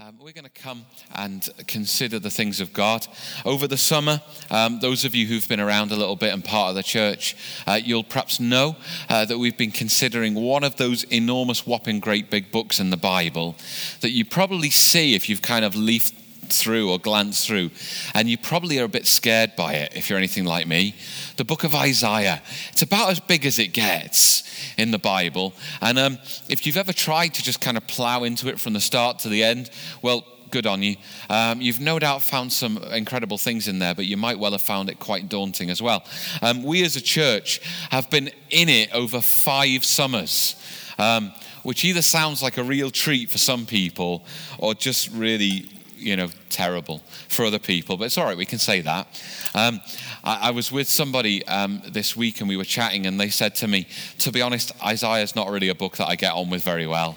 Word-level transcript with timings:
Um, 0.00 0.14
we're 0.20 0.32
going 0.32 0.44
to 0.44 0.50
come 0.50 0.86
and 1.16 1.48
consider 1.66 2.20
the 2.20 2.30
things 2.30 2.60
of 2.60 2.72
God. 2.72 3.04
Over 3.44 3.66
the 3.66 3.76
summer, 3.76 4.20
um, 4.48 4.78
those 4.78 5.04
of 5.04 5.12
you 5.12 5.26
who've 5.26 5.48
been 5.48 5.58
around 5.58 5.90
a 5.90 5.96
little 5.96 6.14
bit 6.14 6.32
and 6.32 6.44
part 6.44 6.68
of 6.68 6.76
the 6.76 6.84
church, 6.84 7.34
uh, 7.66 7.80
you'll 7.82 8.04
perhaps 8.04 8.38
know 8.38 8.76
uh, 9.08 9.24
that 9.24 9.38
we've 9.38 9.58
been 9.58 9.72
considering 9.72 10.34
one 10.34 10.62
of 10.62 10.76
those 10.76 11.02
enormous, 11.02 11.66
whopping, 11.66 11.98
great 11.98 12.30
big 12.30 12.52
books 12.52 12.78
in 12.78 12.90
the 12.90 12.96
Bible 12.96 13.56
that 14.00 14.12
you 14.12 14.24
probably 14.24 14.70
see 14.70 15.16
if 15.16 15.28
you've 15.28 15.42
kind 15.42 15.64
of 15.64 15.74
leafed 15.74 16.14
through 16.52 16.90
or 16.90 16.98
glance 16.98 17.46
through, 17.46 17.70
and 18.14 18.28
you 18.28 18.38
probably 18.38 18.78
are 18.78 18.84
a 18.84 18.88
bit 18.88 19.06
scared 19.06 19.56
by 19.56 19.74
it 19.74 19.92
if 19.94 20.08
you're 20.08 20.18
anything 20.18 20.44
like 20.44 20.66
me. 20.66 20.94
The 21.36 21.44
book 21.44 21.64
of 21.64 21.74
Isaiah. 21.74 22.42
It's 22.72 22.82
about 22.82 23.10
as 23.10 23.20
big 23.20 23.46
as 23.46 23.58
it 23.58 23.68
gets 23.68 24.42
in 24.76 24.90
the 24.90 24.98
Bible. 24.98 25.54
And 25.80 25.98
um, 25.98 26.18
if 26.48 26.66
you've 26.66 26.76
ever 26.76 26.92
tried 26.92 27.34
to 27.34 27.42
just 27.42 27.60
kind 27.60 27.76
of 27.76 27.86
plow 27.86 28.24
into 28.24 28.48
it 28.48 28.58
from 28.60 28.72
the 28.72 28.80
start 28.80 29.20
to 29.20 29.28
the 29.28 29.44
end, 29.44 29.70
well, 30.02 30.24
good 30.50 30.66
on 30.66 30.82
you. 30.82 30.96
Um, 31.28 31.60
you've 31.60 31.80
no 31.80 31.98
doubt 31.98 32.22
found 32.22 32.52
some 32.52 32.78
incredible 32.78 33.38
things 33.38 33.68
in 33.68 33.78
there, 33.78 33.94
but 33.94 34.06
you 34.06 34.16
might 34.16 34.38
well 34.38 34.52
have 34.52 34.62
found 34.62 34.88
it 34.88 34.98
quite 34.98 35.28
daunting 35.28 35.70
as 35.70 35.82
well. 35.82 36.04
Um, 36.42 36.62
we 36.62 36.84
as 36.84 36.96
a 36.96 37.00
church 37.00 37.60
have 37.90 38.08
been 38.10 38.30
in 38.50 38.68
it 38.68 38.92
over 38.92 39.20
five 39.20 39.84
summers. 39.84 40.54
Um, 40.98 41.32
which 41.62 41.84
either 41.84 42.02
sounds 42.02 42.42
like 42.42 42.56
a 42.56 42.62
real 42.62 42.90
treat 42.90 43.30
for 43.30 43.38
some 43.38 43.66
people 43.66 44.24
or 44.58 44.74
just 44.74 45.10
really 45.12 45.68
you 45.98 46.16
know, 46.16 46.28
terrible 46.48 46.98
for 47.28 47.44
other 47.44 47.58
people, 47.58 47.96
but 47.96 48.04
it's 48.04 48.18
all 48.18 48.24
right, 48.24 48.36
we 48.36 48.46
can 48.46 48.58
say 48.58 48.80
that. 48.80 49.06
Um, 49.54 49.80
I, 50.24 50.48
I, 50.48 50.50
was 50.50 50.72
with 50.72 50.88
somebody 50.88 51.46
um, 51.46 51.82
this 51.86 52.16
week 52.16 52.40
and 52.40 52.48
we 52.48 52.56
were 52.56 52.64
chatting, 52.64 53.06
and 53.06 53.18
they 53.18 53.28
said 53.28 53.54
to 53.56 53.68
me, 53.68 53.86
to 54.18 54.32
be 54.32 54.42
honest, 54.42 54.72
Isaiah 54.84 55.22
is 55.22 55.36
not 55.36 55.50
really 55.50 55.68
a 55.68 55.74
book 55.74 55.96
that 55.96 56.08
I 56.08 56.16
get 56.16 56.32
on 56.32 56.50
with 56.50 56.62
very 56.62 56.86
well. 56.86 57.16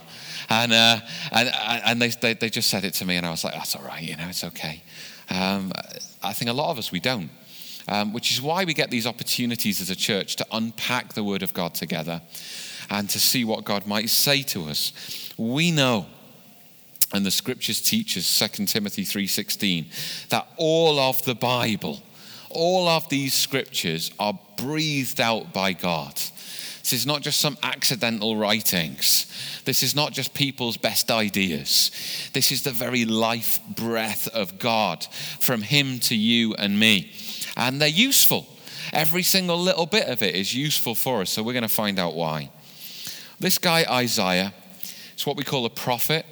And, 0.50 0.74
uh, 0.74 1.00
and, 1.32 1.52
and 1.86 2.02
they, 2.02 2.10
they, 2.10 2.34
they, 2.34 2.50
just 2.50 2.70
said 2.70 2.84
it 2.84 2.94
to 2.96 3.06
me, 3.06 3.16
and 3.16 3.26
I 3.26 3.32
was 3.32 3.44
like, 3.44 3.54
that's 3.54 3.76
all 3.76 3.84
right, 3.84 4.02
you 4.02 4.18
know, 4.18 4.28
it's 4.28 4.44
okay. 4.44 4.84
Um, 5.30 5.72
I 6.22 6.34
think 6.34 6.50
a 6.50 6.54
lot 6.54 6.72
of 6.72 6.78
us, 6.78 6.92
we 6.92 7.00
don't. 7.00 7.30
Um, 7.88 8.14
which 8.14 8.32
is 8.32 8.42
why 8.42 8.64
we 8.64 8.74
get 8.74 8.92
these 8.92 9.08
opportunities 9.08 9.82
as 9.82 9.90
a 9.90 9.96
church 9.96 10.36
to 10.36 10.46
unpack 10.52 11.14
the 11.14 11.24
Word 11.24 11.42
of 11.42 11.54
God 11.54 11.74
together 11.74 12.22
and 12.92 13.10
to 13.10 13.20
see 13.20 13.44
what 13.44 13.64
God 13.64 13.88
might 13.88 14.10
say 14.10 14.44
to 14.44 14.66
us. 14.66 14.94
We 15.38 15.72
know 15.72 16.06
and 17.14 17.26
the 17.26 17.32
scriptures 17.32 17.82
teach 17.82 18.18
us 18.18 18.40
2 18.40 18.66
timothy 18.66 19.04
3.16 19.04 20.28
that 20.30 20.48
all 20.58 21.00
of 21.00 21.24
the 21.26 21.36
bible 21.36 22.02
all 22.54 22.88
of 22.88 23.08
these 23.10 23.34
scriptures 23.34 24.12
are 24.20 24.38
breathed 24.58 25.22
out 25.22 25.54
by 25.54 25.74
god. 25.74 26.16
This 26.82 26.94
is 26.94 27.06
not 27.06 27.22
just 27.22 27.40
some 27.40 27.58
accidental 27.64 28.36
writings. 28.36 29.28
This 29.66 29.84
is 29.84 29.96
not 29.96 30.14
just 30.14 30.34
people's 30.34 30.78
best 30.78 31.12
ideas. 31.12 31.92
This 32.34 32.52
is 32.52 32.64
the 32.64 32.72
very 32.72 33.06
life 33.06 33.60
breath 33.70 34.28
of 34.30 34.60
god 34.60 35.06
from 35.40 35.62
him 35.62 36.00
to 36.02 36.16
you 36.16 36.56
and 36.56 36.80
me. 36.80 37.12
And 37.56 37.80
they're 37.80 37.88
useful. 37.88 38.48
Every 38.92 39.24
single 39.24 39.60
little 39.60 39.86
bit 39.86 40.08
of 40.08 40.22
it 40.22 40.36
is 40.36 40.54
useful 40.54 40.96
for 40.96 41.22
us 41.22 41.30
so 41.30 41.44
we're 41.44 41.54
going 41.54 41.62
to 41.64 41.70
find 41.70 42.00
out 42.00 42.16
why. 42.16 42.50
This 43.40 43.58
guy 43.58 43.86
isaiah 43.90 44.54
it's 45.14 45.26
what 45.26 45.38
we 45.38 45.44
call 45.44 45.66
a 45.66 45.70
prophet 45.70 46.26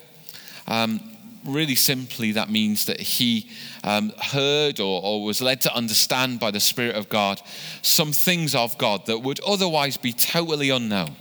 um, 0.69 1.01
really 1.45 1.75
simply, 1.75 2.33
that 2.33 2.49
means 2.49 2.85
that 2.85 2.99
he 2.99 3.49
um, 3.83 4.11
heard 4.21 4.79
or, 4.79 5.01
or, 5.03 5.23
was 5.23 5.41
led 5.41 5.61
to 5.61 5.73
understand 5.73 6.39
by 6.39 6.51
the 6.51 6.59
Spirit 6.59 6.95
of 6.95 7.09
God 7.09 7.41
some 7.81 8.11
things 8.11 8.55
of 8.55 8.77
God 8.77 9.05
that 9.07 9.19
would 9.19 9.39
otherwise 9.45 9.97
be 9.97 10.13
totally 10.13 10.69
unknown. 10.69 11.15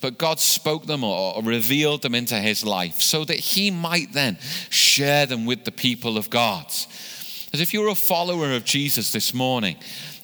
But 0.00 0.18
God 0.18 0.40
spoke 0.40 0.86
them 0.86 1.04
or, 1.04 1.40
revealed 1.42 2.02
them 2.02 2.14
into 2.14 2.34
his 2.36 2.64
life 2.64 3.00
so 3.00 3.24
that 3.24 3.38
he 3.38 3.70
might 3.70 4.12
then 4.12 4.36
share 4.68 5.26
them 5.26 5.46
with 5.46 5.64
the 5.64 5.72
people 5.72 6.18
of 6.18 6.28
God. 6.28 6.66
As 7.52 7.60
if 7.60 7.72
you're 7.72 7.88
a 7.88 7.94
follower 7.94 8.52
of 8.52 8.64
Jesus 8.64 9.12
this 9.12 9.32
morning, 9.32 9.76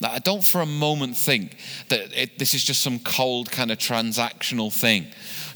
I 0.03 0.19
don't 0.19 0.43
for 0.43 0.63
a 0.63 0.67
moment 0.67 1.17
think 1.17 1.57
that 1.89 2.13
it, 2.17 2.39
this 2.39 2.55
is 2.55 2.65
just 2.65 2.83
some 2.83 2.99
cold 2.99 3.51
kind 3.51 3.71
of 3.71 3.79
transactional 3.79 4.73
thing 4.73 5.07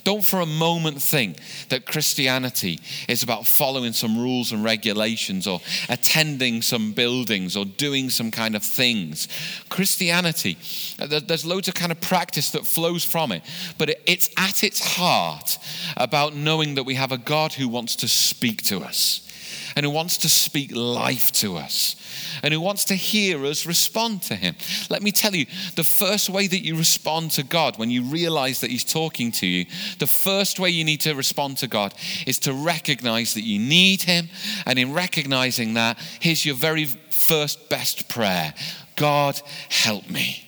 don't 0.04 0.24
for 0.24 0.40
a 0.40 0.46
moment 0.46 1.00
think 1.00 1.38
that 1.68 1.86
Christianity 1.86 2.80
is 3.08 3.22
about 3.22 3.46
following 3.46 3.92
some 3.92 4.18
rules 4.18 4.52
and 4.52 4.64
regulations 4.64 5.46
or 5.46 5.60
attending 5.88 6.62
some 6.62 6.92
buildings 6.92 7.56
or 7.56 7.64
doing 7.64 8.10
some 8.10 8.30
kind 8.30 8.56
of 8.56 8.62
things. 8.62 9.28
Christianity, 9.68 10.56
uh, 10.98 11.20
there's 11.20 11.44
loads 11.44 11.68
of 11.68 11.74
kind 11.74 11.92
of 11.92 12.00
practice 12.00 12.50
that 12.50 12.66
flows 12.66 13.04
from 13.04 13.32
it, 13.32 13.42
but 13.78 13.90
it's 14.06 14.28
at 14.36 14.64
its 14.64 14.96
heart 14.96 15.58
about 15.96 16.34
knowing 16.34 16.74
that 16.74 16.84
we 16.84 16.94
have 16.94 17.12
a 17.12 17.18
God 17.18 17.52
who 17.52 17.68
wants 17.68 17.96
to 17.96 18.08
speak 18.08 18.62
to 18.64 18.80
us 18.80 19.28
and 19.76 19.84
who 19.84 19.90
wants 19.90 20.18
to 20.18 20.28
speak 20.28 20.74
life 20.74 21.32
to 21.32 21.56
us 21.56 21.96
and 22.42 22.52
who 22.52 22.60
wants 22.60 22.84
to 22.86 22.94
hear 22.94 23.44
us 23.46 23.66
respond 23.66 24.22
to 24.22 24.34
him. 24.34 24.54
Let 24.90 25.02
me 25.02 25.12
tell 25.12 25.34
you, 25.34 25.46
the 25.76 25.84
first 25.84 26.30
way 26.30 26.46
that 26.46 26.64
you 26.64 26.76
respond 26.76 27.32
to 27.32 27.42
God 27.42 27.78
when 27.78 27.90
you 27.90 28.02
realize 28.02 28.60
that 28.60 28.70
he's 28.70 28.84
talking 28.84 29.32
to 29.32 29.46
you, 29.46 29.66
the 29.98 30.06
first 30.06 30.58
way 30.58 30.70
you 30.70 30.84
need 30.84 31.00
to 31.02 31.14
respond 31.14 31.58
to 31.58 31.68
God 31.68 31.94
is 32.26 32.38
to 32.40 32.52
recognize 32.52 33.34
that 33.34 33.42
you 33.42 33.58
need 33.58 34.02
him. 34.02 34.28
And 34.66 34.78
in 34.78 34.92
recognizing 34.92 35.74
that, 35.74 35.98
here's 36.20 36.44
your 36.44 36.54
very 36.54 36.86
first 37.10 37.68
best 37.68 38.08
prayer 38.08 38.54
God, 38.96 39.40
help 39.68 40.08
me. 40.10 40.44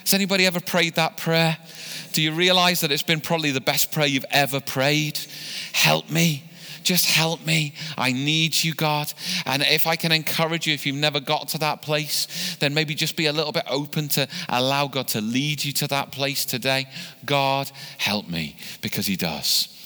Has 0.00 0.14
anybody 0.14 0.46
ever 0.46 0.60
prayed 0.60 0.96
that 0.96 1.16
prayer? 1.16 1.56
Do 2.12 2.22
you 2.22 2.32
realize 2.32 2.80
that 2.80 2.90
it's 2.90 3.02
been 3.02 3.20
probably 3.20 3.52
the 3.52 3.60
best 3.60 3.92
prayer 3.92 4.06
you've 4.06 4.24
ever 4.30 4.60
prayed? 4.60 5.18
Help 5.72 6.10
me. 6.10 6.49
Just 6.82 7.06
help 7.06 7.44
me. 7.44 7.74
I 7.96 8.12
need 8.12 8.62
you, 8.62 8.74
God. 8.74 9.12
And 9.46 9.62
if 9.62 9.86
I 9.86 9.96
can 9.96 10.12
encourage 10.12 10.66
you, 10.66 10.74
if 10.74 10.86
you've 10.86 10.96
never 10.96 11.20
got 11.20 11.48
to 11.48 11.58
that 11.58 11.82
place, 11.82 12.56
then 12.60 12.74
maybe 12.74 12.94
just 12.94 13.16
be 13.16 13.26
a 13.26 13.32
little 13.32 13.52
bit 13.52 13.64
open 13.68 14.08
to 14.10 14.28
allow 14.48 14.88
God 14.88 15.08
to 15.08 15.20
lead 15.20 15.64
you 15.64 15.72
to 15.74 15.86
that 15.88 16.12
place 16.12 16.44
today. 16.44 16.86
God, 17.24 17.70
help 17.98 18.28
me, 18.28 18.56
because 18.80 19.06
He 19.06 19.16
does. 19.16 19.76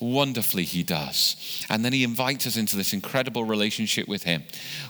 Wonderfully, 0.00 0.64
He 0.64 0.82
does. 0.82 1.64
And 1.70 1.84
then 1.84 1.92
He 1.92 2.04
invites 2.04 2.46
us 2.46 2.56
into 2.56 2.76
this 2.76 2.92
incredible 2.92 3.44
relationship 3.44 4.08
with 4.08 4.22
Him 4.22 4.42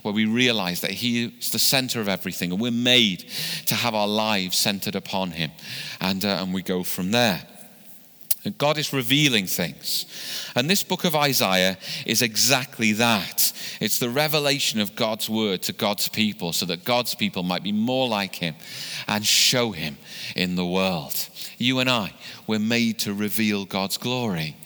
where 0.03 0.15
we 0.15 0.27
realize 0.27 0.81
that 0.81 0.91
He 0.91 1.27
is 1.27 1.51
the 1.51 1.59
center 1.59 2.01
of 2.01 2.09
everything 2.09 2.53
and 2.53 2.61
we're 2.61 2.71
made 2.71 3.21
to 3.67 3.75
have 3.75 3.95
our 3.95 4.09
lives 4.09 4.59
centered 4.59 4.95
upon 4.95 5.31
Him. 5.33 5.51
And, 6.01 6.25
uh, 6.25 6.39
and 6.41 6.53
we 6.53 6.63
go 6.63 6.83
from 6.83 7.11
there. 7.11 7.43
God 8.51 8.77
is 8.77 8.93
revealing 8.93 9.47
things. 9.47 10.07
And 10.57 10.69
this 10.69 10.83
book 10.83 11.05
of 11.05 11.15
Isaiah 11.15 11.79
is 12.05 12.23
exactly 12.23 12.93
that. 12.95 13.53
It's 13.81 13.99
the 13.99 14.11
revelation 14.11 14.81
of 14.81 14.97
God's 14.97 15.31
word 15.31 15.63
to 15.63 15.73
God's 15.73 16.09
people 16.09 16.53
so 16.53 16.67
that 16.67 16.85
God's 16.85 17.15
people 17.15 17.45
might 17.45 17.63
be 17.63 17.73
more 17.73 18.09
like 18.09 18.35
him 18.35 18.57
and 19.07 19.25
show 19.25 19.71
him 19.71 19.97
in 20.35 20.57
the 20.57 20.67
world. 20.67 21.29
You 21.59 21.79
and 21.79 21.89
I, 21.89 22.15
we're 22.47 22.59
made 22.59 22.99
to 23.01 23.15
reveal 23.15 23.65
God's 23.65 23.97
glory. 23.97 24.57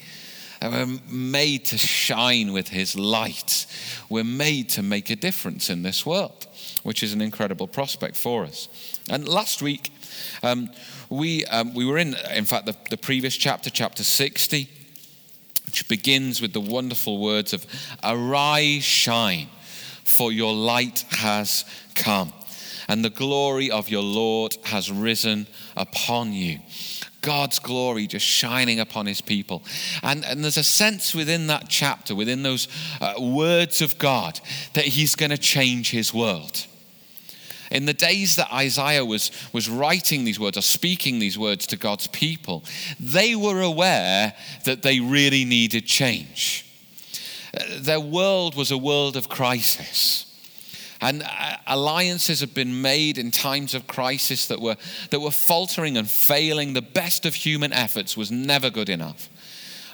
And 0.61 0.73
we're 0.73 1.01
made 1.15 1.67
to 1.67 1.79
shine 1.79 2.53
with 2.53 2.69
his 2.69 2.97
light. 2.97 3.67
We're 4.09 4.25
made 4.25 4.71
to 4.71 4.83
make 4.83 5.11
a 5.11 5.17
difference 5.17 5.69
in 5.69 5.83
this 5.83 6.07
world, 6.07 6.47
which 6.83 7.03
is 7.03 7.13
an 7.13 7.21
incredible 7.21 7.67
prospect 7.67 8.17
for 8.17 8.45
us. 8.45 8.69
And 9.11 9.29
last 9.29 9.61
week, 9.61 9.91
um, 10.43 10.71
we, 11.09 11.45
um, 11.47 11.75
we 11.75 11.85
were 11.85 11.99
in, 11.99 12.17
in 12.35 12.45
fact, 12.45 12.67
the, 12.67 12.77
the 12.91 12.97
previous 12.97 13.37
chapter, 13.37 13.71
chapter 13.71 14.03
60, 14.03 14.69
which 15.67 15.89
begins 15.89 16.41
with 16.41 16.53
the 16.53 16.61
wonderful 16.61 17.19
words 17.19 17.53
of 17.53 17.67
Arise, 18.03 18.85
shine, 18.85 19.49
for 20.05 20.33
your 20.33 20.55
light 20.55 21.05
has 21.11 21.65
come, 21.95 22.33
and 22.89 23.05
the 23.05 23.11
glory 23.11 23.71
of 23.71 23.89
your 23.89 24.03
Lord 24.03 24.57
has 24.65 24.91
risen 24.91 25.47
upon 25.77 26.33
you. 26.33 26.61
God's 27.27 27.59
glory 27.59 28.07
just 28.07 28.25
shining 28.25 28.79
upon 28.79 29.07
his 29.07 29.21
people. 29.21 29.65
And, 30.05 30.25
and 30.25 30.45
there's 30.45 30.57
a 30.57 30.63
sense 30.63 31.13
within 31.13 31.49
that 31.49 31.69
chapter, 31.69 32.15
within 32.15 32.45
those 32.45 32.69
uh, 33.01 33.15
words 33.19 33.83
of 33.83 33.99
God, 33.99 34.39
that 34.75 34.85
he's 34.85 35.17
going 35.17 35.31
to 35.31 35.39
change 35.39 35.91
his 35.91 36.15
world. 36.15 36.67
In 37.71 37.87
the 37.87 37.95
days 37.95 38.37
that 38.37 38.53
Isaiah 38.53 39.05
was, 39.05 39.31
was 39.53 39.69
writing 39.69 40.25
these 40.25 40.41
words 40.41 40.57
or 40.57 40.63
speaking 40.63 41.19
these 41.19 41.39
words 41.39 41.67
to 41.69 41.77
God's 41.77 42.07
people, 42.07 42.65
they 43.01 43.35
were 43.35 43.61
aware 43.63 44.35
that 44.65 44.83
they 44.83 45.01
really 45.01 45.45
needed 45.45 45.87
change. 45.87 46.65
Their 47.79 48.01
world 48.01 48.55
was 48.55 48.71
a 48.71 48.79
world 48.79 49.17
of 49.17 49.29
crisis. 49.29 50.23
And 51.01 51.23
uh, 51.23 51.57
alliances 51.67 52.41
have 52.41 52.55
been 52.55 52.81
made 52.81 53.19
in 53.19 53.31
times 53.31 53.75
of 53.75 53.87
crisis 53.87 54.49
that 54.49 54.61
were, 54.61 54.77
that 55.11 55.21
were 55.21 55.31
faltering 55.31 55.97
and 55.97 56.09
failing. 56.09 56.73
The 56.73 56.83
best 56.83 57.27
of 57.27 57.35
human 57.35 57.73
efforts 57.73 58.17
was 58.17 58.31
never 58.31 58.71
good 58.71 58.89
enough. 58.89 59.29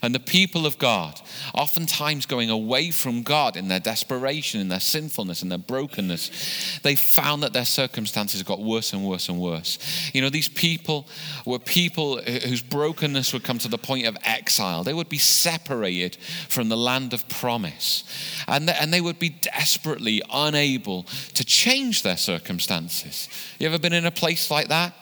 And 0.03 0.13
the 0.13 0.21
people 0.21 0.67
of 0.67 0.79
God, 0.79 1.21
oftentimes 1.55 2.27
going 2.27 2.51
away 2.51 2.91
from 2.91 3.23
God 3.23 3.57
in 3.57 3.69
their 3.69 3.79
desperation, 3.79 4.61
in 4.61 4.67
their 4.67 4.81
sinfulness, 4.81 5.45
in 5.45 5.49
their 5.49 5.59
brokenness, 5.59 6.81
they 6.83 6.97
found 6.97 7.45
that 7.45 7.53
their 7.53 7.65
circumstances 7.65 8.43
got 8.43 8.61
worse 8.61 8.93
and 8.93 9.05
worse 9.05 9.29
and 9.29 9.39
worse. 9.39 9.79
You 10.13 10.21
know, 10.21 10.29
these 10.29 10.49
people 10.49 11.07
were 11.47 11.61
people 11.61 12.21
whose 12.21 12.63
brokenness 12.63 13.33
would 13.33 13.45
come 13.45 13.59
to 13.59 13.69
the 13.69 13.79
point 13.79 14.07
of 14.07 14.17
exile. 14.25 14.83
They 14.83 14.95
would 14.95 15.09
be 15.09 15.19
separated 15.19 16.17
from 16.49 16.69
the 16.69 16.77
land 16.77 17.13
of 17.13 17.29
promise. 17.29 18.03
And, 18.49 18.69
and 18.69 18.93
they 18.93 19.01
would 19.01 19.21
be 19.21 19.29
desperately 19.29 20.21
unable 20.33 21.05
to 21.35 21.45
change 21.45 22.03
their 22.03 22.17
circumstances. 22.17 23.29
You 23.61 23.69
ever 23.69 23.79
been 23.79 23.93
in 23.93 24.07
a 24.07 24.11
place 24.11 24.51
like 24.51 24.67
that? 24.67 24.95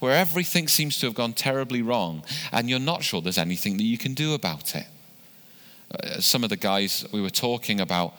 Where 0.00 0.12
everything 0.12 0.68
seems 0.68 0.98
to 1.00 1.06
have 1.06 1.14
gone 1.14 1.32
terribly 1.32 1.82
wrong 1.82 2.22
and 2.52 2.68
you're 2.68 2.78
not 2.78 3.02
sure 3.02 3.20
there's 3.20 3.38
anything 3.38 3.76
that 3.76 3.82
you 3.84 3.98
can 3.98 4.14
do 4.14 4.34
about 4.34 4.74
it. 4.74 4.86
Uh, 5.90 6.20
some 6.20 6.42
of 6.42 6.50
the 6.50 6.56
guys 6.56 7.06
we 7.12 7.20
were 7.20 7.30
talking 7.30 7.80
about 7.80 8.14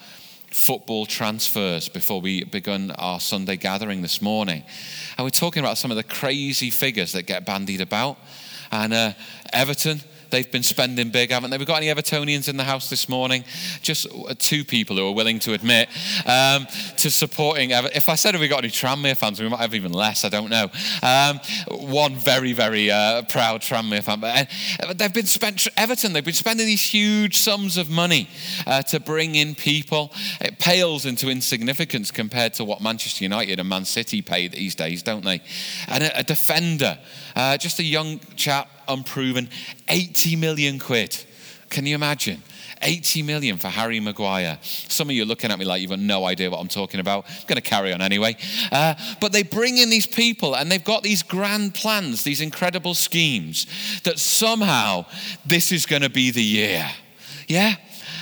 football 0.52 1.06
transfers 1.06 1.90
before 1.90 2.22
we 2.22 2.44
begun 2.44 2.92
our 2.92 3.20
Sunday 3.20 3.58
gathering 3.58 4.02
this 4.02 4.22
morning. 4.22 4.64
And 5.18 5.26
we're 5.26 5.30
talking 5.32 5.62
about 5.62 5.78
some 5.78 5.92
of 5.92 5.98
the 5.98 6.04
crazy 6.04 6.70
figures 6.70 7.12
that 7.12 7.24
get 7.24 7.46
bandied 7.46 7.82
about. 7.82 8.18
And 8.72 8.94
uh, 8.94 9.14
Everton, 9.52 10.02
They've 10.30 10.52
been 10.52 10.64
spending 10.64 11.10
big, 11.10 11.32
haven't 11.32 11.52
they? 11.52 11.58
We've 11.58 11.68
got 11.68 11.82
any 11.82 11.88
Evertonians 11.88 12.50
in 12.50 12.58
the 12.58 12.64
house 12.64 12.90
this 12.90 13.08
morning? 13.08 13.44
Just 13.82 14.08
two 14.40 14.64
people 14.66 14.96
who 14.96 15.08
are 15.08 15.14
willing 15.14 15.40
to 15.40 15.54
admit 15.54 15.90
um, 16.26 16.68
to 16.98 17.10
supporting. 17.10 17.72
Ever- 17.72 17.90
if 17.94 18.10
I 18.10 18.16
said 18.16 18.34
have 18.34 18.42
we 18.42 18.48
got 18.48 18.64
any 18.64 18.70
Tranmere 18.70 19.16
fans, 19.16 19.40
we 19.40 19.48
might 19.50 19.60
have 19.60 19.76
even 19.76 19.94
less. 19.94 20.26
I 20.26 20.30
don't 20.30 20.50
know. 20.50 20.70
Um, 21.02 21.40
one 21.70 22.16
very, 22.16 22.54
very 22.54 22.92
uh, 22.92 23.24
proud 23.24 23.62
Tranmere 23.62 24.04
fan. 24.04 24.20
But 24.20 24.48
uh, 24.84 24.94
they've 24.94 25.14
been 25.14 25.26
spent 25.26 25.68
Everton. 25.78 26.14
They've 26.14 26.24
been 26.24 26.34
spending 26.34 26.66
these 26.66 26.84
huge 26.84 27.38
sums 27.38 27.78
of 27.78 27.90
money 27.90 28.30
uh, 28.66 28.82
to 28.84 29.00
bring 29.00 29.36
in 29.36 29.56
people. 29.56 30.14
It 30.42 30.60
pales 30.60 31.06
into 31.06 31.30
insignificance 31.30 32.12
compared 32.12 32.54
to 32.56 32.66
what 32.66 32.82
Manchester 32.82 33.24
United 33.24 33.60
and 33.60 33.70
Man 33.70 33.86
City 33.86 34.22
pay 34.22 34.48
these 34.48 34.76
days, 34.76 35.04
don't 35.04 35.24
they? 35.24 35.42
And 35.88 36.04
a, 36.04 36.20
a 36.20 36.24
defender, 36.24 36.98
uh, 37.36 37.58
just 37.58 37.80
a 37.80 37.84
young 37.84 38.20
chap 38.36 38.70
unproven, 38.88 39.50
80 39.88 40.36
million 40.36 40.80
quid. 40.80 41.18
Can 41.70 41.86
you 41.86 41.96
imagine? 41.96 42.42
80 42.82 43.24
million 43.24 43.58
for 43.58 43.68
Harry 43.68 44.00
Maguire. 44.00 44.58
Some 44.62 45.10
of 45.10 45.16
you 45.16 45.24
are 45.24 45.26
looking 45.26 45.52
at 45.52 45.60
me 45.60 45.66
like 45.66 45.82
you've 45.82 45.90
got 45.90 46.00
no 46.00 46.26
idea 46.26 46.50
what 46.50 46.60
I'm 46.60 46.68
talking 46.68 47.00
about. 47.00 47.26
I'm 47.28 47.48
going 47.48 47.62
to 47.62 47.62
carry 47.62 47.94
on 47.94 48.02
anyway. 48.02 48.38
Uh, 48.72 48.96
but 49.20 49.32
they 49.32 49.44
bring 49.44 49.78
in 49.78 49.90
these 49.90 50.08
people 50.08 50.56
and 50.56 50.72
they've 50.72 50.84
got 50.84 51.04
these 51.04 51.24
grand 51.24 51.74
plans, 51.74 52.24
these 52.24 52.42
incredible 52.42 52.94
schemes 52.94 53.66
that 54.04 54.20
somehow 54.20 55.06
this 55.46 55.72
is 55.72 55.86
going 55.86 56.04
to 56.04 56.10
be 56.10 56.32
the 56.32 56.44
year. 56.44 56.88
Yeah? 57.48 57.76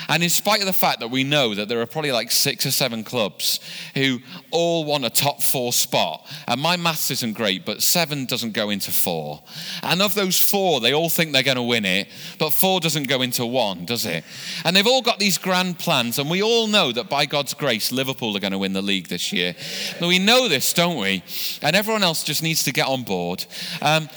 And 0.08 0.22
in 0.22 0.30
spite 0.30 0.60
of 0.60 0.66
the 0.66 0.72
fact 0.72 1.00
that 1.00 1.10
we 1.10 1.24
know 1.24 1.54
that 1.54 1.68
there 1.68 1.80
are 1.80 1.86
probably 1.86 2.12
like 2.12 2.30
six 2.30 2.64
or 2.66 2.70
seven 2.70 3.04
clubs 3.04 3.60
who 3.94 4.20
all 4.50 4.84
want 4.84 5.04
a 5.04 5.10
top 5.10 5.42
four 5.42 5.72
spot, 5.72 6.26
and 6.46 6.60
my 6.60 6.76
maths 6.76 7.10
isn't 7.10 7.34
great, 7.34 7.64
but 7.64 7.82
seven 7.82 8.24
doesn't 8.24 8.52
go 8.52 8.70
into 8.70 8.92
four. 8.92 9.42
And 9.82 10.02
of 10.02 10.14
those 10.14 10.40
four, 10.40 10.80
they 10.80 10.92
all 10.92 11.08
think 11.08 11.32
they're 11.32 11.42
going 11.42 11.56
to 11.56 11.62
win 11.62 11.84
it, 11.84 12.08
but 12.38 12.50
four 12.50 12.80
doesn't 12.80 13.08
go 13.08 13.22
into 13.22 13.44
one, 13.44 13.84
does 13.84 14.06
it? 14.06 14.24
And 14.64 14.76
they've 14.76 14.86
all 14.86 15.02
got 15.02 15.18
these 15.18 15.38
grand 15.38 15.78
plans, 15.78 16.18
and 16.18 16.30
we 16.30 16.42
all 16.42 16.66
know 16.66 16.92
that 16.92 17.08
by 17.08 17.26
God's 17.26 17.54
grace, 17.54 17.92
Liverpool 17.92 18.36
are 18.36 18.40
going 18.40 18.52
to 18.52 18.58
win 18.58 18.72
the 18.72 18.82
league 18.82 19.08
this 19.08 19.32
year. 19.32 19.54
we 20.00 20.18
know 20.18 20.48
this, 20.48 20.72
don't 20.72 20.98
we? 20.98 21.22
And 21.62 21.74
everyone 21.74 22.02
else 22.02 22.24
just 22.24 22.42
needs 22.42 22.64
to 22.64 22.72
get 22.72 22.86
on 22.86 23.02
board. 23.02 23.44
Um, 23.82 24.08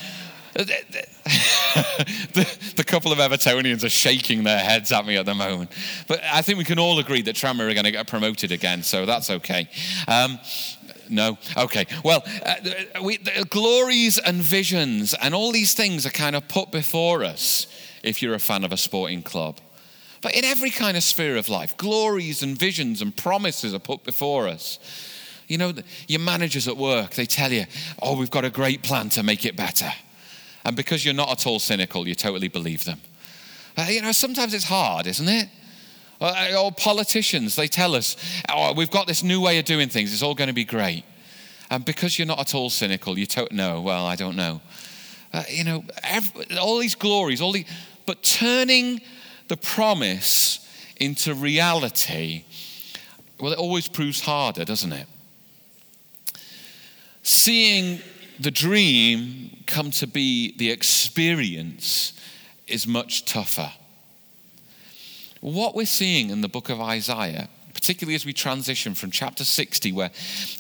the, 2.33 2.73
the, 2.75 2.83
couple 2.83 3.11
of 3.11 3.19
Evertonians 3.19 3.83
are 3.83 3.89
shaking 3.89 4.43
their 4.43 4.59
heads 4.59 4.91
at 4.91 5.05
me 5.05 5.15
at 5.15 5.25
the 5.25 5.33
moment. 5.33 5.71
But 6.07 6.21
I 6.23 6.41
think 6.41 6.57
we 6.57 6.65
can 6.65 6.79
all 6.79 6.99
agree 6.99 7.21
that 7.21 7.35
Tranmere 7.35 7.69
are 7.69 7.73
going 7.73 7.85
to 7.85 7.91
get 7.91 8.07
promoted 8.07 8.51
again, 8.51 8.83
so 8.83 9.05
that's 9.05 9.29
okay. 9.29 9.69
Um, 10.07 10.39
no? 11.09 11.37
Okay. 11.57 11.85
Well, 12.03 12.23
uh, 12.45 12.55
we, 13.03 13.17
glories 13.49 14.17
and 14.17 14.41
visions 14.41 15.13
and 15.13 15.33
all 15.33 15.51
these 15.51 15.73
things 15.73 16.05
are 16.05 16.11
kind 16.11 16.35
of 16.35 16.47
put 16.47 16.71
before 16.71 17.23
us 17.23 17.67
if 18.03 18.21
you're 18.21 18.35
a 18.35 18.39
fan 18.39 18.63
of 18.63 18.71
a 18.71 18.77
sporting 18.77 19.23
club. 19.23 19.59
But 20.21 20.35
in 20.35 20.43
every 20.43 20.69
kind 20.69 20.97
of 20.97 21.03
sphere 21.03 21.37
of 21.37 21.49
life, 21.49 21.77
glories 21.77 22.43
and 22.43 22.57
visions 22.57 23.01
and 23.01 23.15
promises 23.15 23.73
are 23.73 23.79
put 23.79 24.03
before 24.03 24.47
us. 24.47 24.79
You 25.47 25.57
know, 25.57 25.73
your 26.07 26.19
managers 26.19 26.67
at 26.67 26.77
work, 26.77 27.11
they 27.11 27.25
tell 27.25 27.51
you, 27.51 27.65
oh, 28.01 28.17
we've 28.17 28.29
got 28.29 28.45
a 28.45 28.49
great 28.49 28.83
plan 28.83 29.09
to 29.09 29.23
make 29.23 29.45
it 29.45 29.55
better. 29.55 29.91
And 30.65 30.75
because 30.75 31.05
you're 31.05 31.13
not 31.13 31.31
at 31.31 31.47
all 31.47 31.59
cynical, 31.59 32.07
you 32.07 32.15
totally 32.15 32.47
believe 32.47 32.83
them. 32.85 32.99
Uh, 33.77 33.87
you 33.89 34.01
know, 34.01 34.11
sometimes 34.11 34.53
it's 34.53 34.65
hard, 34.65 35.07
isn't 35.07 35.27
it? 35.27 35.49
Uh, 36.21 36.53
or 36.59 36.71
politicians, 36.71 37.55
they 37.55 37.67
tell 37.67 37.95
us, 37.95 38.17
oh, 38.49 38.73
we've 38.73 38.91
got 38.91 39.07
this 39.07 39.23
new 39.23 39.39
way 39.39 39.57
of 39.57 39.65
doing 39.65 39.87
things, 39.87 40.11
it's 40.11 40.21
all 40.21 40.35
going 40.35 40.49
to 40.49 40.53
be 40.53 40.65
great. 40.65 41.05
And 41.69 41.85
because 41.85 42.19
you're 42.19 42.27
not 42.27 42.39
at 42.39 42.53
all 42.53 42.69
cynical, 42.69 43.17
you 43.17 43.25
don't 43.25 43.51
know, 43.53 43.79
well, 43.79 44.05
I 44.05 44.15
don't 44.15 44.35
know. 44.35 44.59
Uh, 45.31 45.43
you 45.49 45.63
know, 45.63 45.83
every, 46.03 46.57
all 46.57 46.79
these 46.79 46.95
glories, 46.95 47.39
all 47.39 47.51
the, 47.51 47.65
but 48.05 48.23
turning 48.23 48.99
the 49.47 49.55
promise 49.55 50.67
into 50.97 51.33
reality, 51.33 52.43
well, 53.39 53.53
it 53.53 53.59
always 53.59 53.87
proves 53.87 54.19
harder, 54.19 54.65
doesn't 54.65 54.91
it? 54.91 55.07
Seeing 57.23 58.01
the 58.39 58.51
dream 58.51 59.63
come 59.67 59.91
to 59.91 60.07
be 60.07 60.55
the 60.57 60.71
experience 60.71 62.13
is 62.67 62.87
much 62.87 63.25
tougher. 63.25 63.71
What 65.41 65.75
we're 65.75 65.85
seeing 65.85 66.29
in 66.29 66.41
the 66.41 66.49
book 66.49 66.69
of 66.69 66.79
Isaiah, 66.81 67.49
particularly 67.73 68.15
as 68.15 68.25
we 68.25 68.33
transition 68.33 68.93
from 68.93 69.09
chapter 69.09 69.43
60, 69.43 69.91
where 69.93 70.11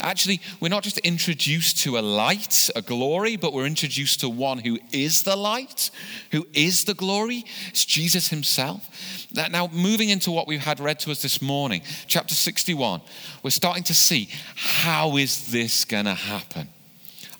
actually 0.01 0.41
we're 0.59 0.69
not 0.69 0.83
just 0.83 0.97
introduced 0.99 1.79
to 1.79 1.97
a 1.97 2.01
light, 2.01 2.69
a 2.75 2.81
glory, 2.81 3.35
but 3.35 3.53
we're 3.53 3.65
introduced 3.65 4.21
to 4.21 4.29
one 4.29 4.59
who 4.59 4.79
is 4.91 5.23
the 5.23 5.35
light, 5.35 5.91
who 6.31 6.47
is 6.53 6.85
the 6.85 6.93
glory. 6.93 7.43
It's 7.67 7.85
Jesus 7.85 8.29
himself. 8.29 9.27
Now, 9.33 9.67
moving 9.67 10.09
into 10.09 10.31
what 10.31 10.47
we've 10.47 10.59
had 10.59 10.79
read 10.79 10.99
to 11.01 11.11
us 11.11 11.21
this 11.21 11.41
morning, 11.41 11.81
chapter 12.07 12.33
61, 12.33 13.01
we're 13.43 13.49
starting 13.51 13.83
to 13.83 13.93
see 13.93 14.29
how 14.55 15.17
is 15.17 15.51
this 15.51 15.85
going 15.85 16.05
to 16.05 16.13
happen? 16.13 16.69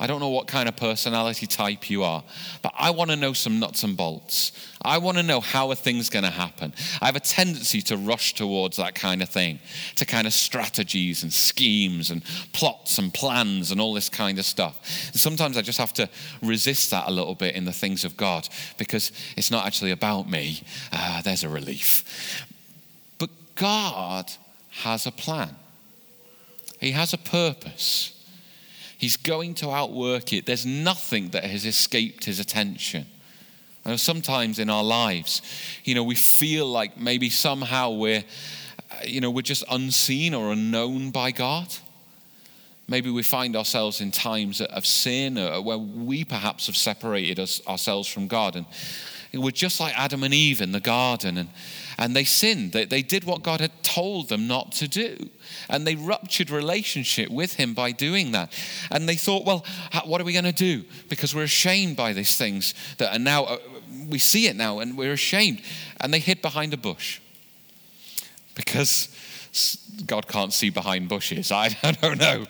I 0.02 0.08
don't 0.08 0.22
know 0.22 0.30
what 0.30 0.48
kind 0.48 0.70
of 0.70 0.78
personality 0.78 1.46
type 1.46 1.90
you 1.90 2.04
are, 2.04 2.24
but 2.62 2.74
I 2.78 2.92
want 2.92 3.10
to 3.12 3.18
know 3.18 3.34
some 3.34 3.60
nuts 3.60 3.84
and 3.84 3.98
bolts. 3.98 4.54
I 4.82 4.98
want 4.98 5.18
to 5.18 5.24
know 5.24 5.42
how 5.42 5.70
are 5.72 5.76
things 5.76 6.10
going 6.10 6.24
to 6.24 6.32
happen. 6.32 6.74
I 7.02 7.08
have 7.08 7.18
a 7.18 7.20
tendency 7.20 7.82
to 7.82 7.98
rush 7.98 8.34
towards 8.34 8.78
that 8.78 8.96
kind 8.96 9.22
of 9.22 9.28
thing, 9.28 9.60
to 9.96 10.06
kind 10.06 10.26
of 10.26 10.32
strategies 10.32 11.24
and 11.24 11.34
schemes 11.34 12.12
and 12.12 12.24
plots 12.54 12.98
and 12.98 13.14
plans 13.14 13.72
and 13.72 13.82
all 13.82 13.94
this 13.94 14.08
kind 14.08 14.40
of 14.40 14.46
stuff. 14.46 15.10
And 15.12 15.20
sometimes 15.20 15.58
I 15.58 15.62
just 15.62 15.80
have 15.80 15.94
to 15.96 16.10
resist 16.42 16.92
that 16.92 17.10
a 17.10 17.12
little 17.12 17.36
bit 17.36 17.56
in 17.56 17.66
the 17.66 17.74
things 17.74 18.06
of 18.06 18.16
God 18.16 18.48
because 18.78 19.12
it's 19.36 19.52
not 19.52 19.66
actually 19.66 19.92
about 19.92 20.30
me. 20.30 20.64
Uh, 20.94 21.22
there's 21.24 21.44
a 21.44 21.50
relief. 21.50 22.46
But 23.18 23.32
God 23.56 24.32
has 24.70 25.06
a 25.06 25.12
plan, 25.12 25.58
He 26.80 26.92
has 26.92 27.12
a 27.12 27.18
purpose. 27.18 28.16
He's 29.00 29.16
going 29.16 29.56
to 29.56 29.72
outwork 29.72 30.34
it. 30.34 30.46
There's 30.46 30.66
nothing 30.66 31.30
that 31.30 31.46
has 31.46 31.66
escaped 31.66 32.26
his 32.26 32.38
attention. 32.38 33.06
And 33.86 33.98
sometimes 33.98 34.60
in 34.60 34.70
our 34.70 34.84
lives, 34.84 35.42
you 35.86 35.96
know, 35.96 36.04
we 36.04 36.16
feel 36.16 36.68
like 36.68 36.98
maybe 36.98 37.30
somehow 37.30 37.92
we're, 37.92 38.26
uh, 38.92 38.96
you 39.06 39.22
know, 39.22 39.32
we're 39.32 39.42
just 39.42 39.64
unseen 39.72 40.34
or 40.34 40.52
unknown 40.52 41.12
by 41.12 41.32
God. 41.32 41.74
Maybe 42.90 43.10
we 43.10 43.24
find 43.24 43.56
ourselves 43.56 44.02
in 44.02 44.12
times 44.12 44.60
of 44.60 44.86
sin 44.86 45.38
uh, 45.38 45.62
where 45.62 45.78
we 45.78 46.26
perhaps 46.26 46.68
have 46.68 46.76
separated 46.76 47.40
us, 47.40 47.66
ourselves 47.66 48.10
from 48.10 48.28
God. 48.28 48.58
And 48.58 48.66
we're 49.34 49.52
just 49.52 49.80
like 49.80 49.98
Adam 49.98 50.24
and 50.24 50.34
Eve 50.34 50.60
in 50.60 50.74
the 50.74 50.82
garden. 50.82 51.38
And, 51.38 51.50
and 52.00 52.16
they 52.16 52.24
sinned. 52.24 52.72
They, 52.72 52.86
they 52.86 53.02
did 53.02 53.26
what 53.26 53.44
God 53.44 53.60
had 53.60 53.84
told 53.84 54.30
them 54.30 54.48
not 54.48 54.72
to 54.74 54.88
do. 54.88 55.30
And 55.68 55.86
they 55.86 55.96
ruptured 55.96 56.50
relationship 56.50 57.30
with 57.30 57.56
Him 57.56 57.74
by 57.74 57.92
doing 57.92 58.32
that. 58.32 58.54
And 58.90 59.08
they 59.08 59.18
thought, 59.18 59.46
well, 59.46 59.66
what 60.06 60.22
are 60.22 60.24
we 60.24 60.32
going 60.32 60.46
to 60.46 60.54
do? 60.54 60.86
Because 61.10 61.36
we're 61.36 61.44
ashamed 61.44 61.98
by 61.98 62.14
these 62.14 62.38
things 62.38 62.74
that 63.00 63.14
are 63.14 63.20
now, 63.20 63.44
uh, 63.44 63.58
we 64.08 64.18
see 64.18 64.48
it 64.48 64.56
now 64.56 64.80
and 64.80 64.98
we're 64.98 65.12
ashamed. 65.12 65.62
And 66.00 66.14
they 66.14 66.20
hid 66.20 66.42
behind 66.42 66.74
a 66.74 66.78
bush. 66.78 67.20
Because 68.56 69.14
God 70.06 70.26
can't 70.26 70.54
see 70.54 70.70
behind 70.70 71.10
bushes. 71.10 71.52
I, 71.52 71.76
I 71.84 71.92
don't 71.92 72.18
know. 72.18 72.46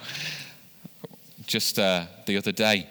Just 1.47 1.79
uh, 1.79 2.05
the 2.27 2.37
other 2.37 2.51
day, 2.51 2.87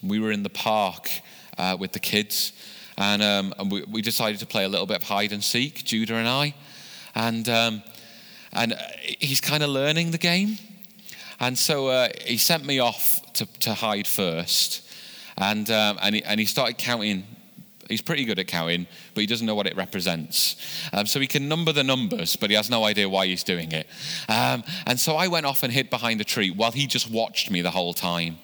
we 0.00 0.20
were 0.20 0.30
in 0.30 0.44
the 0.44 0.50
park 0.50 1.10
uh, 1.58 1.76
with 1.78 1.90
the 1.90 1.98
kids 1.98 2.52
and, 2.98 3.22
um, 3.22 3.54
and 3.58 3.70
we, 3.70 3.82
we, 3.84 4.02
decided 4.02 4.40
to 4.40 4.46
play 4.46 4.64
a 4.64 4.68
little 4.68 4.86
bit 4.86 4.96
of 4.96 5.02
hide 5.04 5.32
and 5.32 5.42
seek, 5.42 5.84
Judah 5.84 6.14
and 6.14 6.28
I. 6.28 6.54
And, 7.14 7.48
um, 7.48 7.82
and 8.52 8.74
he's 9.00 9.40
kind 9.40 9.62
of 9.62 9.70
learning 9.70 10.10
the 10.10 10.18
game. 10.18 10.58
And 11.40 11.58
so 11.58 11.88
uh, 11.88 12.08
he 12.24 12.36
sent 12.36 12.64
me 12.64 12.78
off 12.78 13.32
to, 13.34 13.46
to 13.60 13.74
hide 13.74 14.06
first. 14.06 14.86
And, 15.38 15.70
um, 15.70 15.98
and, 16.02 16.14
he, 16.14 16.24
and 16.24 16.38
he 16.38 16.46
started 16.46 16.78
counting 16.78 17.24
He's 17.92 18.00
pretty 18.00 18.24
good 18.24 18.38
at 18.38 18.46
counting, 18.46 18.86
but 19.14 19.20
he 19.20 19.26
doesn't 19.26 19.46
know 19.46 19.54
what 19.54 19.66
it 19.66 19.76
represents. 19.76 20.56
Um, 20.94 21.04
so 21.04 21.20
he 21.20 21.26
can 21.26 21.46
number 21.46 21.72
the 21.72 21.84
numbers, 21.84 22.36
but 22.36 22.48
he 22.48 22.56
has 22.56 22.70
no 22.70 22.84
idea 22.84 23.08
why 23.08 23.26
he's 23.26 23.44
doing 23.44 23.72
it. 23.72 23.86
Um, 24.28 24.64
and 24.86 24.98
so 24.98 25.16
I 25.16 25.28
went 25.28 25.44
off 25.44 25.62
and 25.62 25.70
hid 25.70 25.90
behind 25.90 26.20
a 26.20 26.24
tree 26.24 26.50
while 26.50 26.72
he 26.72 26.86
just 26.86 27.10
watched 27.10 27.50
me 27.50 27.60
the 27.60 27.70
whole 27.70 27.92
time. 27.92 28.38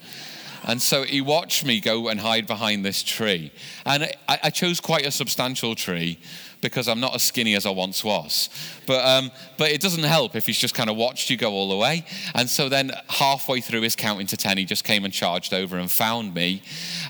And 0.68 0.82
so 0.82 1.02
he 1.02 1.22
watched 1.22 1.64
me 1.64 1.80
go 1.80 2.08
and 2.08 2.20
hide 2.20 2.46
behind 2.46 2.84
this 2.84 3.02
tree. 3.02 3.50
And 3.86 4.04
I, 4.28 4.38
I 4.44 4.50
chose 4.50 4.80
quite 4.80 5.06
a 5.06 5.10
substantial 5.10 5.74
tree 5.74 6.18
because 6.60 6.88
I'm 6.88 7.00
not 7.00 7.14
as 7.14 7.22
skinny 7.22 7.54
as 7.54 7.64
I 7.64 7.70
once 7.70 8.04
was. 8.04 8.50
But, 8.86 9.04
um, 9.04 9.30
but 9.56 9.70
it 9.70 9.80
doesn't 9.80 10.02
help 10.02 10.36
if 10.36 10.46
he's 10.46 10.58
just 10.58 10.74
kind 10.74 10.90
of 10.90 10.96
watched 10.96 11.30
you 11.30 11.38
go 11.38 11.52
all 11.52 11.70
the 11.70 11.76
way. 11.76 12.04
And 12.34 12.50
so 12.50 12.68
then 12.68 12.92
halfway 13.08 13.60
through 13.60 13.82
his 13.82 13.96
counting 13.96 14.26
to 14.26 14.36
10, 14.36 14.58
he 14.58 14.64
just 14.66 14.84
came 14.84 15.04
and 15.04 15.14
charged 15.14 15.54
over 15.54 15.78
and 15.78 15.90
found 15.90 16.34
me. 16.34 16.62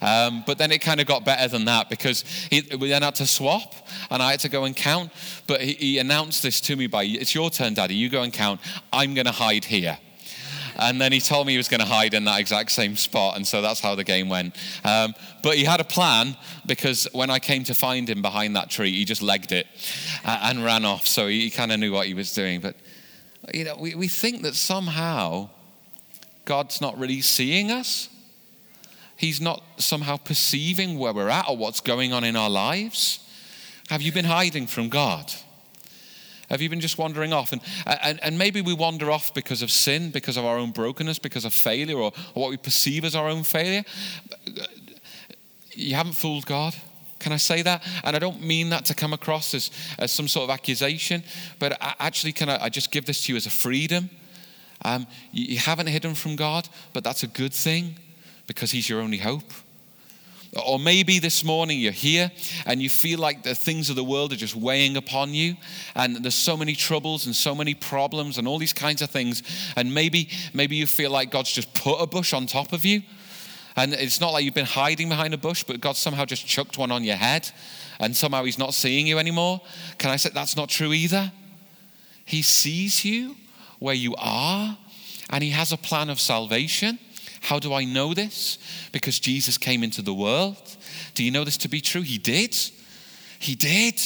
Um, 0.02 0.44
but 0.46 0.58
then 0.58 0.70
it 0.70 0.78
kind 0.78 1.00
of 1.00 1.06
got 1.06 1.24
better 1.24 1.48
than 1.48 1.64
that 1.64 1.90
because 1.90 2.22
he, 2.50 2.62
we 2.76 2.90
then 2.90 3.02
had 3.02 3.16
to 3.16 3.26
swap 3.26 3.74
and 4.10 4.22
I 4.22 4.32
had 4.32 4.40
to 4.40 4.48
go 4.48 4.64
and 4.64 4.76
count. 4.76 5.10
But 5.48 5.62
he, 5.62 5.72
he 5.74 5.98
announced 5.98 6.42
this 6.42 6.60
to 6.62 6.76
me 6.76 6.86
by, 6.86 7.04
it's 7.04 7.34
your 7.34 7.50
turn, 7.50 7.74
Daddy, 7.74 7.94
you 7.94 8.08
go 8.08 8.22
and 8.22 8.32
count. 8.32 8.60
I'm 8.92 9.14
going 9.14 9.26
to 9.26 9.32
hide 9.32 9.64
here. 9.64 9.98
And 10.78 11.00
then 11.00 11.10
he 11.10 11.20
told 11.20 11.46
me 11.46 11.54
he 11.54 11.56
was 11.56 11.68
going 11.68 11.80
to 11.80 11.86
hide 11.86 12.14
in 12.14 12.24
that 12.24 12.38
exact 12.38 12.70
same 12.70 12.94
spot. 12.96 13.36
And 13.36 13.46
so 13.46 13.60
that's 13.60 13.80
how 13.80 13.96
the 13.96 14.04
game 14.04 14.28
went. 14.28 14.56
Um, 14.84 15.14
but 15.42 15.56
he 15.56 15.64
had 15.64 15.80
a 15.80 15.84
plan 15.84 16.36
because 16.66 17.08
when 17.12 17.30
I 17.30 17.40
came 17.40 17.64
to 17.64 17.74
find 17.74 18.08
him 18.08 18.22
behind 18.22 18.54
that 18.54 18.70
tree, 18.70 18.92
he 18.92 19.04
just 19.04 19.20
legged 19.20 19.50
it 19.52 19.66
and 20.24 20.64
ran 20.64 20.84
off. 20.84 21.06
So 21.06 21.26
he, 21.26 21.40
he 21.40 21.50
kind 21.50 21.72
of 21.72 21.80
knew 21.80 21.92
what 21.92 22.06
he 22.06 22.14
was 22.14 22.32
doing. 22.32 22.60
But, 22.60 22.76
you 23.52 23.64
know, 23.64 23.76
we, 23.76 23.96
we 23.96 24.06
think 24.06 24.42
that 24.42 24.54
somehow 24.54 25.50
God's 26.44 26.80
not 26.80 26.96
really 26.96 27.22
seeing 27.22 27.72
us. 27.72 28.08
He's 29.16 29.40
not 29.40 29.62
somehow 29.78 30.16
perceiving 30.16 30.96
where 30.96 31.12
we're 31.12 31.28
at 31.28 31.48
or 31.48 31.56
what's 31.56 31.80
going 31.80 32.12
on 32.12 32.22
in 32.22 32.36
our 32.36 32.50
lives. 32.50 33.18
Have 33.90 34.00
you 34.00 34.12
been 34.12 34.26
hiding 34.26 34.68
from 34.68 34.90
God? 34.90 35.32
Have 36.50 36.62
you 36.62 36.70
been 36.70 36.80
just 36.80 36.96
wandering 36.96 37.32
off? 37.32 37.52
And, 37.52 37.60
and, 37.86 38.18
and 38.22 38.38
maybe 38.38 38.60
we 38.62 38.72
wander 38.72 39.10
off 39.10 39.34
because 39.34 39.60
of 39.62 39.70
sin, 39.70 40.10
because 40.10 40.36
of 40.36 40.44
our 40.44 40.56
own 40.56 40.70
brokenness, 40.70 41.18
because 41.18 41.44
of 41.44 41.52
failure, 41.52 41.96
or, 41.96 42.12
or 42.34 42.42
what 42.42 42.50
we 42.50 42.56
perceive 42.56 43.04
as 43.04 43.14
our 43.14 43.28
own 43.28 43.42
failure. 43.42 43.84
You 45.72 45.94
haven't 45.94 46.14
fooled 46.14 46.46
God. 46.46 46.74
Can 47.18 47.32
I 47.32 47.36
say 47.36 47.62
that? 47.62 47.84
And 48.04 48.16
I 48.16 48.18
don't 48.18 48.42
mean 48.42 48.70
that 48.70 48.84
to 48.86 48.94
come 48.94 49.12
across 49.12 49.52
as, 49.52 49.70
as 49.98 50.10
some 50.10 50.28
sort 50.28 50.44
of 50.44 50.50
accusation, 50.50 51.22
but 51.58 51.76
I, 51.82 51.94
actually, 51.98 52.32
can 52.32 52.48
I, 52.48 52.64
I 52.64 52.68
just 52.68 52.90
give 52.90 53.06
this 53.06 53.24
to 53.24 53.32
you 53.32 53.36
as 53.36 53.46
a 53.46 53.50
freedom? 53.50 54.08
Um, 54.84 55.06
you, 55.32 55.46
you 55.46 55.58
haven't 55.58 55.88
hidden 55.88 56.14
from 56.14 56.36
God, 56.36 56.68
but 56.92 57.04
that's 57.04 57.24
a 57.24 57.26
good 57.26 57.52
thing 57.52 57.96
because 58.46 58.70
He's 58.70 58.88
your 58.88 59.00
only 59.00 59.18
hope. 59.18 59.52
Or 60.66 60.78
maybe 60.78 61.18
this 61.18 61.44
morning 61.44 61.78
you're 61.78 61.92
here 61.92 62.32
and 62.64 62.82
you 62.82 62.88
feel 62.88 63.18
like 63.18 63.42
the 63.42 63.54
things 63.54 63.90
of 63.90 63.96
the 63.96 64.04
world 64.04 64.32
are 64.32 64.36
just 64.36 64.56
weighing 64.56 64.96
upon 64.96 65.34
you, 65.34 65.56
and 65.94 66.16
there's 66.16 66.34
so 66.34 66.56
many 66.56 66.74
troubles 66.74 67.26
and 67.26 67.36
so 67.36 67.54
many 67.54 67.74
problems 67.74 68.38
and 68.38 68.48
all 68.48 68.58
these 68.58 68.72
kinds 68.72 69.02
of 69.02 69.10
things. 69.10 69.42
And 69.76 69.92
maybe, 69.92 70.30
maybe 70.54 70.76
you 70.76 70.86
feel 70.86 71.10
like 71.10 71.30
God's 71.30 71.52
just 71.52 71.74
put 71.74 72.00
a 72.00 72.06
bush 72.06 72.32
on 72.32 72.46
top 72.46 72.72
of 72.72 72.84
you. 72.84 73.02
And 73.76 73.92
it's 73.92 74.20
not 74.20 74.32
like 74.32 74.44
you've 74.44 74.54
been 74.54 74.64
hiding 74.64 75.08
behind 75.08 75.34
a 75.34 75.38
bush, 75.38 75.62
but 75.62 75.80
God 75.80 75.96
somehow 75.96 76.24
just 76.24 76.46
chucked 76.46 76.78
one 76.78 76.90
on 76.90 77.04
your 77.04 77.16
head 77.16 77.48
and 78.00 78.16
somehow 78.16 78.44
He's 78.44 78.58
not 78.58 78.74
seeing 78.74 79.06
you 79.06 79.18
anymore. 79.18 79.60
Can 79.98 80.10
I 80.10 80.16
say 80.16 80.30
that's 80.32 80.56
not 80.56 80.68
true 80.68 80.92
either? 80.92 81.30
He 82.24 82.42
sees 82.42 83.04
you 83.04 83.36
where 83.78 83.94
you 83.94 84.14
are, 84.18 84.76
and 85.30 85.44
He 85.44 85.50
has 85.50 85.72
a 85.72 85.76
plan 85.76 86.10
of 86.10 86.20
salvation. 86.20 86.98
How 87.40 87.58
do 87.58 87.72
I 87.72 87.84
know 87.84 88.14
this? 88.14 88.58
Because 88.92 89.18
Jesus 89.18 89.58
came 89.58 89.82
into 89.82 90.02
the 90.02 90.14
world. 90.14 90.56
Do 91.14 91.24
you 91.24 91.30
know 91.30 91.44
this 91.44 91.56
to 91.58 91.68
be 91.68 91.80
true? 91.80 92.02
He 92.02 92.18
did. 92.18 92.56
He 93.38 93.54
did. 93.54 94.00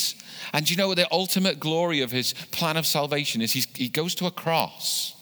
And 0.52 0.68
you 0.70 0.76
know 0.76 0.94
the 0.94 1.08
ultimate 1.10 1.58
glory 1.58 2.00
of 2.00 2.10
his 2.10 2.34
plan 2.50 2.76
of 2.76 2.86
salvation 2.86 3.40
is 3.40 3.52
he 3.52 3.88
goes 3.88 4.14
to 4.16 4.26
a 4.26 4.30
cross. 4.30 5.16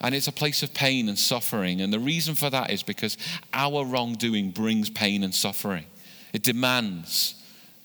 And 0.00 0.14
it's 0.14 0.28
a 0.28 0.32
place 0.32 0.62
of 0.62 0.74
pain 0.74 1.08
and 1.08 1.18
suffering. 1.18 1.80
And 1.80 1.92
the 1.92 1.98
reason 1.98 2.34
for 2.34 2.50
that 2.50 2.70
is 2.70 2.82
because 2.82 3.16
our 3.52 3.84
wrongdoing 3.84 4.50
brings 4.50 4.90
pain 4.90 5.24
and 5.24 5.34
suffering. 5.34 5.86
It 6.32 6.42
demands 6.42 7.34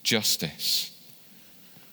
justice 0.02 0.90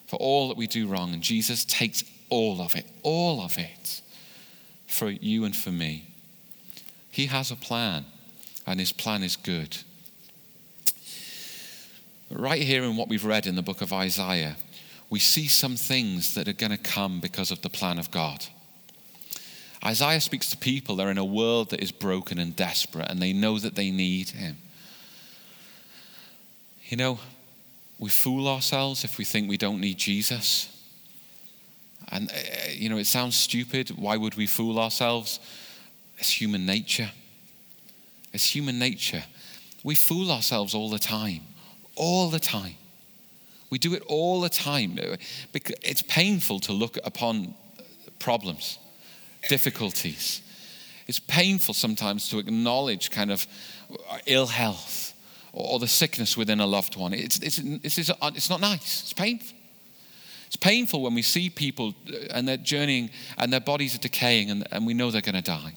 for 0.08 0.18
all 0.18 0.50
that 0.50 0.58
we 0.58 0.68
do 0.68 0.88
wrong. 0.88 1.14
And 1.14 1.24
Jesus 1.24 1.64
takes 1.64 2.04
all 2.30 2.62
of 2.62 2.76
it, 2.76 2.86
all 3.02 3.42
of 3.42 3.58
it, 3.58 4.02
for 4.88 5.10
you 5.10 5.46
and 5.46 5.56
for 5.56 5.72
me. 5.72 6.09
He 7.12 7.28
has 7.28 7.52
a 7.52 7.56
plan, 7.56 8.06
and 8.66 8.80
his 8.80 8.92
plan 8.92 9.24
is 9.24 9.36
good. 9.36 9.78
Right 12.30 12.62
here 12.62 12.84
in 12.84 12.96
what 12.96 13.10
we've 13.10 13.26
read 13.26 13.48
in 13.48 13.56
the 13.56 13.64
book 13.64 13.82
of 13.82 13.92
Isaiah, 13.92 14.56
we 15.10 15.20
see 15.20 15.48
some 15.48 15.76
things 15.76 16.36
that 16.36 16.48
are 16.48 16.54
going 16.54 16.72
to 16.72 16.78
come 16.78 17.20
because 17.20 17.50
of 17.50 17.62
the 17.62 17.70
plan 17.70 17.98
of 17.98 18.12
God. 18.12 18.46
Isaiah 19.84 20.22
speaks 20.22 20.50
to 20.52 20.58
people, 20.58 20.96
they're 20.96 21.10
in 21.10 21.18
a 21.18 21.26
world 21.26 21.72
that 21.72 21.82
is 21.82 21.92
broken 21.92 22.38
and 22.38 22.56
desperate, 22.56 23.10
and 23.10 23.20
they 23.20 23.34
know 23.34 23.58
that 23.58 23.76
they 23.76 23.92
need 23.92 24.30
him. 24.30 24.58
You 26.90 26.98
know, 26.98 27.20
we 27.98 28.10
fool 28.10 28.48
ourselves 28.48 29.04
if 29.04 29.18
we 29.18 29.26
think 29.26 29.50
we 29.50 29.58
don't 29.58 29.80
need 29.80 29.98
Jesus. 29.98 30.76
And, 32.10 32.30
uh, 32.32 32.36
you 32.72 32.90
know, 32.90 32.98
it 32.98 33.08
sounds 33.08 33.36
stupid. 33.36 33.90
Why 33.90 34.18
would 34.18 34.36
we 34.36 34.48
fool 34.48 34.80
ourselves? 34.80 35.40
It's 36.20 36.30
human 36.30 36.66
nature. 36.66 37.10
It's 38.34 38.54
human 38.54 38.78
nature. 38.78 39.24
We 39.84 39.96
fool 39.96 40.32
ourselves 40.32 40.76
all 40.76 40.90
the 40.90 41.00
time, 41.00 41.42
all 41.96 42.30
the 42.30 42.40
time. 42.40 42.76
We 43.70 43.80
do 43.80 43.94
it 43.94 44.04
all 44.08 44.42
the 44.42 44.50
time. 44.50 45.00
It's 45.54 46.02
painful 46.04 46.60
to 46.62 46.74
look 46.74 46.98
upon 47.04 47.54
problems, 48.20 48.78
difficulties. 49.48 50.42
It's 51.08 51.20
painful 51.20 51.74
sometimes 51.74 52.30
to 52.30 52.40
acknowledge 52.40 53.10
kind 53.10 53.32
of 53.32 53.48
ill 54.26 54.48
health 54.48 55.14
or 55.54 55.80
the 55.80 55.88
sickness 55.88 56.36
within 56.38 56.60
a 56.60 56.68
loved 56.68 56.96
one. 56.96 57.14
It's, 57.14 57.40
it's, 57.40 57.60
it's, 57.60 57.98
it's 57.98 58.50
not 58.50 58.62
nice. 58.62 59.02
It's 59.02 59.14
painful. 59.14 59.58
It's 60.48 60.56
painful 60.56 61.04
when 61.04 61.14
we 61.14 61.22
see 61.22 61.52
people 61.52 61.94
uh, 62.12 62.18
and 62.32 62.48
they're 62.48 62.58
journeying 62.58 63.12
and 63.38 63.54
their 63.54 63.60
bodies 63.60 63.94
are 63.94 64.00
decaying 64.00 64.50
and, 64.50 64.68
and 64.72 64.86
we 64.86 64.96
know 64.96 65.12
they're 65.12 65.22
going 65.22 65.36
to 65.36 65.44
die. 65.44 65.76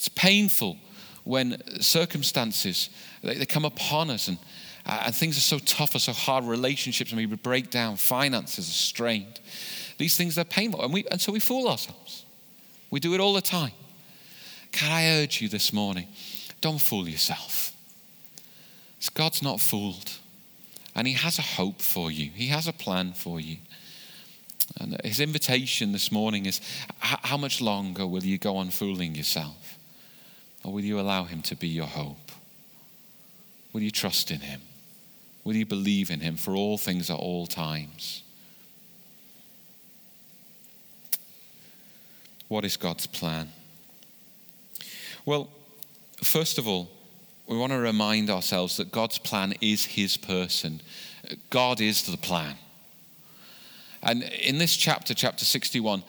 It's 0.00 0.08
painful 0.08 0.78
when 1.24 1.60
circumstances 1.82 2.88
they, 3.22 3.34
they 3.34 3.44
come 3.44 3.66
upon 3.66 4.08
us 4.08 4.28
and, 4.28 4.38
uh, 4.86 5.02
and 5.04 5.14
things 5.14 5.36
are 5.36 5.42
so 5.42 5.58
tough 5.58 5.94
or 5.94 5.98
so 5.98 6.14
hard, 6.14 6.44
relationships 6.44 7.12
maybe 7.12 7.36
break 7.36 7.68
down, 7.68 7.98
finances 7.98 8.66
are 8.66 8.72
strained. 8.72 9.40
These 9.98 10.16
things 10.16 10.38
are 10.38 10.44
painful, 10.44 10.82
and, 10.82 10.90
we, 10.90 11.04
and 11.10 11.20
so 11.20 11.32
we 11.32 11.38
fool 11.38 11.68
ourselves. 11.68 12.24
We 12.90 12.98
do 12.98 13.12
it 13.12 13.20
all 13.20 13.34
the 13.34 13.42
time. 13.42 13.72
Can 14.72 14.90
I 14.90 15.20
urge 15.20 15.42
you 15.42 15.50
this 15.50 15.70
morning? 15.70 16.06
Don't 16.62 16.80
fool 16.80 17.06
yourself. 17.06 17.74
God's 19.12 19.42
not 19.42 19.60
fooled, 19.60 20.12
and 20.94 21.06
He 21.06 21.12
has 21.12 21.38
a 21.38 21.42
hope 21.42 21.82
for 21.82 22.10
you, 22.10 22.30
He 22.30 22.46
has 22.46 22.66
a 22.66 22.72
plan 22.72 23.12
for 23.12 23.38
you. 23.38 23.58
And 24.80 24.98
His 25.04 25.20
invitation 25.20 25.92
this 25.92 26.10
morning 26.10 26.46
is 26.46 26.62
how 27.00 27.36
much 27.36 27.60
longer 27.60 28.06
will 28.06 28.24
you 28.24 28.38
go 28.38 28.56
on 28.56 28.70
fooling 28.70 29.14
yourself? 29.14 29.76
Or 30.64 30.72
will 30.72 30.84
you 30.84 31.00
allow 31.00 31.24
Him 31.24 31.42
to 31.42 31.56
be 31.56 31.68
your 31.68 31.86
hope? 31.86 32.32
Will 33.72 33.82
you 33.82 33.90
trust 33.90 34.30
in 34.30 34.40
Him? 34.40 34.60
Will 35.44 35.56
you 35.56 35.66
believe 35.66 36.10
in 36.10 36.20
Him 36.20 36.36
for 36.36 36.54
all 36.54 36.76
things 36.76 37.10
at 37.10 37.16
all 37.16 37.46
times? 37.46 38.22
What 42.48 42.64
is 42.64 42.76
God's 42.76 43.06
plan? 43.06 43.48
Well, 45.24 45.48
first 46.22 46.58
of 46.58 46.66
all, 46.66 46.90
we 47.46 47.56
want 47.56 47.72
to 47.72 47.78
remind 47.78 48.28
ourselves 48.28 48.76
that 48.76 48.92
God's 48.92 49.18
plan 49.18 49.54
is 49.60 49.84
His 49.84 50.16
person. 50.16 50.80
God 51.48 51.80
is 51.80 52.02
the 52.02 52.16
plan. 52.16 52.56
And 54.02 54.22
in 54.22 54.58
this 54.58 54.76
chapter, 54.76 55.14
chapter 55.14 55.44
61, 55.44 56.02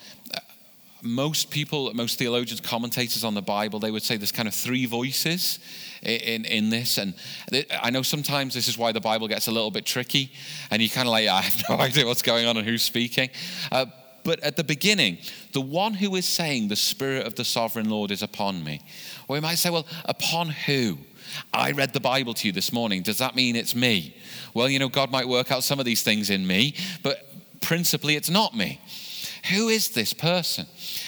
most 1.02 1.50
people, 1.50 1.94
most 1.94 2.18
theologians, 2.20 2.62
commentators 2.62 3.24
on 3.24 3.34
the 3.34 3.42
Bible, 3.42 3.80
they 3.80 3.92
would 3.92 4.04
say 4.04 4.18
there's 4.18 4.32
kind 4.32 4.48
of 4.48 4.54
three 4.54 4.86
voices 4.86 5.60
in, 6.04 6.46
in 6.46 6.70
this. 6.70 6.98
And 6.98 7.16
I 7.82 7.90
know 7.90 8.02
sometimes 8.02 8.54
this 8.54 8.68
is 8.68 8.78
why 8.78 8.92
the 8.92 9.02
Bible 9.02 9.28
gets 9.28 9.48
a 9.48 9.52
little 9.52 9.72
bit 9.72 9.86
tricky, 9.86 10.32
and 10.70 10.82
you 10.82 10.90
kind 10.90 11.08
of 11.08 11.12
like, 11.12 11.28
I 11.30 11.42
have 11.42 11.64
no 11.70 11.78
idea 11.78 12.06
what's 12.06 12.22
going 12.22 12.46
on 12.46 12.58
and 12.58 12.68
who's 12.68 12.84
speaking. 12.84 13.30
Uh, 13.72 13.88
but 14.24 14.40
at 14.42 14.56
the 14.56 14.64
beginning, 14.64 15.18
the 15.52 15.62
one 15.62 15.96
who 15.96 16.16
is 16.16 16.28
saying, 16.28 16.68
The 16.68 16.76
Spirit 16.76 17.26
of 17.26 17.36
the 17.36 17.44
Sovereign 17.46 17.90
Lord 17.90 18.12
is 18.12 18.22
upon 18.22 18.64
me. 18.64 18.82
Or 19.28 19.34
we 19.34 19.40
might 19.40 19.56
say, 19.56 19.70
Well, 19.70 19.88
upon 20.06 20.50
who? 20.50 20.98
I 21.54 21.72
read 21.72 21.94
the 21.94 22.00
Bible 22.00 22.34
to 22.36 22.48
you 22.48 22.52
this 22.52 22.74
morning. 22.74 23.04
Does 23.04 23.20
that 23.20 23.36
mean 23.36 23.56
it's 23.56 23.74
me? 23.74 24.16
Well, 24.54 24.70
you 24.70 24.80
know, 24.80 24.90
God 24.90 25.12
might 25.12 25.28
work 25.28 25.52
out 25.52 25.64
some 25.64 25.80
of 25.80 25.86
these 25.86 26.04
things 26.04 26.30
in 26.30 26.46
me, 26.46 26.76
but 27.04 27.26
principally 27.62 28.16
it's 28.16 28.30
not 28.30 28.56
me. 28.56 28.82
Who 29.50 29.70
is 29.70 29.90
this 29.90 30.14
person? 30.14 30.68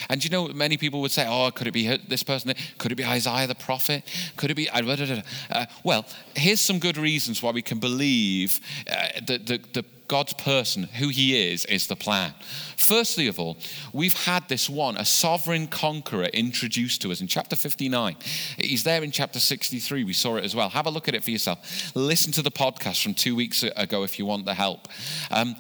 And 0.09 0.23
you 0.23 0.29
know, 0.29 0.47
many 0.47 0.77
people 0.77 1.01
would 1.01 1.11
say, 1.11 1.25
oh, 1.27 1.51
could 1.51 1.67
it 1.67 1.71
be 1.71 1.95
this 2.07 2.23
person? 2.23 2.53
Could 2.77 2.91
it 2.91 2.95
be 2.95 3.05
Isaiah 3.05 3.47
the 3.47 3.55
prophet? 3.55 4.03
Could 4.37 4.51
it 4.51 4.55
be. 4.55 4.69
Uh, 4.69 5.65
well, 5.83 6.05
here's 6.35 6.61
some 6.61 6.79
good 6.79 6.97
reasons 6.97 7.41
why 7.41 7.51
we 7.51 7.61
can 7.61 7.79
believe 7.79 8.59
uh, 8.89 9.07
that 9.27 9.47
the, 9.47 9.59
the 9.73 9.85
God's 10.07 10.33
person, 10.33 10.83
who 10.83 11.07
he 11.07 11.51
is, 11.51 11.65
is 11.65 11.87
the 11.87 11.95
plan. 11.95 12.33
Firstly 12.77 13.27
of 13.27 13.39
all, 13.39 13.57
we've 13.93 14.25
had 14.25 14.47
this 14.49 14.69
one, 14.69 14.97
a 14.97 15.05
sovereign 15.05 15.67
conqueror, 15.67 16.25
introduced 16.25 17.01
to 17.01 17.11
us 17.11 17.21
in 17.21 17.27
chapter 17.27 17.55
59. 17.55 18.17
He's 18.57 18.83
there 18.83 19.01
in 19.01 19.11
chapter 19.11 19.39
63. 19.39 20.03
We 20.03 20.13
saw 20.13 20.35
it 20.35 20.43
as 20.43 20.55
well. 20.55 20.69
Have 20.69 20.85
a 20.85 20.89
look 20.89 21.07
at 21.07 21.15
it 21.15 21.23
for 21.23 21.31
yourself. 21.31 21.95
Listen 21.95 22.31
to 22.33 22.41
the 22.41 22.51
podcast 22.51 23.01
from 23.01 23.13
two 23.13 23.35
weeks 23.35 23.63
ago 23.63 24.03
if 24.03 24.19
you 24.19 24.25
want 24.25 24.45
the 24.45 24.53
help. 24.53 24.87
Um, 25.31 25.55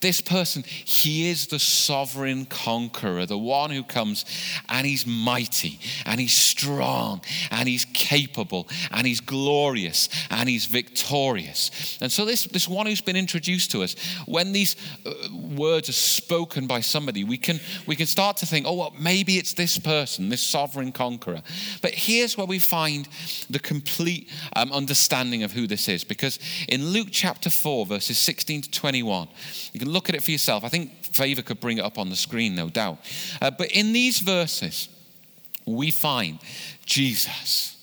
this 0.00 0.20
person, 0.22 0.62
he 0.62 1.28
is 1.28 1.48
the 1.48 1.58
sovereign 1.58 2.46
conqueror, 2.46 3.26
the 3.26 3.36
one 3.36 3.70
who 3.70 3.82
comes 3.82 4.24
and 4.68 4.86
he's 4.86 5.06
mighty 5.06 5.78
and 6.06 6.18
he's 6.18 6.32
strong 6.32 7.20
and 7.50 7.68
he's 7.68 7.84
capable 7.92 8.66
and 8.90 9.06
he's 9.06 9.20
glorious 9.20 10.08
and 10.30 10.48
he's 10.48 10.64
victorious. 10.66 11.98
And 12.00 12.10
so, 12.10 12.24
this, 12.24 12.44
this 12.44 12.66
one 12.66 12.86
who's 12.86 13.02
been 13.02 13.16
introduced 13.16 13.70
to 13.72 13.82
us, 13.82 13.94
when 14.26 14.52
these 14.52 14.74
uh, 15.04 15.12
words 15.34 15.88
are 15.90 15.92
spoken 15.92 16.66
by 16.66 16.80
somebody, 16.80 17.22
we 17.22 17.36
can, 17.36 17.60
we 17.86 17.94
can 17.94 18.06
start 18.06 18.38
to 18.38 18.46
think, 18.46 18.66
oh, 18.66 18.74
well, 18.74 18.94
maybe 18.98 19.36
it's 19.36 19.52
this 19.52 19.78
person, 19.78 20.30
this 20.30 20.40
sovereign 20.40 20.92
conqueror. 20.92 21.42
But 21.82 21.92
here's 21.92 22.38
where 22.38 22.46
we 22.46 22.58
find 22.58 23.06
the 23.50 23.58
complete 23.58 24.30
um, 24.56 24.72
understanding 24.72 25.42
of 25.42 25.52
who 25.52 25.66
this 25.66 25.88
is. 25.88 26.04
Because 26.04 26.38
in 26.68 26.86
Luke 26.86 27.08
chapter 27.10 27.50
4, 27.50 27.84
verses 27.84 28.16
16 28.16 28.62
to 28.62 28.70
21, 28.70 29.28
you 29.72 29.80
can 29.80 29.89
look 29.90 30.08
at 30.08 30.14
it 30.14 30.22
for 30.22 30.30
yourself. 30.30 30.64
I 30.64 30.68
think 30.68 31.04
Favor 31.04 31.42
could 31.42 31.60
bring 31.60 31.78
it 31.78 31.84
up 31.84 31.98
on 31.98 32.08
the 32.08 32.16
screen, 32.16 32.54
no 32.54 32.68
doubt. 32.68 32.98
Uh, 33.40 33.50
but 33.50 33.70
in 33.72 33.92
these 33.92 34.20
verses, 34.20 34.88
we 35.66 35.90
find 35.90 36.38
Jesus 36.86 37.76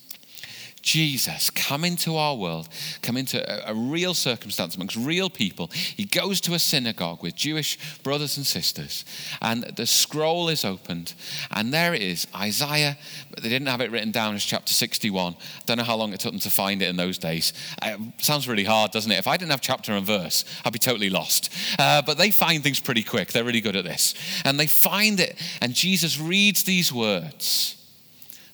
Jesus 0.88 1.50
come 1.50 1.84
into 1.84 2.16
our 2.16 2.34
world, 2.34 2.70
come 3.02 3.18
into 3.18 3.38
a, 3.44 3.74
a, 3.74 3.76
real 3.76 4.14
circumstance 4.14 4.74
amongst 4.74 4.96
real 4.96 5.30
people. 5.30 5.68
He 5.68 6.06
goes 6.06 6.40
to 6.42 6.54
a 6.54 6.60
synagogue 6.60 7.22
with 7.22 7.36
Jewish 7.36 7.78
brothers 8.04 8.38
and 8.38 8.46
sisters, 8.48 9.04
and 9.42 9.64
the 9.64 9.86
scroll 9.86 10.48
is 10.48 10.64
opened, 10.64 11.14
and 11.52 11.74
there 11.74 11.94
it 11.94 12.02
is 12.02 12.26
Isaiah. 12.34 12.98
But 13.30 13.44
they 13.44 13.50
didn't 13.50 13.68
have 13.68 13.82
it 13.82 13.92
written 13.92 14.12
down 14.12 14.36
as 14.36 14.46
chapter 14.46 14.74
61. 14.74 15.34
I 15.34 15.38
Don't 15.66 15.78
know 15.78 15.84
how 15.84 15.98
long 15.98 16.14
it 16.14 16.22
took 16.22 16.32
them 16.32 16.40
to 16.40 16.50
find 16.50 16.82
it 16.82 16.88
in 16.88 16.96
those 16.96 17.18
days. 17.18 17.52
Uh, 17.82 17.98
sounds 18.20 18.48
really 18.48 18.64
hard, 18.64 18.92
doesn't 18.92 19.12
it? 19.12 19.20
If 19.20 19.28
I 19.28 19.36
didn't 19.36 19.52
have 19.52 19.60
chapter 19.60 19.92
and 19.92 20.06
verse, 20.06 20.46
I'd 20.64 20.72
be 20.72 20.80
totally 20.80 21.10
lost. 21.10 21.54
Uh, 21.78 22.02
but 22.02 22.18
they 22.18 22.32
find 22.32 22.64
things 22.64 22.80
pretty 22.80 23.04
quick. 23.04 23.34
They're 23.34 23.44
really 23.44 23.60
good 23.60 23.76
at 23.76 23.84
this. 23.84 24.14
And 24.46 24.58
they 24.58 24.68
find 24.68 25.20
it, 25.20 25.38
and 25.62 25.74
Jesus 25.74 26.18
reads 26.18 26.64
these 26.64 26.94
words. 26.94 27.77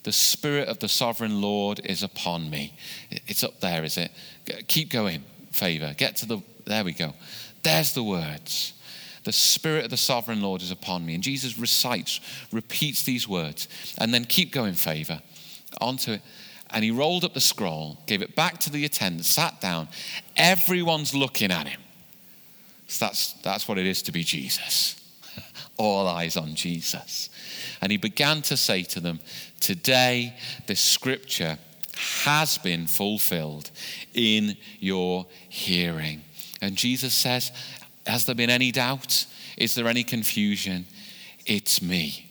The 0.03 0.11
Spirit 0.11 0.67
of 0.67 0.79
the 0.79 0.89
Sovereign 0.89 1.41
Lord 1.41 1.79
is 1.85 2.03
upon 2.03 2.49
me. 2.49 2.75
It's 3.09 3.43
up 3.43 3.59
there, 3.61 3.83
is 3.83 3.97
it? 3.97 4.11
Keep 4.67 4.91
going, 4.91 5.23
favor. 5.51 5.93
Get 5.97 6.17
to 6.17 6.25
the, 6.25 6.41
there 6.65 6.83
we 6.83 6.91
go. 6.91 7.13
There's 7.63 7.93
the 7.93 8.03
words. 8.03 8.73
The 9.23 9.31
Spirit 9.31 9.85
of 9.85 9.91
the 9.91 9.97
Sovereign 9.97 10.41
Lord 10.41 10.61
is 10.61 10.71
upon 10.71 11.05
me. 11.05 11.15
And 11.15 11.23
Jesus 11.23 11.57
recites, 11.57 12.19
repeats 12.51 13.03
these 13.03 13.27
words, 13.27 13.69
and 13.97 14.13
then 14.13 14.25
keep 14.25 14.51
going, 14.51 14.73
favor. 14.73 15.21
Onto 15.79 16.13
it. 16.13 16.21
And 16.69 16.83
he 16.83 16.91
rolled 16.91 17.23
up 17.23 17.33
the 17.33 17.41
scroll, 17.41 17.99
gave 18.07 18.21
it 18.21 18.35
back 18.35 18.57
to 18.59 18.69
the 18.69 18.83
attendant, 18.83 19.25
sat 19.25 19.61
down. 19.61 19.87
Everyone's 20.35 21.13
looking 21.13 21.51
at 21.51 21.67
him. 21.67 21.79
So 22.87 23.05
that's, 23.05 23.33
that's 23.43 23.67
what 23.67 23.77
it 23.77 23.85
is 23.85 24.01
to 24.03 24.11
be 24.11 24.23
Jesus. 24.23 24.99
All 25.77 26.07
eyes 26.07 26.35
on 26.35 26.55
Jesus. 26.55 27.29
And 27.79 27.91
he 27.91 27.97
began 27.97 28.41
to 28.43 28.57
say 28.57 28.83
to 28.83 28.99
them, 28.99 29.19
Today, 29.63 30.35
this 30.67 30.81
scripture 30.81 31.57
has 32.25 32.57
been 32.57 32.85
fulfilled 32.85 33.71
in 34.13 34.57
your 34.81 35.25
hearing. 35.47 36.21
And 36.61 36.75
Jesus 36.75 37.13
says, 37.13 37.49
Has 38.05 38.25
there 38.25 38.35
been 38.35 38.49
any 38.49 38.73
doubt? 38.73 39.25
Is 39.57 39.73
there 39.73 39.87
any 39.87 40.03
confusion? 40.03 40.85
It's 41.45 41.81
me. 41.81 42.27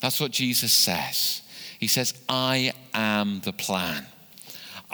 That's 0.00 0.20
what 0.20 0.30
Jesus 0.30 0.72
says. 0.72 1.42
He 1.80 1.88
says, 1.88 2.14
I 2.28 2.72
am 2.94 3.40
the 3.40 3.52
plan. 3.52 4.06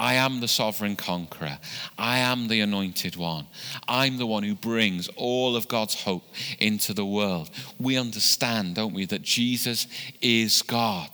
I 0.00 0.14
am 0.14 0.40
the 0.40 0.48
sovereign 0.48 0.96
conqueror. 0.96 1.58
I 1.98 2.20
am 2.20 2.48
the 2.48 2.60
anointed 2.60 3.16
one. 3.16 3.46
I'm 3.86 4.16
the 4.16 4.24
one 4.24 4.42
who 4.42 4.54
brings 4.54 5.08
all 5.08 5.56
of 5.56 5.68
God's 5.68 5.94
hope 5.94 6.24
into 6.58 6.94
the 6.94 7.04
world. 7.04 7.50
We 7.78 7.98
understand, 7.98 8.76
don't 8.76 8.94
we, 8.94 9.04
that 9.04 9.20
Jesus 9.20 9.86
is 10.22 10.62
God. 10.62 11.10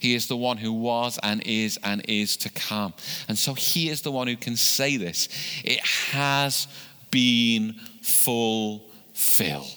He 0.00 0.16
is 0.16 0.26
the 0.26 0.36
one 0.36 0.56
who 0.56 0.72
was 0.72 1.20
and 1.22 1.40
is 1.46 1.78
and 1.84 2.04
is 2.08 2.36
to 2.38 2.50
come. 2.50 2.94
And 3.28 3.38
so 3.38 3.54
he 3.54 3.90
is 3.90 4.02
the 4.02 4.10
one 4.10 4.26
who 4.26 4.36
can 4.36 4.56
say 4.56 4.96
this. 4.96 5.28
It 5.62 5.78
has 5.78 6.66
been 7.12 7.76
fulfilled. 8.02 9.70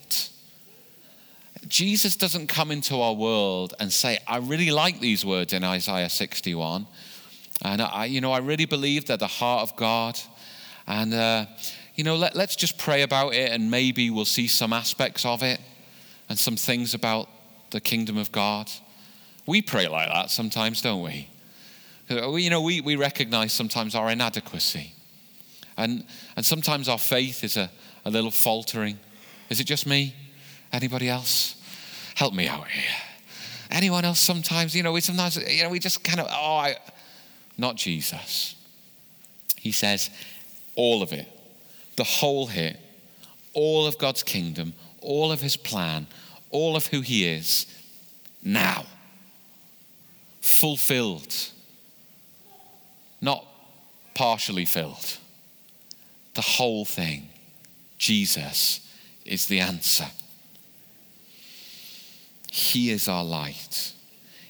Jesus 1.67 2.15
doesn't 2.15 2.47
come 2.47 2.71
into 2.71 2.99
our 2.99 3.13
world 3.13 3.75
and 3.79 3.93
say, 3.93 4.17
I 4.27 4.37
really 4.37 4.71
like 4.71 4.99
these 4.99 5.23
words 5.23 5.53
in 5.53 5.63
Isaiah 5.63 6.09
61. 6.09 6.87
And 7.63 7.81
I, 7.81 8.05
you 8.05 8.21
know, 8.21 8.31
I 8.31 8.39
really 8.39 8.65
believe 8.65 9.05
they're 9.05 9.17
the 9.17 9.27
heart 9.27 9.63
of 9.63 9.75
God. 9.75 10.19
And, 10.87 11.13
uh, 11.13 11.45
you 11.95 12.03
know, 12.03 12.15
let, 12.15 12.35
let's 12.35 12.55
just 12.55 12.77
pray 12.77 13.01
about 13.01 13.33
it 13.33 13.51
and 13.51 13.69
maybe 13.69 14.09
we'll 14.09 14.25
see 14.25 14.47
some 14.47 14.71
aspects 14.73 15.25
of 15.25 15.43
it 15.43 15.59
and 16.29 16.39
some 16.39 16.55
things 16.55 16.93
about 16.93 17.27
the 17.71 17.81
kingdom 17.81 18.17
of 18.17 18.31
God. 18.31 18.71
We 19.45 19.61
pray 19.61 19.87
like 19.87 20.09
that 20.09 20.31
sometimes, 20.31 20.81
don't 20.81 21.03
we? 21.03 21.29
Uh, 22.09 22.33
you 22.35 22.49
know, 22.49 22.61
we, 22.61 22.81
we 22.81 22.95
recognize 22.95 23.51
sometimes 23.51 23.95
our 23.95 24.09
inadequacy. 24.09 24.93
And, 25.77 26.05
and 26.35 26.45
sometimes 26.45 26.89
our 26.89 26.97
faith 26.97 27.43
is 27.43 27.57
a, 27.57 27.69
a 28.05 28.09
little 28.09 28.31
faltering. 28.31 28.99
Is 29.49 29.59
it 29.59 29.65
just 29.65 29.85
me? 29.85 30.15
Anybody 30.71 31.09
else? 31.09 31.55
Help 32.15 32.33
me 32.33 32.47
out 32.47 32.67
here. 32.67 32.95
Anyone 33.71 34.05
else 34.05 34.19
sometimes? 34.19 34.75
You 34.75 34.83
know, 34.83 34.91
we 34.91 35.01
sometimes, 35.01 35.37
you 35.37 35.63
know, 35.63 35.69
we 35.69 35.79
just 35.79 36.03
kind 36.03 36.19
of, 36.19 36.27
oh, 36.29 36.57
I, 36.57 36.75
not 37.59 37.75
Jesus. 37.75 38.55
He 39.57 39.71
says, 39.71 40.09
all 40.75 41.03
of 41.03 41.11
it, 41.11 41.27
the 41.97 42.05
whole 42.05 42.47
hit, 42.47 42.77
all 43.53 43.85
of 43.85 43.97
God's 43.97 44.23
kingdom, 44.23 44.73
all 45.01 45.31
of 45.31 45.41
his 45.41 45.57
plan, 45.57 46.07
all 46.49 46.75
of 46.77 46.87
who 46.87 47.01
he 47.01 47.27
is, 47.27 47.65
now. 48.41 48.85
Fulfilled, 50.41 51.35
not 53.21 53.45
partially 54.15 54.65
filled. 54.65 55.17
The 56.35 56.41
whole 56.41 56.85
thing. 56.85 57.27
Jesus 57.97 58.79
is 59.25 59.47
the 59.47 59.59
answer. 59.59 60.07
He 62.49 62.89
is 62.89 63.09
our 63.09 63.25
light. 63.25 63.91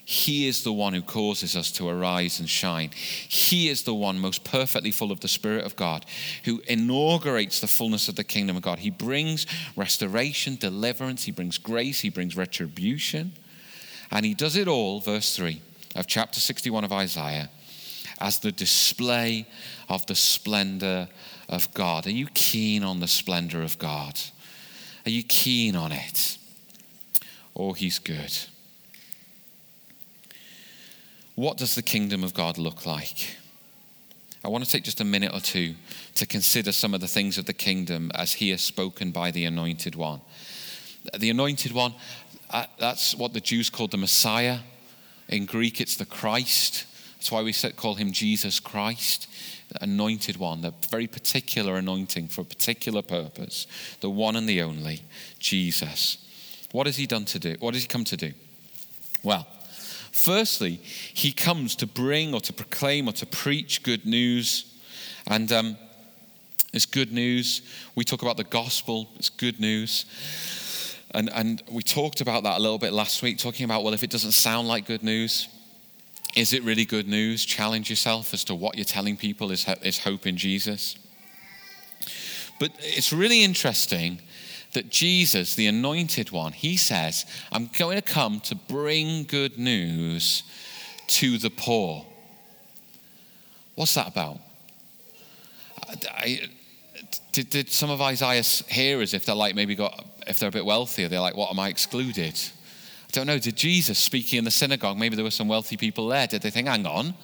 He 0.10 0.48
is 0.48 0.64
the 0.64 0.74
one 0.74 0.96
who 0.96 1.04
causes 1.04 1.56
us 1.56 1.72
to 1.74 1.88
arise 1.88 2.40
and 2.40 2.50
shine. 2.50 2.90
He 2.96 3.70
is 3.70 3.84
the 3.84 3.94
one 3.94 4.18
most 4.18 4.44
perfectly 4.44 4.90
full 4.90 5.12
of 5.12 5.20
the 5.20 5.28
Spirit 5.28 5.66
of 5.66 5.76
God 5.76 6.04
who 6.46 6.64
inaugurates 6.68 7.62
the 7.62 7.68
fullness 7.68 8.10
of 8.10 8.16
the 8.16 8.24
kingdom 8.24 8.58
of 8.58 8.64
God. 8.64 8.80
He 8.80 8.90
brings 8.90 9.46
restoration, 9.76 10.56
deliverance, 10.56 11.26
He 11.26 11.32
brings 11.32 11.60
grace, 11.60 12.00
He 12.00 12.10
brings 12.10 12.36
retribution. 12.36 13.34
And 14.10 14.26
He 14.26 14.34
does 14.34 14.56
it 14.56 14.68
all, 14.68 15.00
verse 15.00 15.36
3 15.36 15.62
of 15.96 16.08
chapter 16.08 16.40
61 16.40 16.84
of 16.86 16.92
Isaiah, 16.92 17.52
as 18.20 18.40
the 18.40 18.52
display 18.52 19.46
of 19.90 20.08
the 20.08 20.16
splendor 20.16 21.08
of 21.48 21.72
God. 21.76 22.08
Are 22.08 22.10
you 22.10 22.30
keen 22.34 22.82
on 22.82 23.00
the 23.00 23.08
splendor 23.08 23.62
of 23.62 23.78
God? 23.78 24.20
Are 25.06 25.12
you 25.12 25.22
keen 25.22 25.76
on 25.76 25.92
it? 25.92 26.40
Oh, 27.56 27.74
He's 27.74 28.00
good. 28.00 28.36
What 31.40 31.56
does 31.56 31.74
the 31.74 31.82
kingdom 31.82 32.22
of 32.26 32.34
God 32.34 32.58
look 32.58 32.86
like? 32.86 33.38
I 34.44 34.50
want 34.50 34.66
to 34.66 34.70
take 34.70 34.84
just 34.84 35.00
a 35.00 35.06
minute 35.06 35.34
or 35.34 35.40
two 35.40 35.76
to 36.16 36.26
consider 36.26 36.74
some 36.74 36.94
of 36.94 37.00
the 37.00 37.08
things 37.08 37.38
of 37.38 37.46
the 37.46 37.54
kingdom 37.54 38.12
as 38.14 38.34
he 38.34 38.52
is 38.52 38.60
spoken 38.60 39.12
by 39.12 39.32
the 39.32 39.46
anointed 39.46 39.96
one. 39.96 40.20
The 41.18 41.30
anointed 41.30 41.72
one, 41.72 41.94
uh, 42.50 42.66
that's 42.78 43.16
what 43.16 43.32
the 43.32 43.40
Jews 43.40 43.70
called 43.70 43.92
the 43.92 43.98
Messiah. 43.98 44.60
In 45.30 45.46
Greek, 45.46 45.80
it's 45.80 45.96
the 45.96 46.06
Christ. 46.06 46.86
That's 47.14 47.32
why 47.32 47.42
we 47.42 47.54
call 47.54 47.96
him 47.96 48.12
Jesus 48.12 48.60
Christ, 48.60 49.30
the 49.70 49.82
anointed 49.82 50.36
one, 50.36 50.60
the 50.60 50.74
very 50.90 51.08
particular 51.08 51.78
anointing 51.78 52.28
for 52.28 52.42
a 52.42 52.44
particular 52.44 53.02
purpose, 53.02 53.66
the 54.02 54.10
one 54.10 54.36
and 54.36 54.50
the 54.50 54.62
only, 54.62 55.04
Jesus. 55.40 56.18
What 56.74 56.86
has 56.86 56.98
he 56.98 57.08
done 57.08 57.24
to 57.24 57.40
do? 57.40 57.56
What 57.62 57.76
has 57.76 57.84
he 57.84 57.88
come 57.88 58.04
to 58.04 58.18
do? 58.18 58.34
Well, 59.24 59.48
Firstly, 60.12 60.80
he 61.14 61.32
comes 61.32 61.76
to 61.78 61.88
bring 61.88 62.34
or 62.34 62.42
to 62.42 62.54
proclaim 62.54 63.08
or 63.08 63.14
to 63.14 63.26
preach 63.26 63.84
good 63.84 64.06
news. 64.06 64.66
And 65.28 65.52
um, 65.52 65.78
it's 66.74 66.86
good 66.86 67.12
news. 67.12 67.62
We 67.96 68.04
talk 68.04 68.22
about 68.22 68.38
the 68.38 68.44
gospel, 68.44 69.10
it's 69.16 69.30
good 69.30 69.60
news. 69.60 70.06
And, 71.12 71.30
and 71.34 71.64
we 71.72 71.82
talked 71.82 72.22
about 72.22 72.44
that 72.44 72.58
a 72.58 72.62
little 72.62 72.78
bit 72.78 72.94
last 72.94 73.24
week, 73.24 73.40
talking 73.40 73.64
about, 73.64 73.84
well, 73.84 73.94
if 73.94 74.04
it 74.04 74.12
doesn't 74.12 74.34
sound 74.34 74.68
like 74.68 74.86
good 74.86 75.04
news, 75.04 75.48
is 76.36 76.54
it 76.54 76.64
really 76.64 76.86
good 76.86 77.08
news? 77.08 77.44
Challenge 77.46 77.90
yourself 77.90 78.34
as 78.34 78.44
to 78.46 78.56
what 78.56 78.76
you're 78.76 78.86
telling 78.86 79.18
people 79.18 79.52
is, 79.52 79.68
is 79.82 79.98
hope 80.00 80.28
in 80.28 80.38
Jesus. 80.38 80.96
But 82.60 82.72
it's 82.80 83.12
really 83.12 83.44
interesting 83.44 84.22
that 84.74 84.90
Jesus, 84.90 85.56
the 85.56 85.68
anointed 85.68 86.32
one, 86.32 86.52
he 86.52 86.78
says, 86.78 87.26
I'm 87.52 87.70
going 87.78 87.96
to 87.96 88.02
come 88.02 88.40
to 88.42 88.56
bring 88.56 89.24
good 89.24 89.58
news 89.58 90.44
to 91.08 91.38
the 91.38 91.50
poor. 91.50 92.06
What's 93.76 93.96
that 93.96 94.08
about? 94.08 94.40
I, 96.08 96.50
did, 97.32 97.50
did 97.50 97.70
some 97.72 97.90
of 97.90 98.02
Isaiah's 98.02 98.64
hearers, 98.68 99.14
if 99.14 99.26
they're 99.26 99.36
like 99.36 99.56
maybe 99.56 99.76
got, 99.76 100.06
if 100.28 100.40
they're 100.40 100.50
a 100.50 100.52
bit 100.52 100.66
wealthier, 100.66 101.08
they're 101.08 101.20
like, 101.20 101.36
what 101.36 101.50
am 101.50 101.60
I 101.60 101.70
excluded? 101.70 102.36
I 102.36 103.12
don't 103.12 103.26
know. 103.26 103.40
Did 103.40 103.56
Jesus 103.56 103.98
speaking 103.98 104.38
in 104.38 104.46
the 104.46 104.52
synagogue? 104.52 104.98
Maybe 104.98 105.16
there 105.16 105.26
were 105.26 105.32
some 105.32 105.48
wealthy 105.48 105.78
people 105.78 106.08
there. 106.10 106.28
Did 106.28 106.42
they 106.44 106.52
think, 106.52 106.68
hang 106.68 106.86
on, 106.86 107.16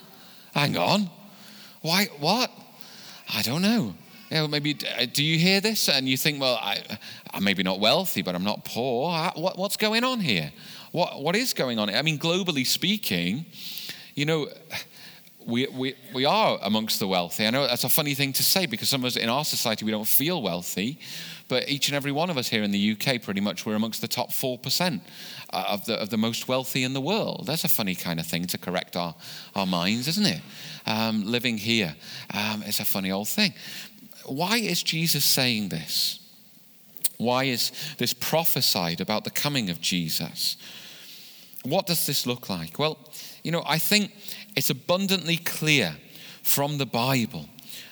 hang 0.54 0.78
on, 0.78 1.10
why, 1.82 2.06
what? 2.20 2.52
I 3.32 3.44
don't 3.44 3.62
know. 3.62 3.94
You 4.30 4.38
know, 4.38 4.48
maybe 4.48 4.76
uh, 5.00 5.06
do 5.12 5.24
you 5.24 5.38
hear 5.38 5.62
this 5.62 5.88
and 5.88 6.10
you 6.10 6.18
think, 6.18 6.42
well, 6.42 6.56
I, 6.56 6.82
am 7.34 7.44
maybe 7.44 7.62
not 7.62 7.80
wealthy, 7.80 8.24
but 8.24 8.34
I'm 8.34 8.44
not 8.44 8.66
poor. 8.66 9.12
What, 9.36 9.58
what's 9.58 9.78
going 9.78 10.04
on 10.04 10.20
here? 10.20 10.52
What, 10.92 11.22
what 11.22 11.36
is 11.36 11.54
going 11.54 11.78
on? 11.78 11.90
I 11.90 12.02
mean, 12.02 12.18
globally 12.18 12.66
speaking, 12.66 13.46
you 14.16 14.26
know, 14.26 14.48
we, 15.46 15.68
we, 15.68 15.96
we 16.14 16.26
are 16.26 16.58
amongst 16.64 17.00
the 17.00 17.08
wealthy. 17.08 17.46
I 17.46 17.52
know 17.52 17.68
that's 17.68 17.84
a 17.84 17.90
funny 17.90 18.16
thing 18.16 18.34
to 18.34 18.44
say 18.44 18.66
because 18.66 18.90
some 18.90 19.02
of 19.02 19.06
us 19.06 19.16
in 19.16 19.30
our 19.30 19.46
society, 19.46 19.86
we 19.86 19.92
don't 19.92 20.08
feel 20.08 20.42
wealthy, 20.42 21.00
but 21.48 21.70
each 21.70 21.88
and 21.88 21.96
every 21.96 22.12
one 22.12 22.32
of 22.32 22.38
us 22.38 22.48
here 22.48 22.64
in 22.64 22.72
the 22.72 22.94
UK, 22.94 23.22
pretty 23.22 23.42
much, 23.42 23.66
we're 23.66 23.76
amongst 23.76 24.02
the 24.02 24.08
top 24.08 24.32
4% 24.32 25.02
uh, 25.54 25.66
of 25.70 25.86
the, 25.86 26.02
of 26.02 26.10
the 26.10 26.18
most 26.18 26.48
wealthy 26.48 26.84
in 26.84 26.94
the 26.94 27.02
world. 27.02 27.46
That's 27.46 27.64
a 27.64 27.68
funny 27.68 27.94
kind 27.94 28.20
of 28.20 28.26
thing 28.26 28.48
to 28.48 28.58
correct 28.58 28.96
our, 28.96 29.14
our 29.56 29.68
minds, 29.68 30.08
isn't 30.08 30.26
it? 30.26 30.42
Um, 30.88 31.26
living 31.26 31.60
here, 31.60 31.96
um, 32.34 32.64
it's 32.66 32.80
a 32.80 32.86
funny 32.86 33.12
old 33.12 33.28
thing. 33.28 33.54
Why 34.26 34.58
is 34.58 34.84
Jesus 34.84 35.26
saying 35.26 35.70
this? 35.70 36.20
Why 37.18 37.46
is 37.46 37.72
this 37.98 38.14
prophesied 38.14 39.02
about 39.02 39.24
the 39.24 39.30
coming 39.30 39.70
of 39.70 39.82
Jesus? 39.82 40.58
What 41.64 41.88
does 41.88 42.06
this 42.06 42.26
look 42.26 42.50
like? 42.50 42.78
Well, 42.78 42.98
you 43.44 43.52
know, 43.52 43.64
I 43.66 43.78
think 43.78 44.12
it's 44.56 44.70
abundantly 44.70 45.38
clear 45.38 45.96
from 46.44 46.78
the 46.78 46.86
Bible, 46.86 47.50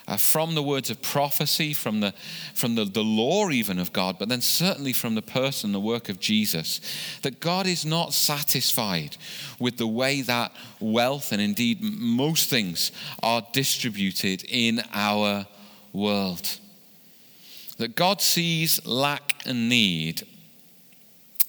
uh, 0.08 0.17
from 0.17 0.54
the 0.54 0.62
words 0.62 0.89
of 0.89 1.02
prophecy, 1.02 1.74
from, 1.74 2.02
the, 2.02 2.13
from 2.54 2.76
the, 2.76 2.86
the 2.86 3.04
law 3.04 3.50
even 3.50 3.80
of 3.80 3.93
God, 3.93 4.19
but 4.19 4.30
then 4.30 4.41
certainly 4.41 4.93
from 4.93 5.15
the 5.15 5.22
person, 5.22 5.72
the 5.72 5.80
work 5.80 6.10
of 6.10 6.19
Jesus, 6.19 6.82
that 7.22 7.39
God 7.39 7.65
is 7.65 7.86
not 7.86 8.13
satisfied 8.13 9.17
with 9.58 9.78
the 9.78 9.88
way 9.88 10.22
that 10.22 10.52
wealth 10.80 11.32
and 11.32 11.41
indeed 11.41 11.82
most 11.82 12.50
things 12.50 12.91
are 13.24 13.46
distributed 13.54 14.43
in 14.43 14.84
our 14.93 15.48
world. 15.93 16.60
That 17.77 17.95
God 17.95 18.21
sees 18.21 18.86
lack 18.86 19.41
and 19.45 19.69
need, 19.69 20.27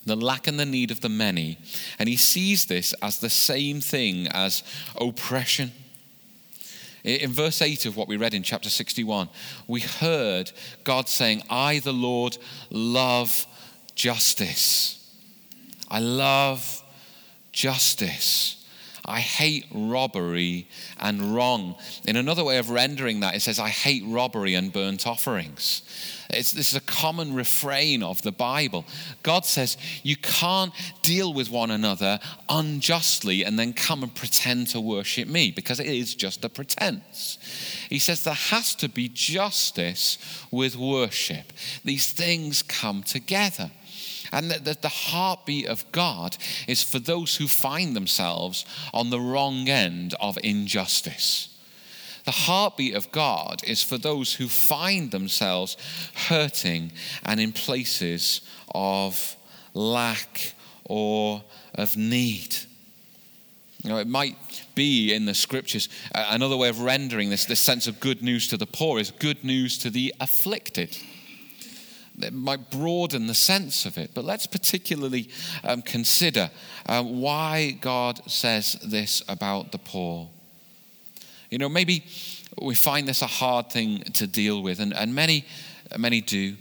the 0.07 0.17
lack 0.17 0.47
and 0.47 0.59
the 0.61 0.67
need 0.67 0.91
of 0.91 1.01
the 1.01 1.09
many, 1.09 1.59
and 1.99 2.09
He 2.09 2.17
sees 2.17 2.67
this 2.67 2.93
as 3.03 3.19
the 3.19 3.31
same 3.31 3.81
thing 3.81 4.29
as 4.29 4.63
oppression. 5.01 5.73
In 7.05 7.33
verse 7.33 7.61
8 7.61 7.85
of 7.85 7.97
what 7.99 8.09
we 8.09 8.17
read 8.17 8.33
in 8.33 8.43
chapter 8.43 8.71
61, 8.71 9.29
we 9.67 9.81
heard 9.81 10.51
God 10.85 11.07
saying, 11.09 11.43
I, 11.51 11.81
the 11.81 11.93
Lord, 11.93 12.39
love 12.71 13.47
justice. 13.95 15.15
I 15.91 16.01
love 16.01 16.83
justice. 17.53 18.64
I 19.07 19.21
hate 19.21 19.67
robbery 19.73 20.67
and 20.99 21.35
wrong. 21.35 21.77
In 22.07 22.17
another 22.17 22.43
way 22.43 22.57
of 22.57 22.71
rendering 22.71 23.21
that, 23.21 23.35
it 23.35 23.43
says, 23.43 23.59
I 23.59 23.69
hate 23.69 24.03
robbery 24.07 24.55
and 24.55 24.73
burnt 24.73 25.07
offerings. 25.07 25.83
It's, 26.31 26.53
this 26.53 26.71
is 26.71 26.77
a 26.77 26.81
common 26.81 27.35
refrain 27.35 28.03
of 28.03 28.23
the 28.23 28.33
Bible. 28.33 28.87
God 29.23 29.45
says, 29.45 29.77
You 30.03 30.17
can't 30.17 30.73
deal 31.03 31.35
with 31.35 31.51
one 31.51 31.71
another 31.71 32.19
unjustly 32.49 33.45
and 33.45 33.59
then 33.59 33.75
come 33.75 34.03
and 34.03 34.15
pretend 34.15 34.69
to 34.69 34.81
worship 34.81 35.29
me 35.29 35.51
because 35.51 35.81
it 35.81 35.87
is 35.87 36.15
just 36.15 36.45
a 36.45 36.49
pretense. 36.49 37.39
He 37.91 37.99
says, 37.99 38.25
There 38.25 38.33
has 38.33 38.75
to 38.77 38.89
be 38.89 39.11
justice 39.11 40.19
with 40.51 40.77
worship. 40.77 41.53
These 41.85 42.13
things 42.13 42.63
come 42.63 43.03
together. 43.03 43.71
And 44.35 44.51
that 44.51 44.83
the 44.83 44.89
heartbeat 44.89 45.67
of 45.67 45.91
God 45.93 46.37
is 46.67 46.83
for 46.83 46.99
those 46.99 47.37
who 47.37 47.47
find 47.47 47.95
themselves 47.95 48.67
on 48.93 49.11
the 49.11 49.21
wrong 49.21 49.69
end 49.69 50.15
of 50.21 50.37
injustice. 50.43 51.57
The 52.25 52.33
heartbeat 52.33 52.95
of 52.95 53.13
God 53.13 53.63
is 53.65 53.85
for 53.85 53.97
those 53.97 54.35
who 54.35 54.49
find 54.49 55.13
themselves 55.13 55.77
hurting 56.29 56.91
and 57.25 57.39
in 57.39 57.53
places 57.53 58.41
of 58.75 59.37
lack 59.73 60.55
or 60.85 61.45
of 61.77 61.97
need. 61.97 62.57
You 63.85 63.91
know, 63.91 63.99
it 63.99 64.09
might 64.09 64.65
be 64.75 65.15
in 65.15 65.27
the 65.27 65.35
scriptures 65.35 65.89
another 66.13 66.57
way 66.57 66.71
of 66.71 66.81
rendering 66.81 67.31
this, 67.31 67.45
this 67.45 67.61
sense 67.61 67.87
of 67.87 68.01
good 68.01 68.21
news 68.21 68.49
to 68.49 68.57
the 68.57 68.67
poor 68.67 68.99
is 68.99 69.13
good 69.13 69.45
news 69.45 69.79
to 69.79 69.91
the 69.91 70.13
afflicted 70.19 70.97
it 72.21 72.33
might 72.33 72.71
broaden 72.71 73.27
the 73.27 73.35
sense 73.35 73.87
of 73.87 73.99
it. 73.99 74.11
But 74.15 74.25
let's 74.25 74.47
particularly 74.47 75.31
um, 75.65 75.83
consider 75.83 76.51
um, 76.87 77.21
why 77.21 77.77
God 77.81 78.21
says 78.31 78.75
this 78.85 79.23
about 79.29 79.73
the 79.73 79.79
poor. 79.79 80.29
You 81.51 81.59
know, 81.59 81.69
maybe 81.69 82.05
we 82.61 82.75
find 82.75 83.09
this 83.09 83.23
a 83.23 83.27
hard 83.27 83.71
thing 83.71 84.01
to 84.03 84.27
deal 84.27 84.63
with, 84.63 84.81
and, 84.81 84.95
and 84.95 85.15
many, 85.15 85.45
many 85.97 86.21
do, 86.21 86.57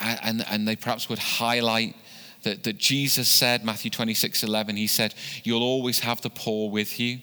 and, 0.00 0.44
and 0.50 0.66
they 0.66 0.76
perhaps 0.76 1.08
would 1.08 1.18
highlight 1.18 1.94
that, 2.42 2.64
that 2.64 2.78
Jesus 2.78 3.28
said, 3.28 3.64
Matthew 3.64 3.90
26 3.90 4.44
11, 4.44 4.76
he 4.76 4.86
said, 4.86 5.14
You'll 5.44 5.62
always 5.62 6.00
have 6.00 6.20
the 6.22 6.30
poor 6.30 6.70
with 6.70 6.98
you. 6.98 7.18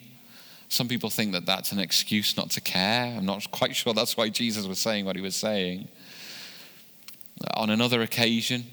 Some 0.68 0.86
people 0.86 1.10
think 1.10 1.32
that 1.32 1.46
that's 1.46 1.72
an 1.72 1.78
excuse 1.78 2.36
not 2.36 2.50
to 2.50 2.60
care. 2.60 3.16
I'm 3.16 3.24
not 3.24 3.50
quite 3.50 3.74
sure 3.74 3.94
that's 3.94 4.16
why 4.16 4.28
Jesus 4.28 4.66
was 4.66 4.78
saying 4.78 5.06
what 5.06 5.16
he 5.16 5.22
was 5.22 5.34
saying. 5.34 5.88
On 7.54 7.70
another 7.70 8.02
occasion, 8.02 8.64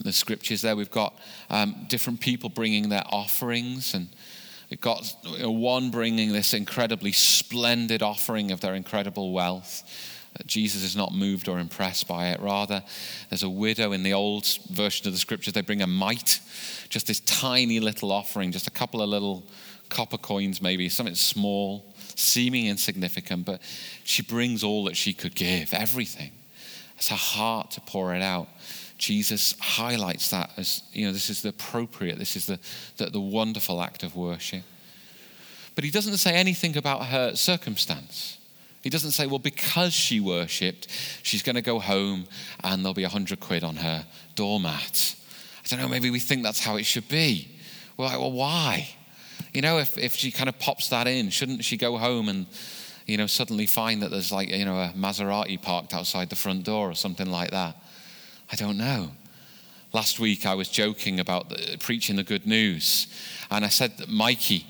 the 0.00 0.12
scriptures 0.12 0.62
there, 0.62 0.76
we've 0.76 0.90
got 0.90 1.18
um, 1.50 1.86
different 1.88 2.20
people 2.20 2.50
bringing 2.50 2.88
their 2.88 3.04
offerings, 3.06 3.94
and 3.94 4.08
we've 4.70 4.80
got 4.80 5.14
one 5.40 5.90
bringing 5.90 6.32
this 6.32 6.54
incredibly 6.54 7.12
splendid 7.12 8.02
offering 8.02 8.50
of 8.50 8.60
their 8.60 8.74
incredible 8.74 9.32
wealth. 9.32 9.82
Jesus 10.46 10.82
is 10.82 10.96
not 10.96 11.12
moved 11.12 11.48
or 11.48 11.58
impressed 11.58 12.08
by 12.08 12.28
it. 12.28 12.40
Rather, 12.40 12.82
there's 13.28 13.42
a 13.42 13.50
widow 13.50 13.92
in 13.92 14.02
the 14.02 14.14
old 14.14 14.46
version 14.70 15.06
of 15.06 15.12
the 15.12 15.18
scriptures, 15.18 15.52
they 15.52 15.60
bring 15.60 15.82
a 15.82 15.86
mite, 15.86 16.40
just 16.88 17.06
this 17.06 17.20
tiny 17.20 17.80
little 17.80 18.10
offering, 18.10 18.50
just 18.50 18.66
a 18.66 18.70
couple 18.70 19.02
of 19.02 19.08
little 19.08 19.44
copper 19.90 20.18
coins, 20.18 20.62
maybe, 20.62 20.88
something 20.88 21.14
small, 21.14 21.94
seeming 22.16 22.66
insignificant, 22.66 23.44
but 23.44 23.60
she 24.04 24.22
brings 24.22 24.64
all 24.64 24.84
that 24.84 24.96
she 24.96 25.12
could 25.12 25.34
give, 25.34 25.74
everything. 25.74 26.32
It's 27.02 27.10
a 27.10 27.16
heart 27.16 27.72
to 27.72 27.80
pour 27.80 28.14
it 28.14 28.22
out. 28.22 28.46
Jesus 28.96 29.56
highlights 29.58 30.30
that 30.30 30.52
as, 30.56 30.84
you 30.92 31.04
know, 31.04 31.12
this 31.12 31.30
is 31.30 31.42
the 31.42 31.48
appropriate, 31.48 32.16
this 32.16 32.36
is 32.36 32.46
the, 32.46 32.60
the, 32.96 33.10
the 33.10 33.20
wonderful 33.20 33.82
act 33.82 34.04
of 34.04 34.14
worship. 34.14 34.62
But 35.74 35.82
he 35.82 35.90
doesn't 35.90 36.18
say 36.18 36.34
anything 36.36 36.76
about 36.76 37.06
her 37.06 37.34
circumstance. 37.34 38.38
He 38.84 38.88
doesn't 38.88 39.10
say, 39.10 39.26
well, 39.26 39.40
because 39.40 39.92
she 39.92 40.20
worshipped, 40.20 40.86
she's 41.24 41.42
going 41.42 41.56
to 41.56 41.60
go 41.60 41.80
home 41.80 42.26
and 42.62 42.84
there'll 42.84 42.94
be 42.94 43.02
a 43.02 43.08
hundred 43.08 43.40
quid 43.40 43.64
on 43.64 43.74
her 43.74 44.06
doormat. 44.36 45.16
I 45.64 45.68
don't 45.68 45.80
know, 45.80 45.88
maybe 45.88 46.08
we 46.08 46.20
think 46.20 46.44
that's 46.44 46.64
how 46.64 46.76
it 46.76 46.86
should 46.86 47.08
be. 47.08 47.48
We're 47.96 48.04
like, 48.04 48.20
well, 48.20 48.30
why? 48.30 48.90
You 49.52 49.62
know, 49.62 49.78
if, 49.78 49.98
if 49.98 50.14
she 50.14 50.30
kind 50.30 50.48
of 50.48 50.56
pops 50.60 50.90
that 50.90 51.08
in, 51.08 51.30
shouldn't 51.30 51.64
she 51.64 51.76
go 51.76 51.98
home 51.98 52.28
and 52.28 52.46
you 53.06 53.16
know, 53.16 53.26
suddenly 53.26 53.66
find 53.66 54.02
that 54.02 54.10
there's 54.10 54.32
like, 54.32 54.50
you 54.50 54.64
know, 54.64 54.76
a 54.76 54.92
Maserati 54.96 55.60
parked 55.60 55.94
outside 55.94 56.30
the 56.30 56.36
front 56.36 56.64
door 56.64 56.90
or 56.90 56.94
something 56.94 57.30
like 57.30 57.50
that. 57.50 57.76
I 58.50 58.56
don't 58.56 58.78
know. 58.78 59.10
Last 59.92 60.20
week 60.20 60.46
I 60.46 60.54
was 60.54 60.68
joking 60.68 61.20
about 61.20 61.50
the, 61.50 61.76
preaching 61.78 62.16
the 62.16 62.22
good 62.22 62.46
news, 62.46 63.06
and 63.50 63.64
I 63.64 63.68
said 63.68 63.98
that 63.98 64.08
Mikey, 64.08 64.66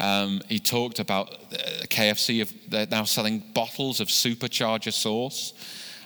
um, 0.00 0.40
he 0.48 0.58
talked 0.58 0.98
about 0.98 1.34
uh, 1.34 1.84
KFC, 1.88 2.40
of, 2.40 2.52
they're 2.68 2.86
now 2.86 3.04
selling 3.04 3.40
bottles 3.52 4.00
of 4.00 4.08
supercharger 4.08 4.92
sauce. 4.92 5.52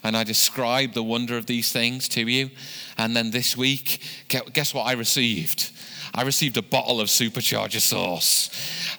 And 0.03 0.17
I 0.17 0.23
described 0.25 0.95
the 0.95 1.03
wonder 1.03 1.37
of 1.37 1.47
these 1.47 1.73
things 1.73 2.09
to 2.11 2.21
you. 2.21 2.51
And 2.97 3.17
then 3.17 3.33
this 3.33 3.57
week, 3.57 4.01
guess 4.29 4.73
what 4.73 4.85
I 4.85 4.93
received? 4.93 5.73
I 6.17 6.23
received 6.23 6.57
a 6.57 6.63
bottle 6.63 6.99
of 7.03 7.09
supercharger 7.09 7.81
sauce. 7.81 8.49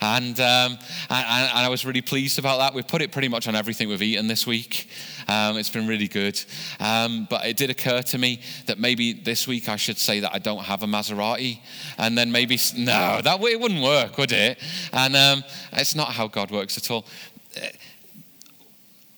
And, 0.01 0.39
um, 0.39 0.77
and, 1.09 1.49
and, 1.49 1.65
I 1.65 1.67
was 1.67 1.83
really 1.83 2.03
pleased 2.03 2.37
about 2.37 2.59
that. 2.59 2.75
We've 2.75 2.87
put 2.87 3.01
it 3.01 3.11
pretty 3.11 3.27
much 3.27 3.47
on 3.47 3.55
everything 3.55 3.89
we've 3.89 4.03
eaten 4.03 4.27
this 4.27 4.45
week. 4.45 4.87
Um, 5.27 5.57
it's 5.57 5.71
been 5.71 5.87
really 5.87 6.07
good. 6.07 6.39
Um, 6.79 7.25
but 7.27 7.43
it 7.43 7.57
did 7.57 7.71
occur 7.71 8.03
to 8.03 8.17
me 8.19 8.41
that 8.67 8.77
maybe 8.77 9.13
this 9.13 9.47
week 9.47 9.67
I 9.67 9.77
should 9.77 9.97
say 9.97 10.19
that 10.19 10.31
I 10.31 10.37
don't 10.37 10.63
have 10.63 10.83
a 10.83 10.85
Maserati. 10.85 11.59
And 11.97 12.15
then 12.15 12.31
maybe, 12.31 12.59
no, 12.75 13.19
that 13.23 13.39
way 13.39 13.51
it 13.51 13.59
wouldn't 13.59 13.81
work, 13.81 14.19
would 14.19 14.31
it? 14.31 14.59
And 14.93 15.15
um, 15.15 15.43
it's 15.73 15.95
not 15.95 16.09
how 16.09 16.27
God 16.27 16.51
works 16.51 16.77
at 16.77 16.91
all. 16.91 17.07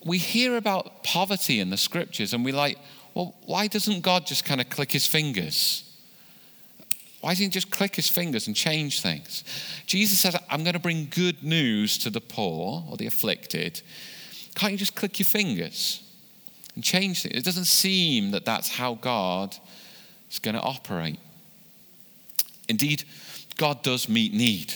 We 0.06 0.16
hear 0.16 0.56
about 0.56 1.04
poverty 1.04 1.60
in 1.60 1.68
the 1.68 1.76
scriptures 1.76 2.32
and 2.32 2.46
we 2.46 2.52
like, 2.52 2.78
well, 3.12 3.34
why 3.44 3.66
doesn't 3.66 4.00
God 4.00 4.24
just 4.24 4.46
kind 4.46 4.62
of 4.62 4.70
click 4.70 4.90
his 4.90 5.06
fingers? 5.06 5.89
Why 7.20 7.30
doesn't 7.30 7.44
he 7.44 7.50
just 7.50 7.70
click 7.70 7.96
his 7.96 8.08
fingers 8.08 8.46
and 8.46 8.56
change 8.56 9.02
things? 9.02 9.44
Jesus 9.86 10.18
says, 10.18 10.36
I'm 10.48 10.62
going 10.62 10.74
to 10.74 10.80
bring 10.80 11.08
good 11.10 11.42
news 11.42 11.98
to 11.98 12.10
the 12.10 12.20
poor 12.20 12.84
or 12.88 12.96
the 12.96 13.06
afflicted. 13.06 13.82
Can't 14.54 14.72
you 14.72 14.78
just 14.78 14.94
click 14.94 15.18
your 15.18 15.26
fingers 15.26 16.02
and 16.74 16.82
change 16.82 17.22
things? 17.22 17.34
It 17.34 17.44
doesn't 17.44 17.66
seem 17.66 18.30
that 18.30 18.44
that's 18.44 18.70
how 18.70 18.94
God 18.94 19.54
is 20.30 20.38
going 20.38 20.54
to 20.54 20.62
operate. 20.62 21.18
Indeed, 22.68 23.04
God 23.56 23.82
does 23.82 24.08
meet 24.08 24.32
need. 24.32 24.72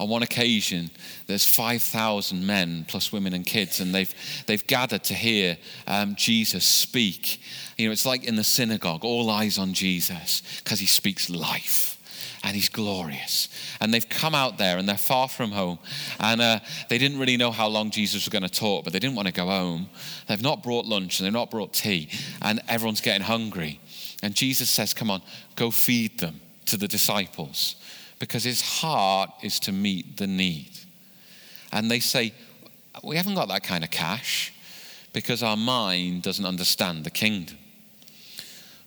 On 0.00 0.08
one 0.08 0.22
occasion, 0.22 0.90
there's 1.26 1.44
5,000 1.44 2.46
men 2.46 2.86
plus 2.88 3.12
women 3.12 3.34
and 3.34 3.44
kids, 3.44 3.80
and 3.80 3.94
they've, 3.94 4.12
they've 4.46 4.66
gathered 4.66 5.04
to 5.04 5.14
hear 5.14 5.58
um, 5.86 6.14
Jesus 6.14 6.64
speak. 6.64 7.38
You 7.76 7.86
know, 7.86 7.92
it's 7.92 8.06
like 8.06 8.24
in 8.24 8.34
the 8.34 8.42
synagogue, 8.42 9.04
all 9.04 9.28
eyes 9.28 9.58
on 9.58 9.74
Jesus 9.74 10.42
because 10.64 10.80
he 10.80 10.86
speaks 10.86 11.28
life 11.28 11.98
and 12.42 12.54
he's 12.54 12.70
glorious. 12.70 13.50
And 13.78 13.92
they've 13.92 14.08
come 14.08 14.34
out 14.34 14.56
there 14.56 14.78
and 14.78 14.88
they're 14.88 14.96
far 14.96 15.28
from 15.28 15.52
home. 15.52 15.78
And 16.18 16.40
uh, 16.40 16.60
they 16.88 16.96
didn't 16.96 17.18
really 17.18 17.36
know 17.36 17.50
how 17.50 17.68
long 17.68 17.90
Jesus 17.90 18.24
was 18.24 18.30
going 18.30 18.42
to 18.42 18.48
talk, 18.48 18.84
but 18.84 18.94
they 18.94 19.00
didn't 19.00 19.16
want 19.16 19.28
to 19.28 19.34
go 19.34 19.48
home. 19.48 19.90
They've 20.28 20.40
not 20.40 20.62
brought 20.62 20.86
lunch 20.86 21.20
and 21.20 21.26
they've 21.26 21.32
not 21.34 21.50
brought 21.50 21.74
tea, 21.74 22.08
and 22.40 22.62
everyone's 22.68 23.02
getting 23.02 23.20
hungry. 23.20 23.80
And 24.22 24.34
Jesus 24.34 24.70
says, 24.70 24.94
Come 24.94 25.10
on, 25.10 25.20
go 25.56 25.70
feed 25.70 26.20
them 26.20 26.40
to 26.64 26.78
the 26.78 26.88
disciples 26.88 27.76
because 28.20 28.44
his 28.44 28.60
heart 28.60 29.30
is 29.42 29.58
to 29.58 29.72
meet 29.72 30.18
the 30.18 30.28
need. 30.28 30.70
And 31.72 31.90
they 31.90 31.98
say, 31.98 32.32
We 33.02 33.16
haven't 33.16 33.34
got 33.34 33.48
that 33.48 33.64
kind 33.64 33.82
of 33.82 33.90
cash 33.90 34.52
because 35.12 35.42
our 35.42 35.56
mind 35.56 36.22
doesn't 36.22 36.46
understand 36.46 37.02
the 37.02 37.10
kingdom. 37.10 37.58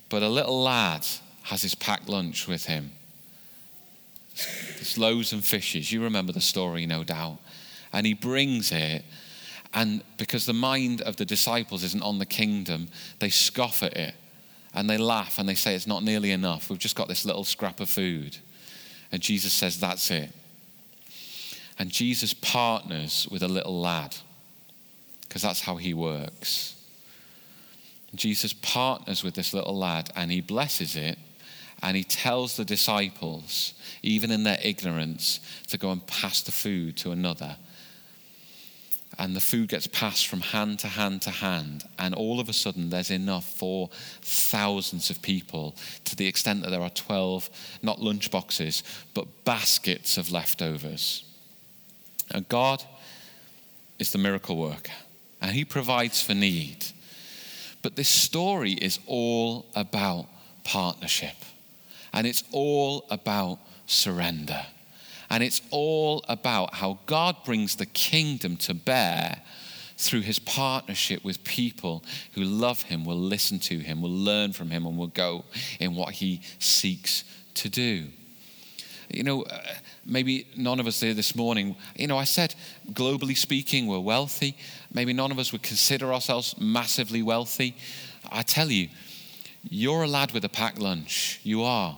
But 0.07 0.23
a 0.23 0.29
little 0.29 0.61
lad 0.61 1.05
has 1.43 1.63
his 1.63 1.75
packed 1.75 2.07
lunch 2.07 2.47
with 2.47 2.65
him. 2.65 2.91
There's 4.75 4.97
loaves 4.97 5.33
and 5.33 5.43
fishes. 5.43 5.91
You 5.91 6.03
remember 6.03 6.31
the 6.31 6.41
story, 6.41 6.85
no 6.85 7.03
doubt. 7.03 7.39
And 7.91 8.05
he 8.05 8.13
brings 8.13 8.71
it, 8.71 9.03
and 9.73 10.03
because 10.17 10.45
the 10.45 10.53
mind 10.53 11.01
of 11.01 11.17
the 11.17 11.25
disciples 11.25 11.83
isn't 11.83 12.03
on 12.03 12.19
the 12.19 12.25
kingdom, 12.25 12.89
they 13.19 13.29
scoff 13.29 13.83
at 13.83 13.97
it 13.97 14.15
and 14.73 14.89
they 14.89 14.97
laugh 14.97 15.39
and 15.39 15.49
they 15.49 15.55
say 15.55 15.75
it's 15.75 15.87
not 15.87 16.03
nearly 16.03 16.31
enough. 16.31 16.69
We've 16.69 16.79
just 16.79 16.95
got 16.95 17.07
this 17.07 17.25
little 17.25 17.43
scrap 17.43 17.79
of 17.79 17.89
food. 17.89 18.37
And 19.13 19.21
Jesus 19.21 19.53
says, 19.53 19.79
That's 19.79 20.11
it. 20.11 20.33
And 21.79 21.89
Jesus 21.89 22.33
partners 22.33 23.27
with 23.31 23.43
a 23.43 23.47
little 23.47 23.79
lad 23.79 24.15
because 25.21 25.41
that's 25.41 25.61
how 25.61 25.77
he 25.77 25.93
works. 25.93 26.75
Jesus 28.15 28.53
partners 28.53 29.23
with 29.23 29.33
this 29.33 29.53
little 29.53 29.75
lad 29.77 30.11
and 30.15 30.31
he 30.31 30.41
blesses 30.41 30.95
it 30.95 31.17
and 31.81 31.97
he 31.97 32.03
tells 32.03 32.55
the 32.55 32.65
disciples, 32.65 33.73
even 34.01 34.31
in 34.31 34.43
their 34.43 34.59
ignorance, 34.63 35.39
to 35.67 35.77
go 35.77 35.91
and 35.91 36.05
pass 36.05 36.41
the 36.41 36.51
food 36.51 36.95
to 36.97 37.11
another. 37.11 37.57
And 39.19 39.35
the 39.35 39.41
food 39.41 39.69
gets 39.69 39.85
passed 39.87 40.27
from 40.27 40.41
hand 40.41 40.79
to 40.79 40.87
hand 40.87 41.21
to 41.23 41.29
hand. 41.29 41.83
And 41.99 42.15
all 42.15 42.39
of 42.39 42.49
a 42.49 42.53
sudden, 42.53 42.89
there's 42.89 43.11
enough 43.11 43.45
for 43.45 43.89
thousands 44.21 45.09
of 45.09 45.21
people 45.21 45.75
to 46.05 46.15
the 46.15 46.27
extent 46.27 46.63
that 46.63 46.71
there 46.71 46.81
are 46.81 46.89
12, 46.89 47.49
not 47.83 48.01
lunch 48.01 48.31
boxes, 48.31 48.81
but 49.13 49.45
baskets 49.45 50.17
of 50.17 50.31
leftovers. 50.31 51.25
And 52.31 52.49
God 52.49 52.83
is 53.99 54.11
the 54.11 54.17
miracle 54.17 54.57
worker, 54.57 54.91
and 55.41 55.51
He 55.51 55.63
provides 55.63 56.21
for 56.21 56.33
need. 56.33 56.85
But 57.83 57.95
this 57.95 58.09
story 58.09 58.71
is 58.71 58.99
all 59.05 59.67
about 59.75 60.25
partnership, 60.63 61.35
and 62.11 62.25
it's 62.25 62.43
all 62.51 63.05
about 63.11 63.59
surrender. 63.85 64.65
And 65.29 65.43
it's 65.43 65.61
all 65.71 66.23
about 66.27 66.75
how 66.75 66.99
God 67.05 67.37
brings 67.45 67.75
the 67.75 67.85
kingdom 67.85 68.57
to 68.57 68.73
bear 68.73 69.41
through 69.97 70.21
his 70.21 70.39
partnership 70.39 71.23
with 71.23 71.43
people 71.43 72.03
who 72.33 72.43
love 72.43 72.83
him, 72.83 73.05
will 73.05 73.15
listen 73.15 73.59
to 73.59 73.79
him, 73.79 74.01
will 74.01 74.09
learn 74.09 74.53
from 74.53 74.69
him, 74.69 74.85
and 74.85 74.97
will 74.97 75.07
go 75.07 75.45
in 75.79 75.95
what 75.95 76.15
he 76.15 76.41
seeks 76.59 77.23
to 77.55 77.69
do. 77.69 78.07
You 79.09 79.23
know, 79.23 79.43
uh, 79.43 79.59
maybe 80.05 80.47
none 80.55 80.79
of 80.79 80.87
us 80.87 80.99
here 80.99 81.13
this 81.13 81.35
morning, 81.35 81.75
you 81.95 82.07
know, 82.07 82.17
I 82.17 82.23
said, 82.23 82.55
globally 82.91 83.37
speaking, 83.37 83.87
we're 83.87 83.99
wealthy. 83.99 84.57
Maybe 84.91 85.13
none 85.13 85.31
of 85.31 85.39
us 85.39 85.51
would 85.51 85.63
consider 85.63 86.13
ourselves 86.13 86.55
massively 86.59 87.21
wealthy. 87.21 87.75
I 88.31 88.41
tell 88.41 88.71
you, 88.71 88.89
you're 89.69 90.03
a 90.03 90.07
lad 90.07 90.31
with 90.31 90.43
a 90.45 90.49
packed 90.49 90.79
lunch. 90.79 91.39
You 91.43 91.63
are. 91.63 91.97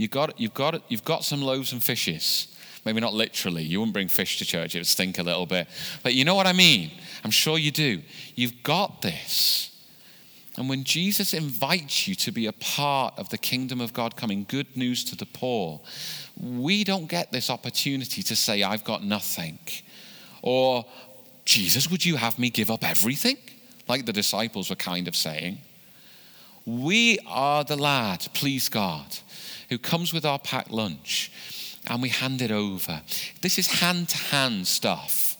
You've 0.00 0.10
got, 0.10 0.40
you've, 0.40 0.54
got, 0.54 0.82
you've 0.88 1.04
got 1.04 1.24
some 1.24 1.42
loaves 1.42 1.72
and 1.72 1.82
fishes. 1.82 2.56
Maybe 2.86 3.00
not 3.00 3.12
literally. 3.12 3.62
You 3.62 3.80
wouldn't 3.80 3.92
bring 3.92 4.08
fish 4.08 4.38
to 4.38 4.46
church, 4.46 4.74
it 4.74 4.78
would 4.78 4.86
stink 4.86 5.18
a 5.18 5.22
little 5.22 5.44
bit. 5.44 5.68
But 6.02 6.14
you 6.14 6.24
know 6.24 6.34
what 6.34 6.46
I 6.46 6.54
mean? 6.54 6.90
I'm 7.22 7.30
sure 7.30 7.58
you 7.58 7.70
do. 7.70 8.00
You've 8.34 8.62
got 8.62 9.02
this. 9.02 9.66
And 10.56 10.70
when 10.70 10.84
Jesus 10.84 11.34
invites 11.34 12.08
you 12.08 12.14
to 12.14 12.32
be 12.32 12.46
a 12.46 12.52
part 12.54 13.18
of 13.18 13.28
the 13.28 13.36
kingdom 13.36 13.78
of 13.78 13.92
God 13.92 14.16
coming, 14.16 14.46
good 14.48 14.74
news 14.74 15.04
to 15.04 15.16
the 15.16 15.26
poor, 15.26 15.82
we 16.40 16.82
don't 16.82 17.06
get 17.06 17.30
this 17.30 17.50
opportunity 17.50 18.22
to 18.22 18.34
say, 18.34 18.62
I've 18.62 18.84
got 18.84 19.04
nothing. 19.04 19.58
Or, 20.40 20.86
Jesus, 21.44 21.90
would 21.90 22.06
you 22.06 22.16
have 22.16 22.38
me 22.38 22.48
give 22.48 22.70
up 22.70 22.88
everything? 22.88 23.36
Like 23.86 24.06
the 24.06 24.14
disciples 24.14 24.70
were 24.70 24.76
kind 24.76 25.08
of 25.08 25.14
saying. 25.14 25.58
We 26.64 27.18
are 27.26 27.64
the 27.64 27.76
lad, 27.76 28.26
please 28.32 28.70
God, 28.70 29.18
who 29.70 29.78
comes 29.78 30.12
with 30.12 30.26
our 30.26 30.38
packed 30.38 30.70
lunch 30.70 31.32
and 31.86 32.02
we 32.02 32.10
hand 32.10 32.42
it 32.42 32.50
over. 32.50 33.00
This 33.40 33.58
is 33.58 33.80
hand 33.80 34.10
to 34.10 34.18
hand 34.18 34.66
stuff. 34.66 35.38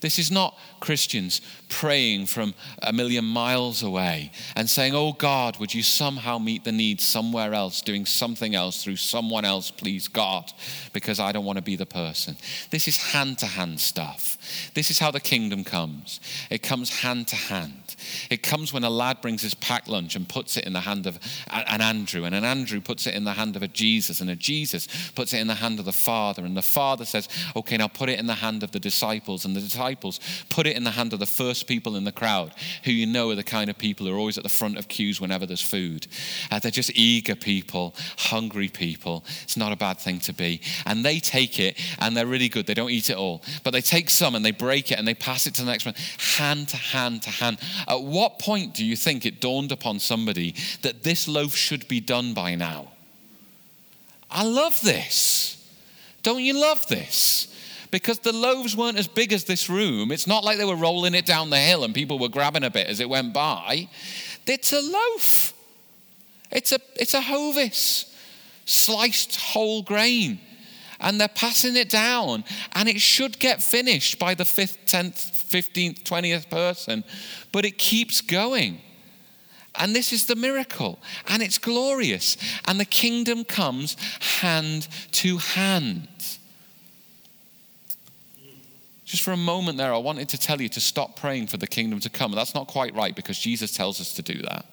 This 0.00 0.18
is 0.18 0.30
not 0.30 0.58
Christians 0.80 1.40
praying 1.68 2.26
from 2.26 2.54
a 2.82 2.92
million 2.92 3.24
miles 3.24 3.82
away 3.82 4.32
and 4.56 4.68
saying, 4.68 4.94
Oh 4.94 5.12
God, 5.12 5.58
would 5.58 5.74
you 5.74 5.82
somehow 5.82 6.38
meet 6.38 6.64
the 6.64 6.72
need 6.72 7.00
somewhere 7.00 7.54
else, 7.54 7.82
doing 7.82 8.06
something 8.06 8.54
else 8.54 8.82
through 8.82 8.96
someone 8.96 9.44
else, 9.44 9.70
please 9.70 10.08
God, 10.08 10.52
because 10.92 11.20
I 11.20 11.32
don't 11.32 11.44
want 11.44 11.56
to 11.58 11.62
be 11.62 11.76
the 11.76 11.86
person. 11.86 12.36
This 12.70 12.88
is 12.88 12.96
hand 12.96 13.38
to 13.38 13.46
hand 13.46 13.80
stuff. 13.80 14.70
This 14.74 14.90
is 14.90 14.98
how 14.98 15.10
the 15.10 15.20
kingdom 15.20 15.64
comes 15.64 16.20
it 16.50 16.62
comes 16.62 17.00
hand 17.00 17.28
to 17.28 17.36
hand. 17.36 17.96
It 18.30 18.42
comes 18.42 18.72
when 18.72 18.84
a 18.84 18.90
lad 18.90 19.20
brings 19.20 19.42
his 19.42 19.54
packed 19.54 19.88
lunch 19.88 20.16
and 20.16 20.28
puts 20.28 20.56
it 20.56 20.64
in 20.64 20.72
the 20.72 20.80
hand 20.80 21.06
of 21.06 21.18
an 21.50 21.80
Andrew, 21.80 22.24
and 22.24 22.34
an 22.34 22.44
Andrew 22.44 22.80
puts 22.80 23.06
it 23.06 23.14
in 23.14 23.24
the 23.24 23.32
hand 23.32 23.56
of 23.56 23.62
a 23.62 23.68
Jesus, 23.68 24.20
and 24.20 24.30
a 24.30 24.36
Jesus 24.36 24.88
puts 25.14 25.32
it 25.32 25.38
in 25.38 25.46
the 25.46 25.54
hand 25.54 25.78
of 25.78 25.84
the 25.84 25.92
Father, 25.92 26.44
and 26.44 26.56
the 26.56 26.62
Father 26.62 27.04
says, 27.04 27.28
Okay, 27.54 27.76
now 27.76 27.88
put 27.88 28.08
it 28.08 28.18
in 28.18 28.26
the 28.26 28.34
hand 28.34 28.62
of 28.62 28.72
the 28.72 28.80
disciples, 28.80 29.44
and 29.44 29.54
the 29.54 29.60
disciples 29.60 30.20
put 30.48 30.66
it 30.66 30.69
in 30.76 30.84
the 30.84 30.90
hand 30.90 31.12
of 31.12 31.18
the 31.18 31.26
first 31.26 31.66
people 31.66 31.96
in 31.96 32.04
the 32.04 32.12
crowd, 32.12 32.52
who 32.84 32.92
you 32.92 33.06
know 33.06 33.30
are 33.30 33.34
the 33.34 33.42
kind 33.42 33.70
of 33.70 33.78
people 33.78 34.06
who 34.06 34.14
are 34.14 34.18
always 34.18 34.38
at 34.38 34.44
the 34.44 34.48
front 34.48 34.78
of 34.78 34.88
queues 34.88 35.20
whenever 35.20 35.46
there's 35.46 35.62
food. 35.62 36.06
Uh, 36.50 36.58
they're 36.58 36.70
just 36.70 36.92
eager 36.94 37.34
people, 37.34 37.94
hungry 38.18 38.68
people. 38.68 39.24
It's 39.42 39.56
not 39.56 39.72
a 39.72 39.76
bad 39.76 39.98
thing 39.98 40.20
to 40.20 40.32
be. 40.32 40.60
And 40.86 41.04
they 41.04 41.18
take 41.18 41.58
it, 41.58 41.78
and 41.98 42.16
they're 42.16 42.26
really 42.26 42.48
good. 42.48 42.66
They 42.66 42.74
don't 42.74 42.90
eat 42.90 43.10
it 43.10 43.16
all, 43.16 43.42
but 43.64 43.72
they 43.72 43.80
take 43.80 44.10
some 44.10 44.34
and 44.34 44.44
they 44.44 44.50
break 44.50 44.90
it 44.90 44.98
and 44.98 45.06
they 45.06 45.14
pass 45.14 45.46
it 45.46 45.54
to 45.54 45.62
the 45.62 45.70
next 45.70 45.86
one, 45.86 45.94
hand 46.18 46.68
to 46.68 46.76
hand 46.76 47.22
to 47.22 47.30
hand. 47.30 47.58
At 47.88 48.02
what 48.02 48.38
point 48.38 48.74
do 48.74 48.84
you 48.84 48.96
think 48.96 49.26
it 49.26 49.40
dawned 49.40 49.72
upon 49.72 49.98
somebody 49.98 50.54
that 50.82 51.02
this 51.02 51.28
loaf 51.28 51.54
should 51.54 51.88
be 51.88 52.00
done 52.00 52.34
by 52.34 52.54
now? 52.54 52.92
I 54.30 54.44
love 54.44 54.80
this. 54.80 55.56
Don't 56.22 56.42
you 56.42 56.60
love 56.60 56.86
this? 56.86 57.46
Because 57.90 58.20
the 58.20 58.32
loaves 58.32 58.76
weren't 58.76 58.98
as 58.98 59.08
big 59.08 59.32
as 59.32 59.44
this 59.44 59.68
room. 59.68 60.12
It's 60.12 60.26
not 60.26 60.44
like 60.44 60.58
they 60.58 60.64
were 60.64 60.76
rolling 60.76 61.14
it 61.14 61.26
down 61.26 61.50
the 61.50 61.58
hill 61.58 61.84
and 61.84 61.94
people 61.94 62.18
were 62.18 62.28
grabbing 62.28 62.64
a 62.64 62.70
bit 62.70 62.86
as 62.86 63.00
it 63.00 63.08
went 63.08 63.32
by. 63.32 63.88
It's 64.46 64.72
a 64.72 64.80
loaf. 64.80 65.52
It's 66.50 66.72
a, 66.72 66.78
it's 66.96 67.14
a 67.14 67.20
hovis, 67.20 68.14
sliced 68.64 69.36
whole 69.36 69.82
grain 69.82 70.40
and 71.00 71.20
they're 71.20 71.28
passing 71.28 71.76
it 71.76 71.88
down, 71.88 72.44
and 72.74 72.88
it 72.88 73.00
should 73.00 73.38
get 73.38 73.62
finished 73.62 74.18
by 74.18 74.34
the 74.34 74.44
fifth, 74.44 74.78
tenth, 74.86 75.18
fifteenth, 75.18 76.04
twentieth 76.04 76.50
person, 76.50 77.04
but 77.52 77.64
it 77.64 77.78
keeps 77.78 78.20
going. 78.20 78.80
And 79.76 79.94
this 79.94 80.12
is 80.12 80.26
the 80.26 80.36
miracle. 80.36 80.98
And 81.28 81.42
it's 81.42 81.56
glorious. 81.56 82.36
And 82.66 82.80
the 82.80 82.84
kingdom 82.84 83.44
comes 83.44 83.96
hand 84.40 84.88
to 85.12 85.38
hand. 85.38 86.08
Just 89.10 89.24
for 89.24 89.32
a 89.32 89.36
moment 89.36 89.76
there, 89.76 89.92
I 89.92 89.98
wanted 89.98 90.28
to 90.28 90.38
tell 90.38 90.60
you 90.60 90.68
to 90.68 90.78
stop 90.78 91.16
praying 91.16 91.48
for 91.48 91.56
the 91.56 91.66
kingdom 91.66 91.98
to 91.98 92.08
come. 92.08 92.30
That's 92.30 92.54
not 92.54 92.68
quite 92.68 92.94
right 92.94 93.12
because 93.12 93.40
Jesus 93.40 93.72
tells 93.72 94.00
us 94.00 94.14
to 94.14 94.22
do 94.22 94.40
that. 94.42 94.64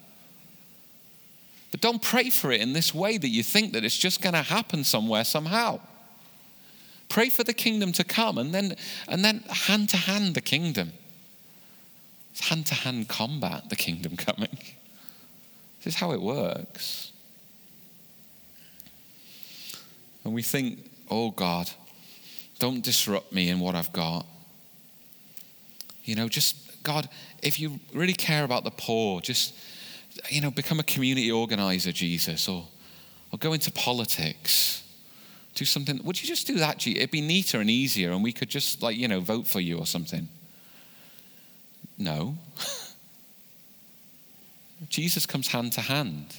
But 1.72 1.82
don't 1.82 2.04
pray 2.04 2.30
for 2.30 2.52
it 2.52 2.62
in 2.62 2.74
this 2.74 2.94
way 2.94 3.18
that 3.18 3.30
you 3.30 3.42
think 3.42 3.74
that 3.74 3.84
it's 3.84 3.98
just 3.98 4.22
going 4.22 4.36
to 4.36 4.44
happen 4.44 4.84
somewhere 4.84 5.24
somehow. 5.24 5.80
Pray 7.10 7.30
for 7.30 7.44
the 7.44 7.54
kingdom 7.54 7.92
to 7.94 8.04
come 8.04 8.38
and 8.38 8.54
then, 8.54 8.76
and 9.08 9.26
then 9.26 9.44
hand 9.50 9.90
to 9.90 9.98
hand 9.98 10.36
the 10.36 10.42
kingdom. 10.42 10.94
It's 12.30 12.48
hand 12.48 12.68
to 12.68 12.76
hand 12.76 13.08
combat, 13.08 13.72
the 13.72 13.76
kingdom 13.76 14.18
coming. 14.18 14.56
This 15.84 15.96
is 15.96 16.00
how 16.00 16.12
it 16.12 16.22
works. 16.22 17.12
And 20.24 20.34
we 20.34 20.42
think, 20.42 20.80
oh 21.10 21.32
God, 21.32 21.70
don't 22.60 22.84
disrupt 22.84 23.32
me 23.32 23.50
in 23.50 23.60
what 23.60 23.76
I've 23.76 23.94
got. 23.94 24.26
You 26.04 26.16
know, 26.16 26.28
just, 26.28 26.84
God, 26.84 27.10
if 27.44 27.60
you 27.60 27.80
really 27.94 28.14
care 28.14 28.44
about 28.44 28.64
the 28.64 28.72
poor, 28.72 29.22
just, 29.22 29.54
you 30.30 30.42
know, 30.42 30.52
become 30.52 30.80
a 30.80 30.84
community 30.84 31.32
organizer, 31.32 31.92
Jesus, 31.92 32.48
or, 32.48 32.66
or 33.32 33.40
go 33.40 33.54
into 33.54 33.72
politics. 33.72 34.84
Do 35.54 35.66
something. 35.66 36.00
Would 36.04 36.22
you 36.22 36.28
just 36.28 36.48
do 36.48 36.56
that, 36.56 36.78
Jesus? 36.78 37.00
It'd 37.00 37.12
be 37.12 37.22
neater 37.22 37.60
and 37.60 37.70
easier, 37.70 38.12
and 38.12 38.24
we 38.24 38.32
could 38.32 38.50
just, 38.50 38.82
like, 38.82 38.96
you 38.96 39.08
know, 39.08 39.20
vote 39.20 39.48
for 39.48 39.60
you 39.60 39.78
or 39.78 39.86
something. 39.86 40.28
No. 41.98 42.38
Jesus 44.90 45.26
comes 45.26 45.48
hand 45.48 45.74
to 45.74 45.82
hand. 45.82 46.36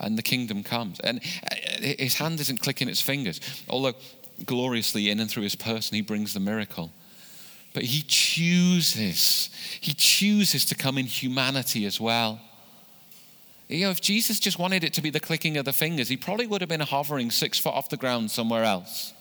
And 0.00 0.16
the 0.16 0.22
kingdom 0.22 0.64
comes. 0.64 0.98
And 1.00 1.20
uh, 1.50 1.54
his 1.80 2.14
hand 2.14 2.40
isn't 2.40 2.60
clicking 2.60 2.88
its 2.88 3.00
fingers. 3.00 3.40
Although 3.68 3.94
gloriously 4.46 5.10
in 5.10 5.20
and 5.20 5.30
through 5.30 5.42
his 5.44 5.54
person, 5.54 5.94
he 5.94 6.02
brings 6.02 6.34
the 6.34 6.40
miracle. 6.40 6.92
But 7.72 7.84
he 7.84 8.02
chooses, 8.02 9.50
he 9.80 9.94
chooses 9.94 10.64
to 10.66 10.74
come 10.74 10.98
in 10.98 11.06
humanity 11.06 11.86
as 11.86 12.00
well. 12.00 12.40
You 13.68 13.84
know, 13.84 13.90
if 13.90 14.00
Jesus 14.00 14.40
just 14.40 14.58
wanted 14.58 14.82
it 14.82 14.92
to 14.94 15.00
be 15.00 15.10
the 15.10 15.20
clicking 15.20 15.56
of 15.56 15.64
the 15.64 15.72
fingers, 15.72 16.08
he 16.08 16.16
probably 16.16 16.48
would 16.48 16.60
have 16.60 16.68
been 16.68 16.80
hovering 16.80 17.30
six 17.30 17.58
foot 17.58 17.72
off 17.72 17.88
the 17.88 17.96
ground 17.96 18.30
somewhere 18.32 18.64
else 18.64 19.14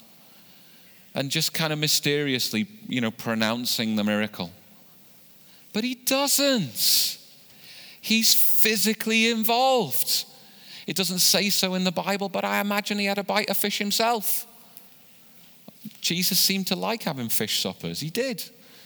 and 1.13 1.29
just 1.29 1.53
kind 1.53 1.71
of 1.71 1.79
mysteriously, 1.79 2.67
you 2.87 3.01
know, 3.01 3.11
pronouncing 3.11 3.95
the 3.95 4.03
miracle. 4.03 4.51
But 5.73 5.83
he 5.83 5.95
doesn't. 5.95 7.17
He's 8.01 8.33
physically 8.33 9.29
involved. 9.29 10.25
It 10.87 10.95
doesn't 10.95 11.19
say 11.19 11.49
so 11.49 11.75
in 11.75 11.83
the 11.83 11.91
Bible, 11.91 12.29
but 12.29 12.43
I 12.43 12.59
imagine 12.59 12.97
he 12.97 13.05
had 13.05 13.19
a 13.19 13.23
bite 13.23 13.49
of 13.49 13.57
fish 13.57 13.77
himself. 13.77 14.47
Jesus 16.01 16.39
seemed 16.39 16.67
to 16.67 16.75
like 16.75 17.03
having 17.03 17.29
fish 17.29 17.61
suppers. 17.61 17.99
He 17.99 18.09
did. 18.09 18.43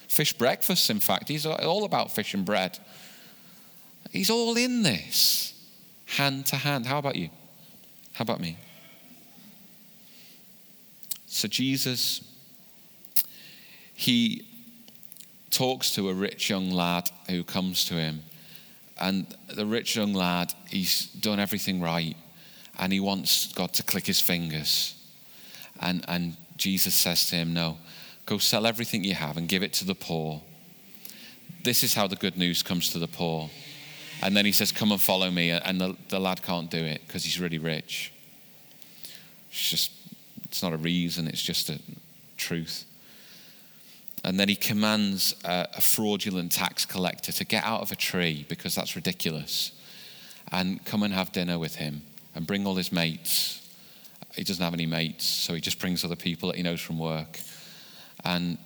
Fish 0.08 0.34
breakfasts, 0.34 0.90
in 0.90 1.00
fact. 1.00 1.30
He's 1.30 1.46
all 1.46 1.86
about 1.86 2.12
fish 2.12 2.34
and 2.34 2.46
bread. 2.46 2.78
He's 4.12 4.30
all 4.30 4.56
in 4.58 4.84
this, 4.84 5.54
hand 6.06 6.46
to 6.48 6.58
hand. 6.58 6.86
How 6.86 7.00
about 7.00 7.16
you? 7.16 7.30
How 8.14 8.22
about 8.24 8.40
me? 8.40 8.58
So, 11.26 11.48
Jesus, 11.48 12.22
he 13.94 14.46
talks 15.50 15.96
to 15.96 16.10
a 16.10 16.14
rich 16.14 16.50
young 16.50 16.70
lad 16.70 17.10
who 17.30 17.44
comes 17.44 17.86
to 17.86 17.96
him. 17.96 18.22
And 19.00 19.36
the 19.48 19.66
rich 19.66 19.96
young 19.96 20.14
lad, 20.14 20.54
he's 20.70 21.08
done 21.08 21.40
everything 21.40 21.82
right. 21.82 22.16
And 22.78 22.94
he 22.94 23.00
wants 23.00 23.52
God 23.54 23.74
to 23.74 23.84
click 23.84 24.06
his 24.06 24.22
fingers. 24.22 24.96
And, 25.80 26.06
and 26.08 26.38
Jesus 26.64 26.96
says 26.96 27.28
to 27.28 27.36
him, 27.36 27.54
No, 27.54 27.78
go 28.26 28.38
sell 28.38 28.66
everything 28.66 29.04
you 29.04 29.16
have 29.16 29.36
and 29.36 29.50
give 29.50 29.64
it 29.64 29.74
to 29.74 29.86
the 29.86 29.94
poor. 29.94 30.42
This 31.66 31.84
is 31.84 31.94
how 31.94 32.08
the 32.08 32.16
good 32.16 32.38
news 32.38 32.64
comes 32.64 32.90
to 32.92 33.00
the 33.00 33.08
poor. 33.08 33.50
And 34.22 34.34
then 34.38 34.46
he 34.46 34.54
says, 34.54 34.72
Come 34.72 34.94
and 34.94 35.02
follow 35.02 35.30
me. 35.30 35.50
And 35.50 35.82
the, 35.82 35.98
the 36.08 36.20
lad 36.20 36.42
can't 36.42 36.72
do 36.72 36.78
it 36.78 37.02
because 37.06 37.26
he's 37.26 37.38
really 37.38 37.58
rich. 37.58 38.14
It's 39.50 39.70
just, 39.70 39.92
it's 40.46 40.64
not 40.64 40.72
a 40.72 40.78
reason, 40.78 41.28
it's 41.28 41.44
just 41.44 41.70
a 41.70 41.82
truth. 42.38 42.86
And 44.24 44.40
then 44.40 44.48
he 44.48 44.56
commands 44.56 45.36
a, 45.44 45.68
a 45.76 45.82
fraudulent 45.82 46.54
tax 46.54 46.86
collector 46.86 47.34
to 47.34 47.44
get 47.44 47.66
out 47.66 47.82
of 47.82 47.92
a 47.92 47.98
tree 47.98 48.46
because 48.48 48.74
that's 48.74 48.96
ridiculous 48.96 49.74
and 50.50 50.86
come 50.86 51.04
and 51.04 51.14
have 51.14 51.34
dinner 51.34 51.60
with 51.60 51.76
him 51.76 52.04
and 52.34 52.48
bring 52.48 52.66
all 52.66 52.76
his 52.76 52.94
mates 52.94 53.53
he 54.36 54.44
doesn't 54.44 54.64
have 54.64 54.74
any 54.74 54.86
mates, 54.86 55.26
so 55.26 55.54
he 55.54 55.62
just 55.62 55.80
brings 55.80 56.04
other 56.04 56.16
people 56.16 56.50
that 56.50 56.56
he 56.56 56.64
knows 56.64 56.82
from 56.82 57.00
work. 57.00 57.40
And, 58.24 58.58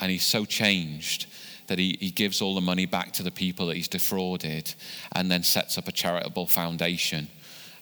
and 0.00 0.10
he's 0.10 0.24
so 0.24 0.44
changed 0.44 1.26
that 1.66 1.78
he, 1.78 1.96
he 2.00 2.10
gives 2.10 2.40
all 2.40 2.54
the 2.54 2.60
money 2.60 2.86
back 2.86 3.12
to 3.12 3.22
the 3.22 3.30
people 3.30 3.66
that 3.66 3.76
he's 3.76 3.88
defrauded 3.88 4.72
and 5.12 5.30
then 5.30 5.42
sets 5.42 5.78
up 5.78 5.88
a 5.88 5.92
charitable 5.92 6.46
foundation 6.46 7.28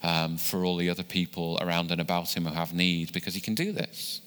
um, 0.02 0.36
for 0.36 0.64
all 0.64 0.76
the 0.76 0.90
other 0.90 1.02
people 1.02 1.58
around 1.60 1.90
and 1.90 2.00
about 2.00 2.36
him 2.36 2.44
who 2.44 2.54
have 2.54 2.74
need 2.74 3.12
because 3.12 3.34
he 3.34 3.40
can 3.40 3.54
do 3.54 3.72
this. 3.72 4.20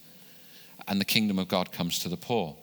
And 0.87 0.99
the 0.99 1.05
kingdom 1.05 1.37
of 1.37 1.47
God 1.47 1.71
comes 1.71 1.99
to 1.99 2.09
the 2.09 2.17
poor. 2.17 2.55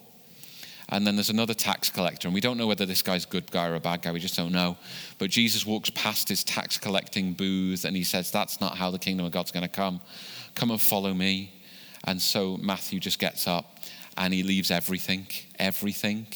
And 0.89 1.05
then 1.05 1.17
there's 1.17 1.31
another 1.31 1.55
tax 1.55 1.91
collector, 1.91 2.29
and 2.29 2.35
we 2.35 2.41
don't 2.41 2.57
know 2.57 2.69
whether 2.69 2.87
this 2.87 3.03
guy's 3.03 3.25
a 3.25 3.29
good 3.29 3.51
guy 3.51 3.67
or 3.69 3.75
a 3.75 3.81
bad 3.81 4.03
guy, 4.03 4.13
we 4.13 4.21
just 4.21 4.37
don't 4.37 4.53
know. 4.53 4.77
But 5.19 5.31
Jesus 5.31 5.67
walks 5.67 5.91
past 5.91 6.29
his 6.29 6.45
tax 6.45 6.79
collecting 6.79 7.33
booth 7.33 7.85
and 7.85 7.97
he 7.97 8.05
says, 8.05 8.31
That's 8.31 8.61
not 8.61 8.77
how 8.77 8.91
the 8.93 8.99
kingdom 8.99 9.27
of 9.27 9.33
God's 9.33 9.51
going 9.51 9.65
to 9.65 9.69
come. 9.69 10.01
Come 10.55 10.71
and 10.71 10.81
follow 10.81 11.13
me. 11.13 11.53
And 12.05 12.23
so 12.23 12.57
Matthew 12.59 13.01
just 13.01 13.19
gets 13.19 13.49
up 13.49 13.79
and 14.17 14.33
he 14.33 14.45
leaves 14.45 14.71
everything, 14.71 15.27
everything. 15.59 16.29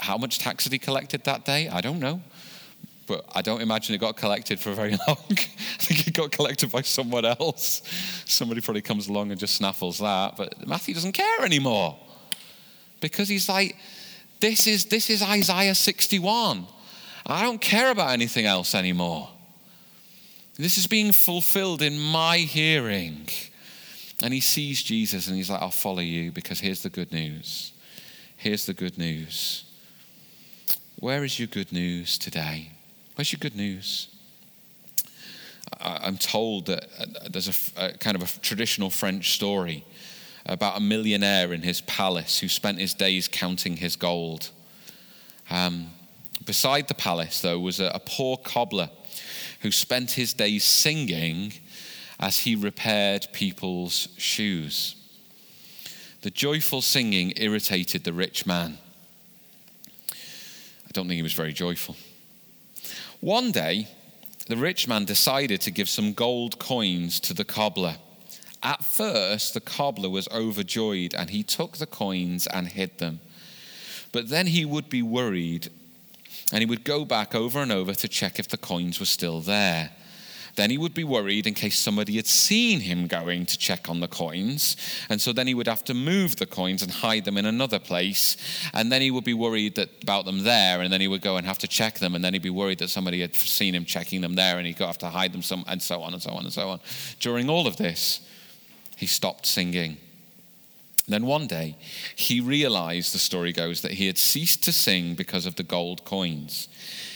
How 0.00 0.16
much 0.16 0.38
tax 0.38 0.64
had 0.64 0.72
he 0.72 0.78
collected 0.78 1.24
that 1.24 1.44
day? 1.44 1.68
I 1.68 1.82
don't 1.82 2.00
know. 2.00 2.22
But 3.06 3.24
I 3.34 3.42
don't 3.42 3.60
imagine 3.60 3.94
it 3.94 3.98
got 3.98 4.16
collected 4.16 4.60
for 4.60 4.72
very 4.72 4.90
long. 5.08 5.16
I 5.30 5.34
think 5.34 6.08
it 6.08 6.14
got 6.14 6.32
collected 6.32 6.70
by 6.70 6.82
someone 6.82 7.26
else. 7.26 7.82
Somebody 8.24 8.62
probably 8.62 8.82
comes 8.82 9.08
along 9.08 9.30
and 9.30 9.38
just 9.38 9.56
snaffles 9.56 9.98
that. 9.98 10.36
But 10.36 10.66
Matthew 10.66 10.94
doesn't 10.94 11.12
care 11.12 11.44
anymore 11.44 11.98
because 13.00 13.28
he's 13.28 13.48
like, 13.48 13.76
this 14.40 14.66
is, 14.66 14.86
this 14.86 15.10
is 15.10 15.22
Isaiah 15.22 15.74
61. 15.74 16.66
I 17.26 17.42
don't 17.42 17.60
care 17.60 17.90
about 17.90 18.10
anything 18.10 18.46
else 18.46 18.74
anymore. 18.74 19.28
This 20.56 20.78
is 20.78 20.86
being 20.86 21.12
fulfilled 21.12 21.82
in 21.82 21.98
my 21.98 22.38
hearing. 22.38 23.28
And 24.22 24.34
he 24.34 24.40
sees 24.40 24.82
Jesus 24.82 25.28
and 25.28 25.36
he's 25.36 25.50
like, 25.50 25.62
I'll 25.62 25.70
follow 25.70 26.00
you 26.00 26.32
because 26.32 26.60
here's 26.60 26.82
the 26.82 26.90
good 26.90 27.12
news. 27.12 27.72
Here's 28.36 28.66
the 28.66 28.74
good 28.74 28.98
news. 28.98 29.64
Where 30.96 31.24
is 31.24 31.38
your 31.38 31.46
good 31.46 31.72
news 31.72 32.18
today? 32.18 32.72
Where's 33.14 33.32
your 33.32 33.38
good 33.38 33.54
news? 33.54 34.08
I'm 35.80 36.16
told 36.16 36.66
that 36.66 36.84
uh, 36.98 37.28
there's 37.30 37.72
a, 37.76 37.86
a 37.86 37.92
kind 37.92 38.16
of 38.16 38.22
a 38.22 38.40
traditional 38.40 38.90
French 38.90 39.34
story 39.34 39.84
about 40.46 40.76
a 40.76 40.80
millionaire 40.80 41.52
in 41.52 41.62
his 41.62 41.80
palace 41.82 42.38
who 42.38 42.48
spent 42.48 42.78
his 42.78 42.94
days 42.94 43.28
counting 43.28 43.76
his 43.76 43.96
gold. 43.96 44.50
Um, 45.50 45.88
beside 46.44 46.88
the 46.88 46.94
palace, 46.94 47.40
though, 47.40 47.58
was 47.58 47.80
a, 47.80 47.90
a 47.94 48.00
poor 48.00 48.36
cobbler 48.36 48.90
who 49.60 49.70
spent 49.70 50.12
his 50.12 50.32
days 50.34 50.64
singing 50.64 51.52
as 52.20 52.40
he 52.40 52.54
repaired 52.54 53.28
people's 53.32 54.08
shoes. 54.16 54.96
The 56.22 56.30
joyful 56.30 56.82
singing 56.82 57.32
irritated 57.36 58.04
the 58.04 58.12
rich 58.12 58.44
man. 58.44 58.78
I 60.12 60.90
don't 60.92 61.06
think 61.06 61.16
he 61.16 61.22
was 61.22 61.32
very 61.32 61.52
joyful. 61.52 61.96
One 63.20 63.52
day, 63.52 63.88
the 64.46 64.56
rich 64.56 64.88
man 64.88 65.04
decided 65.04 65.60
to 65.62 65.70
give 65.70 65.88
some 65.88 66.12
gold 66.12 66.58
coins 66.58 67.20
to 67.20 67.34
the 67.34 67.44
cobbler. 67.44 67.96
At 68.62 68.84
first, 68.84 69.54
the 69.54 69.60
cobbler 69.60 70.10
was 70.10 70.28
overjoyed 70.28 71.14
and 71.14 71.30
he 71.30 71.42
took 71.42 71.76
the 71.76 71.86
coins 71.86 72.46
and 72.46 72.68
hid 72.68 72.98
them. 72.98 73.20
But 74.12 74.28
then 74.28 74.48
he 74.48 74.64
would 74.64 74.88
be 74.88 75.02
worried 75.02 75.68
and 76.52 76.60
he 76.60 76.66
would 76.66 76.84
go 76.84 77.04
back 77.04 77.34
over 77.34 77.60
and 77.60 77.70
over 77.70 77.94
to 77.94 78.08
check 78.08 78.38
if 78.38 78.48
the 78.48 78.56
coins 78.56 78.98
were 78.98 79.06
still 79.06 79.40
there. 79.40 79.90
Then 80.58 80.70
he 80.70 80.78
would 80.78 80.94
be 80.94 81.04
worried 81.04 81.46
in 81.46 81.54
case 81.54 81.78
somebody 81.78 82.16
had 82.16 82.26
seen 82.26 82.80
him 82.80 83.06
going 83.06 83.46
to 83.46 83.56
check 83.56 83.88
on 83.88 84.00
the 84.00 84.08
coins. 84.08 84.76
And 85.08 85.20
so 85.20 85.32
then 85.32 85.46
he 85.46 85.54
would 85.54 85.68
have 85.68 85.84
to 85.84 85.94
move 85.94 86.34
the 86.34 86.46
coins 86.46 86.82
and 86.82 86.90
hide 86.90 87.24
them 87.24 87.36
in 87.36 87.46
another 87.46 87.78
place. 87.78 88.36
And 88.72 88.90
then 88.90 89.00
he 89.00 89.12
would 89.12 89.22
be 89.22 89.34
worried 89.34 89.76
that, 89.76 90.02
about 90.02 90.24
them 90.24 90.42
there. 90.42 90.80
And 90.80 90.92
then 90.92 91.00
he 91.00 91.06
would 91.06 91.22
go 91.22 91.36
and 91.36 91.46
have 91.46 91.58
to 91.58 91.68
check 91.68 92.00
them. 92.00 92.16
And 92.16 92.24
then 92.24 92.32
he'd 92.32 92.42
be 92.42 92.50
worried 92.50 92.80
that 92.80 92.90
somebody 92.90 93.20
had 93.20 93.36
seen 93.36 93.72
him 93.72 93.84
checking 93.84 94.20
them 94.20 94.34
there 94.34 94.58
and 94.58 94.66
he'd 94.66 94.78
have 94.78 94.98
to 94.98 95.06
hide 95.06 95.32
them 95.32 95.42
some, 95.42 95.64
and 95.68 95.80
so 95.80 96.02
on 96.02 96.12
and 96.12 96.20
so 96.20 96.30
on 96.30 96.42
and 96.42 96.52
so 96.52 96.70
on. 96.70 96.80
During 97.20 97.48
all 97.48 97.68
of 97.68 97.76
this, 97.76 98.20
he 98.98 99.06
stopped 99.06 99.46
singing. 99.46 99.96
then 101.06 101.24
one 101.24 101.46
day, 101.46 101.76
he 102.16 102.40
realized, 102.40 103.14
the 103.14 103.18
story 103.18 103.52
goes, 103.52 103.80
that 103.80 103.92
he 103.92 104.06
had 104.08 104.18
ceased 104.18 104.62
to 104.64 104.72
sing 104.72 105.14
because 105.14 105.46
of 105.46 105.54
the 105.54 105.62
gold 105.62 106.04
coins. 106.04 106.68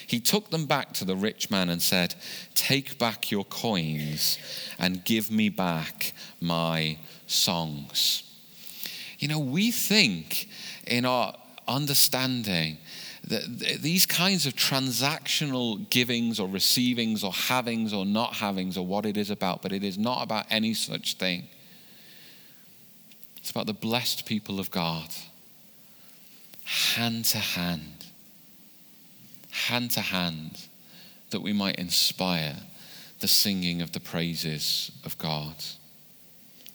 he 0.06 0.20
took 0.20 0.50
them 0.50 0.66
back 0.66 0.92
to 0.94 1.04
the 1.04 1.16
rich 1.16 1.50
man 1.50 1.68
and 1.68 1.82
said, 1.82 2.14
Take 2.54 2.98
back 2.98 3.30
your 3.30 3.44
coins 3.44 4.38
and 4.78 5.04
give 5.04 5.30
me 5.30 5.48
back 5.48 6.12
my 6.40 6.98
songs. 7.26 8.22
You 9.18 9.28
know, 9.28 9.40
we 9.40 9.70
think 9.72 10.48
in 10.86 11.04
our 11.04 11.34
understanding 11.66 12.78
that 13.26 13.78
these 13.80 14.06
kinds 14.06 14.46
of 14.46 14.54
transactional 14.54 15.88
givings 15.90 16.38
or 16.38 16.48
receivings 16.48 17.24
or 17.24 17.32
havings 17.32 17.92
or 17.92 18.04
not 18.04 18.34
havings 18.34 18.76
or 18.76 18.86
what 18.86 19.04
it 19.04 19.16
is 19.16 19.30
about, 19.30 19.62
but 19.62 19.72
it 19.72 19.82
is 19.84 19.98
not 19.98 20.22
about 20.22 20.46
any 20.50 20.74
such 20.74 21.14
thing. 21.14 21.48
It's 23.42 23.50
about 23.50 23.66
the 23.66 23.72
blessed 23.72 24.24
people 24.24 24.60
of 24.60 24.70
God, 24.70 25.08
hand 26.64 27.24
to 27.26 27.38
hand, 27.38 28.06
hand 29.50 29.90
to 29.90 30.00
hand, 30.00 30.60
that 31.30 31.42
we 31.42 31.52
might 31.52 31.74
inspire 31.74 32.54
the 33.18 33.26
singing 33.26 33.82
of 33.82 33.90
the 33.90 33.98
praises 33.98 34.92
of 35.04 35.18
God. 35.18 35.56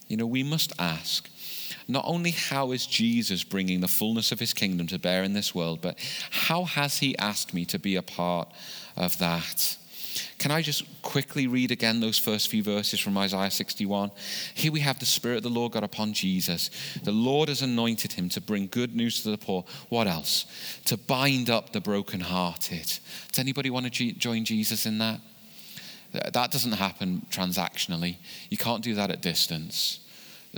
You 0.10 0.18
know, 0.18 0.26
we 0.26 0.44
must 0.44 0.74
ask 0.78 1.30
not 1.88 2.04
only 2.06 2.32
how 2.32 2.74
is 2.74 2.86
Jesus 2.86 3.46
bringing 3.46 3.80
the 3.80 3.88
fullness 3.88 4.34
of 4.34 4.40
his 4.42 4.54
kingdom 4.54 4.88
to 4.88 5.00
bear 5.00 5.24
in 5.24 5.32
this 5.32 5.56
world, 5.56 5.80
but 5.82 5.98
how 6.32 6.66
has 6.66 7.00
he 7.00 7.18
asked 7.18 7.54
me 7.54 7.64
to 7.64 7.80
be 7.80 7.96
a 7.96 8.02
part 8.02 8.52
of 8.98 9.18
that? 9.20 9.78
Can 10.40 10.52
I 10.52 10.62
just 10.62 10.84
quickly 11.02 11.48
read 11.48 11.72
again 11.72 12.00
those 12.00 12.20
first 12.20 12.50
few 12.50 12.62
verses 12.62 13.00
from 13.00 13.18
Isaiah 13.18 13.50
61? 13.50 14.12
Here 14.54 14.72
we 14.72 14.82
have 14.82 15.00
the 15.00 15.06
Spirit 15.06 15.38
of 15.38 15.44
the 15.44 15.50
Lord 15.50 15.72
God 15.72 15.84
upon 15.84 16.14
Jesus. 16.14 16.70
The 17.04 17.12
Lord 17.12 17.50
has 17.50 17.64
anointed 17.64 18.14
him 18.14 18.30
to 18.30 18.42
bring 18.42 18.68
good 18.68 18.96
news 18.96 19.24
to 19.24 19.32
the 19.32 19.38
poor. 19.38 19.66
What 19.90 20.06
else? 20.06 20.46
To 20.86 20.98
bind 20.98 21.50
up 21.50 21.74
the 21.74 21.82
brokenhearted. 21.82 23.00
Does 23.30 23.40
anybody 23.40 23.72
want 23.72 23.92
to 23.92 24.12
join 24.12 24.46
Jesus 24.46 24.86
in 24.86 25.00
that? 25.00 25.20
That 26.12 26.52
doesn't 26.52 26.74
happen 26.74 27.26
transactionally. 27.32 28.18
You 28.50 28.58
can't 28.58 28.84
do 28.84 28.94
that 28.96 29.10
at 29.10 29.22
distance. 29.22 30.02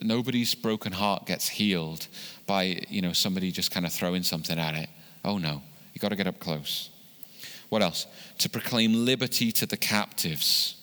Nobody's 0.02 0.56
broken 0.56 0.92
heart 0.92 1.26
gets 1.26 1.48
healed 1.48 2.08
by, 2.46 2.82
you 2.90 3.02
know, 3.02 3.14
somebody 3.14 3.52
just 3.52 3.72
kind 3.72 3.86
of 3.86 3.94
throwing 3.94 4.24
something 4.24 4.60
at 4.60 4.76
it. 4.76 4.90
Oh 5.24 5.38
no, 5.38 5.62
you've 5.94 6.02
got 6.02 6.10
to 6.10 6.16
get 6.16 6.28
up 6.28 6.40
close. 6.40 6.90
What 7.70 7.82
else? 7.82 8.08
To 8.40 8.50
proclaim 8.50 9.06
liberty 9.06 9.52
to 9.54 9.66
the 9.66 9.78
captives. 9.78 10.76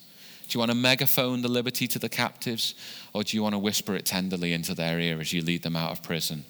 Do 0.49 0.57
you 0.57 0.61
want 0.61 0.70
to 0.70 0.76
megaphone 0.76 1.43
the 1.43 1.49
liberty 1.49 1.89
to 1.89 1.99
the 1.99 2.09
captives, 2.09 2.74
or 3.12 3.24
do 3.24 3.37
you 3.37 3.43
want 3.43 3.55
to 3.55 3.59
whisper 3.59 3.97
it 3.97 4.07
tenderly 4.07 4.53
into 4.53 4.74
their 4.74 5.01
ear 5.01 5.20
as 5.20 5.32
you 5.32 5.43
lead 5.43 5.62
them 5.62 5.74
out 5.74 5.91
of 5.91 6.03
prison? 6.03 6.45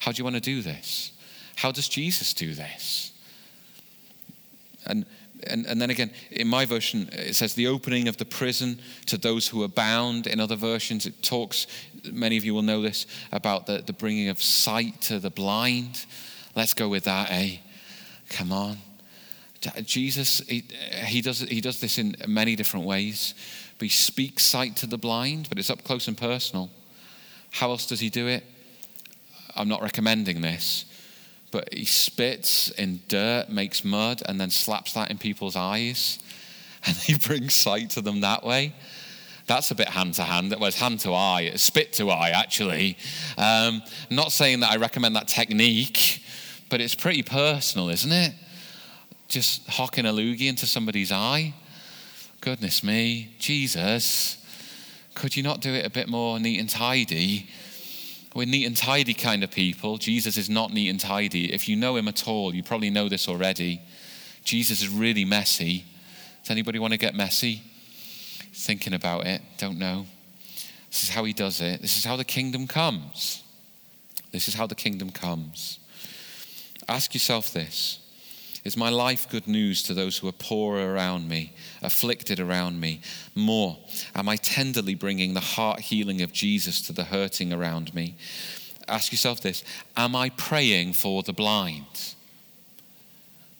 How 0.00 0.12
do 0.12 0.18
you 0.18 0.24
want 0.24 0.36
to 0.36 0.40
do 0.40 0.62
this? 0.62 1.12
How 1.56 1.70
does 1.70 1.88
Jesus 1.88 2.32
do 2.32 2.54
this? 2.54 3.12
And 4.86 5.04
and, 5.46 5.66
and 5.66 5.80
then 5.80 5.90
again, 5.90 6.10
in 6.30 6.46
my 6.46 6.64
version, 6.64 7.08
it 7.12 7.34
says 7.34 7.54
the 7.54 7.66
opening 7.66 8.08
of 8.08 8.16
the 8.16 8.24
prison 8.24 8.78
to 9.06 9.16
those 9.16 9.48
who 9.48 9.62
are 9.62 9.68
bound. 9.68 10.26
In 10.26 10.40
other 10.40 10.56
versions, 10.56 11.06
it 11.06 11.22
talks, 11.22 11.66
many 12.10 12.36
of 12.36 12.44
you 12.44 12.54
will 12.54 12.62
know 12.62 12.82
this, 12.82 13.06
about 13.32 13.66
the, 13.66 13.82
the 13.84 13.92
bringing 13.92 14.28
of 14.28 14.40
sight 14.40 15.00
to 15.02 15.18
the 15.18 15.30
blind. 15.30 16.06
Let's 16.54 16.74
go 16.74 16.88
with 16.88 17.04
that, 17.04 17.30
eh? 17.30 17.56
Come 18.28 18.52
on. 18.52 18.78
Jesus, 19.84 20.40
he, 20.40 20.64
he, 21.06 21.20
does, 21.20 21.40
he 21.40 21.60
does 21.60 21.80
this 21.80 21.98
in 21.98 22.16
many 22.26 22.56
different 22.56 22.86
ways. 22.86 23.34
But 23.78 23.86
he 23.86 23.90
speaks 23.90 24.44
sight 24.44 24.76
to 24.76 24.86
the 24.86 24.98
blind, 24.98 25.48
but 25.48 25.58
it's 25.58 25.70
up 25.70 25.84
close 25.84 26.08
and 26.08 26.16
personal. 26.16 26.70
How 27.50 27.70
else 27.70 27.86
does 27.86 28.00
he 28.00 28.10
do 28.10 28.26
it? 28.28 28.44
I'm 29.54 29.68
not 29.68 29.82
recommending 29.82 30.40
this 30.40 30.86
but 31.52 31.72
he 31.72 31.84
spits 31.84 32.70
in 32.70 33.00
dirt, 33.06 33.48
makes 33.50 33.84
mud, 33.84 34.22
and 34.26 34.40
then 34.40 34.50
slaps 34.50 34.94
that 34.94 35.12
in 35.12 35.18
people's 35.18 35.54
eyes. 35.54 36.18
And 36.84 36.96
he 36.96 37.14
brings 37.14 37.54
sight 37.54 37.90
to 37.90 38.00
them 38.00 38.22
that 38.22 38.42
way. 38.42 38.74
That's 39.46 39.70
a 39.70 39.74
bit 39.76 39.88
hand 39.88 40.14
to 40.14 40.24
hand. 40.24 40.50
Well, 40.50 40.64
it's 40.64 40.80
hand 40.80 40.98
to 41.00 41.14
eye, 41.14 41.52
spit 41.54 41.92
to 41.92 42.10
eye, 42.10 42.30
actually. 42.30 42.98
Um, 43.38 43.82
not 44.10 44.32
saying 44.32 44.58
that 44.60 44.72
I 44.72 44.78
recommend 44.78 45.14
that 45.14 45.28
technique, 45.28 46.24
but 46.68 46.80
it's 46.80 46.96
pretty 46.96 47.22
personal, 47.22 47.88
isn't 47.88 48.10
it? 48.10 48.34
Just 49.32 49.66
hocking 49.66 50.04
a 50.04 50.10
loogie 50.10 50.46
into 50.46 50.66
somebody's 50.66 51.10
eye. 51.10 51.54
Goodness 52.42 52.84
me, 52.84 53.34
Jesus, 53.38 54.36
could 55.14 55.34
you 55.34 55.42
not 55.42 55.62
do 55.62 55.72
it 55.72 55.86
a 55.86 55.88
bit 55.88 56.06
more 56.06 56.38
neat 56.38 56.60
and 56.60 56.68
tidy? 56.68 57.48
We're 58.34 58.46
neat 58.46 58.66
and 58.66 58.76
tidy 58.76 59.14
kind 59.14 59.42
of 59.42 59.50
people. 59.50 59.96
Jesus 59.96 60.36
is 60.36 60.50
not 60.50 60.70
neat 60.70 60.90
and 60.90 61.00
tidy. 61.00 61.50
If 61.50 61.66
you 61.66 61.76
know 61.76 61.96
him 61.96 62.08
at 62.08 62.28
all, 62.28 62.54
you 62.54 62.62
probably 62.62 62.90
know 62.90 63.08
this 63.08 63.26
already. 63.26 63.80
Jesus 64.44 64.82
is 64.82 64.90
really 64.90 65.24
messy. 65.24 65.86
Does 66.42 66.50
anybody 66.50 66.78
want 66.78 66.92
to 66.92 66.98
get 66.98 67.14
messy? 67.14 67.62
Thinking 68.52 68.92
about 68.92 69.26
it, 69.26 69.40
don't 69.56 69.78
know. 69.78 70.04
This 70.90 71.04
is 71.04 71.08
how 71.08 71.24
he 71.24 71.32
does 71.32 71.62
it. 71.62 71.80
This 71.80 71.96
is 71.96 72.04
how 72.04 72.16
the 72.16 72.24
kingdom 72.24 72.66
comes. 72.66 73.42
This 74.30 74.46
is 74.46 74.52
how 74.52 74.66
the 74.66 74.74
kingdom 74.74 75.08
comes. 75.08 75.78
Ask 76.86 77.14
yourself 77.14 77.50
this 77.50 78.01
is 78.64 78.76
my 78.76 78.88
life 78.88 79.28
good 79.28 79.48
news 79.48 79.82
to 79.84 79.94
those 79.94 80.18
who 80.18 80.28
are 80.28 80.32
poor 80.32 80.78
around 80.78 81.28
me, 81.28 81.52
afflicted 81.82 82.38
around 82.38 82.80
me? 82.80 83.00
More, 83.34 83.78
am 84.14 84.28
I 84.28 84.36
tenderly 84.36 84.94
bringing 84.94 85.34
the 85.34 85.40
heart 85.40 85.80
healing 85.80 86.22
of 86.22 86.32
Jesus 86.32 86.80
to 86.82 86.92
the 86.92 87.04
hurting 87.04 87.52
around 87.52 87.92
me? 87.94 88.16
Ask 88.86 89.10
yourself 89.10 89.40
this 89.40 89.64
Am 89.96 90.14
I 90.14 90.30
praying 90.30 90.92
for 90.92 91.22
the 91.22 91.32
blind? 91.32 92.14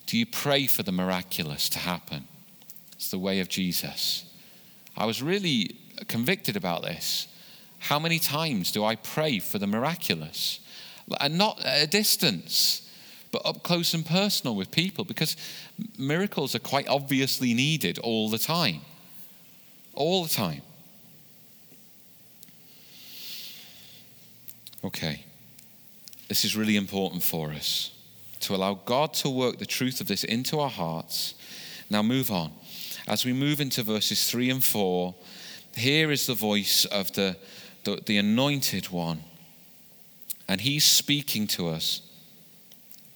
Do 0.07 0.19
you 0.19 0.27
pray 0.27 0.67
for 0.67 0.83
the 0.83 0.93
miraculous 0.93 1.69
to 1.71 1.79
happen? 1.79 2.29
It's 2.93 3.11
the 3.11 3.19
way 3.19 3.41
of 3.41 3.49
Jesus. 3.49 4.25
I 4.97 5.07
was 5.07 5.23
really 5.23 5.77
convicted 6.07 6.57
about 6.57 6.83
this. 6.83 7.29
How 7.79 7.99
many 7.99 8.19
times 8.19 8.71
do 8.71 8.85
I 8.85 8.95
pray 8.95 9.39
for 9.39 9.59
the 9.59 9.67
miraculous? 9.67 10.61
And 11.21 11.37
not 11.37 11.61
at 11.65 11.83
a 11.83 11.87
distance 11.87 12.82
but 13.33 13.45
up 13.47 13.63
close 13.63 13.95
and 13.95 14.07
personal 14.07 14.55
with 14.55 14.71
people 14.71 15.05
because 15.05 15.37
miracles 15.99 16.55
are 16.55 16.61
quite 16.61 16.87
obviously 16.87 17.55
needed 17.55 17.99
all 17.99 18.29
the 18.29 18.39
time. 18.39 18.83
All 19.95 20.23
the 20.23 20.29
time. 20.29 20.63
Okay. 24.85 25.25
This 26.29 26.45
is 26.45 26.57
really 26.57 26.77
important 26.77 27.23
for 27.23 27.53
us 27.53 27.91
to 28.41 28.55
allow 28.55 28.75
God 28.75 29.15
to 29.15 29.31
work 29.31 29.59
the 29.59 29.67
truth 29.67 30.01
of 30.01 30.09
this 30.09 30.25
into 30.25 30.61
our 30.61 30.71
hearts. 30.71 31.35
Now, 31.89 32.03
move 32.03 32.31
on. 32.31 32.53
As 33.07 33.25
we 33.25 33.33
move 33.33 33.61
into 33.61 33.83
verses 33.83 34.29
3 34.29 34.51
and 34.51 34.65
4, 34.65 35.15
here 35.77 36.11
is 36.11 36.27
the 36.27 36.35
voice 36.35 36.85
of 36.87 37.13
the, 37.13 37.37
the, 37.85 38.03
the 38.05 38.19
anointed 38.19 38.91
one. 38.91 39.23
And 40.49 40.61
he's 40.61 40.85
speaking 40.85 41.47
to 41.49 41.69
us 41.69 42.03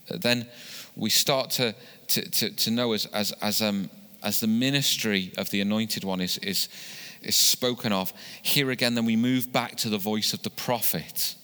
then 0.08 0.46
we 0.94 1.10
start 1.10 1.50
to, 1.50 1.74
to, 2.08 2.30
to, 2.30 2.50
to 2.50 2.70
know 2.70 2.92
as, 2.92 3.06
as, 3.06 3.32
as, 3.42 3.62
um, 3.62 3.90
as 4.22 4.40
the 4.40 4.46
ministry 4.46 5.32
of 5.36 5.50
the 5.50 5.60
anointed 5.60 6.04
one 6.04 6.20
is, 6.20 6.38
is, 6.38 6.68
is 7.22 7.36
spoken 7.36 7.92
of. 7.92 8.12
Here 8.42 8.70
again, 8.70 8.94
then 8.94 9.04
we 9.04 9.16
move 9.16 9.52
back 9.52 9.76
to 9.76 9.88
the 9.88 9.98
voice 9.98 10.32
of 10.32 10.42
the 10.42 10.50
prophet. 10.50 11.34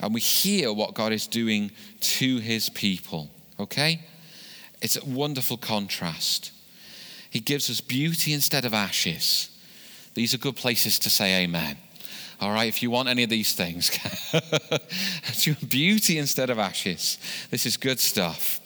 And 0.00 0.14
we 0.14 0.20
hear 0.20 0.72
what 0.72 0.94
God 0.94 1.12
is 1.12 1.26
doing 1.26 1.70
to 2.00 2.38
his 2.38 2.68
people. 2.68 3.30
Okay? 3.58 4.00
It's 4.80 4.96
a 4.96 5.04
wonderful 5.04 5.56
contrast. 5.56 6.52
He 7.30 7.40
gives 7.40 7.68
us 7.68 7.80
beauty 7.80 8.32
instead 8.32 8.64
of 8.64 8.74
ashes. 8.74 9.50
These 10.14 10.34
are 10.34 10.38
good 10.38 10.56
places 10.56 10.98
to 11.00 11.10
say 11.10 11.42
amen. 11.42 11.76
All 12.40 12.52
right, 12.52 12.68
if 12.68 12.82
you 12.82 12.90
want 12.90 13.08
any 13.08 13.24
of 13.24 13.30
these 13.30 13.54
things, 13.54 13.90
beauty 15.68 16.18
instead 16.18 16.50
of 16.50 16.58
ashes. 16.58 17.18
This 17.50 17.66
is 17.66 17.76
good 17.76 17.98
stuff. 17.98 18.60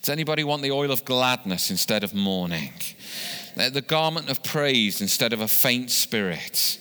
Does 0.00 0.08
anybody 0.08 0.42
want 0.42 0.62
the 0.62 0.72
oil 0.72 0.90
of 0.90 1.04
gladness 1.04 1.70
instead 1.70 2.02
of 2.02 2.12
mourning? 2.12 2.72
The 3.56 3.80
garment 3.80 4.30
of 4.30 4.42
praise 4.42 5.00
instead 5.00 5.32
of 5.32 5.40
a 5.40 5.48
faint 5.48 5.90
spirit? 5.90 6.78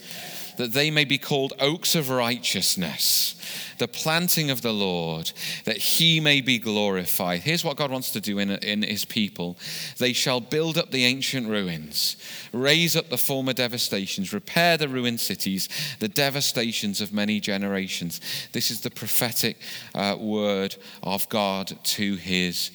That 0.57 0.73
they 0.73 0.91
may 0.91 1.05
be 1.05 1.17
called 1.17 1.53
oaks 1.59 1.95
of 1.95 2.09
righteousness 2.09 3.35
the 3.77 3.87
planting 3.87 4.49
of 4.49 4.61
the 4.61 4.71
Lord, 4.71 5.31
that 5.65 5.77
he 5.77 6.19
may 6.19 6.41
be 6.41 6.57
glorified. 6.57 7.41
Here's 7.41 7.63
what 7.63 7.77
God 7.77 7.91
wants 7.91 8.11
to 8.11 8.21
do 8.21 8.39
in, 8.39 8.51
in 8.51 8.83
his 8.83 9.05
people 9.05 9.57
they 9.97 10.13
shall 10.13 10.39
build 10.39 10.77
up 10.77 10.91
the 10.91 11.05
ancient 11.05 11.47
ruins, 11.47 12.17
raise 12.51 12.95
up 12.95 13.09
the 13.09 13.17
former 13.17 13.53
devastations, 13.53 14.33
repair 14.33 14.77
the 14.77 14.87
ruined 14.87 15.19
cities, 15.19 15.69
the 15.99 16.07
devastations 16.07 17.01
of 17.01 17.13
many 17.13 17.39
generations. 17.39 18.21
This 18.51 18.71
is 18.71 18.81
the 18.81 18.91
prophetic 18.91 19.57
uh, 19.95 20.15
word 20.19 20.75
of 21.01 21.27
God 21.29 21.77
to 21.83 22.15
his 22.15 22.71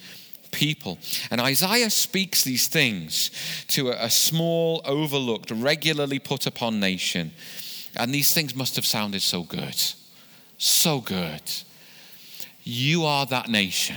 people. 0.51 0.97
And 1.31 1.39
Isaiah 1.39 1.89
speaks 1.89 2.43
these 2.43 2.67
things 2.67 3.31
to 3.69 3.89
a, 3.89 4.05
a, 4.05 4.09
small, 4.09 4.81
overlooked, 4.85 5.51
regularly 5.51 6.19
put 6.19 6.47
upon 6.47 6.79
nation. 6.79 7.31
And 7.99 8.13
these 8.13 8.33
things 8.33 8.55
must 8.55 8.75
have 8.75 8.85
sounded 8.85 9.21
so 9.21 9.43
good 9.43 9.75
so 10.61 10.99
good. 10.99 11.41
You 12.63 13.05
are 13.05 13.25
that 13.27 13.47
nation. 13.47 13.95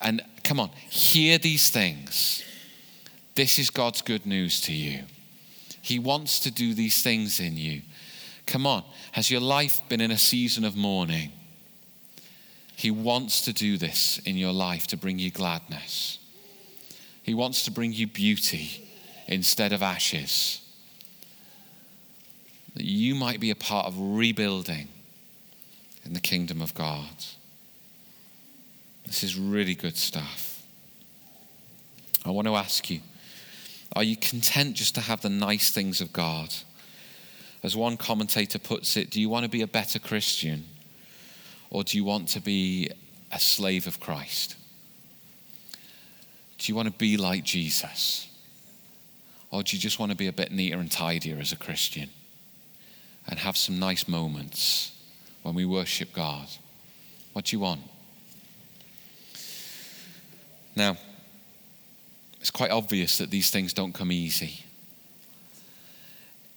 And 0.00 0.22
Come 0.44 0.60
on, 0.60 0.68
hear 0.90 1.38
these 1.38 1.70
things. 1.70 2.44
This 3.34 3.58
is 3.58 3.70
God's 3.70 4.02
good 4.02 4.26
news 4.26 4.60
to 4.62 4.72
you. 4.72 5.00
He 5.80 5.98
wants 5.98 6.38
to 6.40 6.50
do 6.50 6.74
these 6.74 7.02
things 7.02 7.40
in 7.40 7.56
you. 7.56 7.80
Come 8.46 8.66
on, 8.66 8.84
has 9.12 9.30
your 9.30 9.40
life 9.40 9.80
been 9.88 10.02
in 10.02 10.10
a 10.10 10.18
season 10.18 10.64
of 10.64 10.76
mourning? 10.76 11.32
He 12.76 12.90
wants 12.90 13.40
to 13.46 13.54
do 13.54 13.78
this 13.78 14.18
in 14.26 14.36
your 14.36 14.52
life 14.52 14.86
to 14.88 14.98
bring 14.98 15.18
you 15.18 15.30
gladness. 15.30 16.18
He 17.22 17.32
wants 17.32 17.64
to 17.64 17.70
bring 17.70 17.94
you 17.94 18.06
beauty 18.06 18.86
instead 19.26 19.72
of 19.72 19.82
ashes. 19.82 20.60
That 22.74 22.84
you 22.84 23.14
might 23.14 23.40
be 23.40 23.50
a 23.50 23.56
part 23.56 23.86
of 23.86 23.94
rebuilding 23.98 24.88
in 26.04 26.12
the 26.12 26.20
kingdom 26.20 26.60
of 26.60 26.74
God. 26.74 27.24
This 29.06 29.22
is 29.22 29.38
really 29.38 29.74
good 29.74 29.96
stuff. 29.96 30.62
I 32.24 32.30
want 32.30 32.48
to 32.48 32.56
ask 32.56 32.90
you 32.90 33.00
are 33.94 34.02
you 34.02 34.16
content 34.16 34.74
just 34.74 34.96
to 34.96 35.00
have 35.00 35.22
the 35.22 35.28
nice 35.28 35.70
things 35.70 36.00
of 36.00 36.12
God? 36.12 36.52
As 37.62 37.76
one 37.76 37.96
commentator 37.96 38.58
puts 38.58 38.96
it, 38.96 39.10
do 39.10 39.20
you 39.20 39.28
want 39.28 39.44
to 39.44 39.48
be 39.48 39.62
a 39.62 39.66
better 39.66 39.98
Christian 39.98 40.64
or 41.70 41.84
do 41.84 41.96
you 41.96 42.04
want 42.04 42.28
to 42.30 42.40
be 42.40 42.90
a 43.30 43.38
slave 43.38 43.86
of 43.86 44.00
Christ? 44.00 44.56
Do 46.58 46.70
you 46.70 46.74
want 46.76 46.86
to 46.86 46.94
be 46.94 47.16
like 47.16 47.44
Jesus? 47.44 48.28
Or 49.50 49.62
do 49.62 49.76
you 49.76 49.80
just 49.80 49.98
want 49.98 50.10
to 50.10 50.16
be 50.16 50.26
a 50.26 50.32
bit 50.32 50.50
neater 50.50 50.78
and 50.78 50.90
tidier 50.90 51.38
as 51.40 51.52
a 51.52 51.56
Christian 51.56 52.10
and 53.28 53.38
have 53.38 53.56
some 53.56 53.78
nice 53.78 54.06
moments 54.06 54.92
when 55.42 55.54
we 55.54 55.64
worship 55.64 56.12
God? 56.12 56.48
What 57.32 57.46
do 57.46 57.56
you 57.56 57.60
want? 57.60 57.80
Now, 60.76 60.96
it's 62.40 62.50
quite 62.50 62.70
obvious 62.70 63.18
that 63.18 63.30
these 63.30 63.50
things 63.50 63.72
don't 63.72 63.92
come 63.92 64.12
easy. 64.12 64.64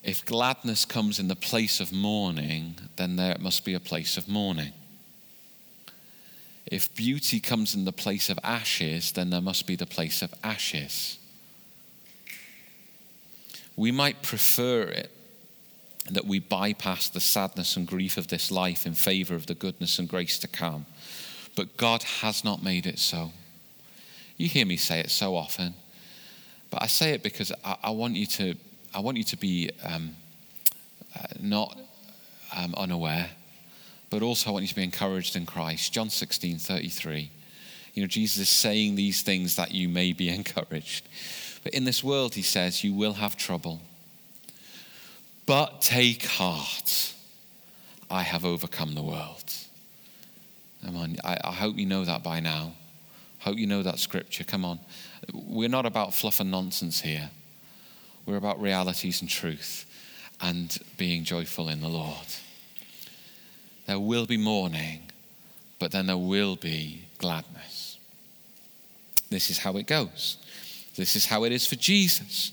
If 0.04 0.26
gladness 0.26 0.86
comes 0.86 1.20
in 1.20 1.28
the 1.28 1.36
place 1.36 1.80
of 1.80 1.92
mourning, 1.92 2.76
then 2.96 3.16
there 3.16 3.38
must 3.40 3.66
be 3.66 3.74
a 3.74 3.80
place 3.80 4.18
of 4.18 4.28
mourning. 4.28 4.74
If 6.66 6.94
beauty 6.96 7.40
comes 7.40 7.76
in 7.76 7.86
the 7.86 7.92
place 7.92 8.30
of 8.30 8.40
ashes, 8.44 9.12
then 9.12 9.30
there 9.30 9.42
must 9.42 9.68
be 9.68 9.76
the 9.76 9.86
place 9.86 10.22
of 10.22 10.34
ashes. 10.44 11.18
We 13.76 13.92
might 13.92 14.22
prefer 14.22 14.84
it 14.84 15.12
that 16.10 16.26
we 16.26 16.40
bypass 16.40 17.10
the 17.10 17.20
sadness 17.20 17.76
and 17.76 17.88
grief 17.88 18.18
of 18.18 18.28
this 18.28 18.52
life 18.52 18.86
in 18.86 18.94
favor 18.94 19.36
of 19.36 19.46
the 19.46 19.54
goodness 19.54 20.00
and 20.00 20.08
grace 20.08 20.40
to 20.40 20.48
come. 20.48 20.86
But 21.56 21.78
God 21.78 22.04
has 22.04 22.44
not 22.44 22.64
made 22.64 22.86
it 22.86 23.00
so. 23.00 23.32
You 24.38 24.48
hear 24.48 24.66
me 24.66 24.78
say 24.78 25.00
it 25.00 25.10
so 25.10 25.36
often, 25.36 25.74
but 26.70 26.82
I 26.82 26.88
say 26.88 27.12
it 27.12 27.24
because 27.24 27.52
I, 27.64 27.78
I 27.84 27.90
want 27.92 28.16
you 28.16 28.26
to. 28.28 28.56
I 28.94 29.00
want 29.00 29.18
you 29.18 29.24
to 29.26 29.38
be 29.38 29.70
um, 29.84 30.16
uh, 31.16 31.28
not 31.40 31.78
um, 32.56 32.74
unaware, 32.78 33.30
but 34.10 34.22
also 34.22 34.50
I 34.50 34.54
want 34.54 34.64
you 34.64 34.70
to 34.70 34.76
be 34.76 34.84
encouraged 34.84 35.36
in 35.36 35.46
Christ. 35.46 35.94
John 35.94 36.10
16, 36.10 36.58
33. 36.60 37.30
You 37.94 38.04
know, 38.04 38.08
Jesus 38.08 38.38
is 38.38 38.50
saying 38.50 38.96
these 38.96 39.24
things 39.24 39.56
that 39.56 39.72
you 39.72 39.90
may 39.90 40.14
be 40.14 40.30
encouraged. 40.34 41.08
But 41.64 41.74
in 41.74 41.84
this 41.84 42.04
world, 42.04 42.36
he 42.36 42.44
says, 42.44 42.84
you 42.84 42.94
will 42.94 43.14
have 43.14 43.36
trouble. 43.36 43.82
But 45.48 45.82
take 45.82 46.26
heart, 46.26 47.14
I 48.12 48.22
have 48.22 48.44
overcome 48.44 48.96
the 48.96 49.02
world. 49.02 49.54
Come 50.86 51.16
I, 51.24 51.38
I 51.42 51.54
hope 51.54 51.78
you 51.78 51.86
know 51.86 52.04
that 52.04 52.22
by 52.22 52.42
now. 52.42 52.74
Hope 53.40 53.58
you 53.58 53.66
know 53.66 53.82
that 53.82 53.98
scripture. 53.98 54.44
Come 54.44 54.66
on. 54.66 54.80
We're 55.34 55.70
not 55.70 55.86
about 55.86 56.14
fluff 56.14 56.42
and 56.42 56.52
nonsense 56.52 57.00
here. 57.00 57.30
We're 58.26 58.36
about 58.36 58.62
realities 58.62 59.22
and 59.22 59.30
truth 59.30 59.86
and 60.42 60.78
being 60.98 61.24
joyful 61.24 61.70
in 61.70 61.80
the 61.80 61.88
Lord. 61.88 62.28
There 63.86 64.00
will 64.00 64.26
be 64.26 64.38
mourning, 64.38 65.04
but 65.80 65.92
then 65.92 66.08
there 66.08 66.18
will 66.18 66.58
be 66.58 67.06
gladness. 67.20 67.98
This 69.30 69.50
is 69.50 69.60
how 69.60 69.78
it 69.78 69.88
goes. 69.88 70.38
This 70.98 71.16
is 71.16 71.26
how 71.26 71.46
it 71.46 71.54
is 71.54 71.66
for 71.66 71.78
Jesus 71.78 72.52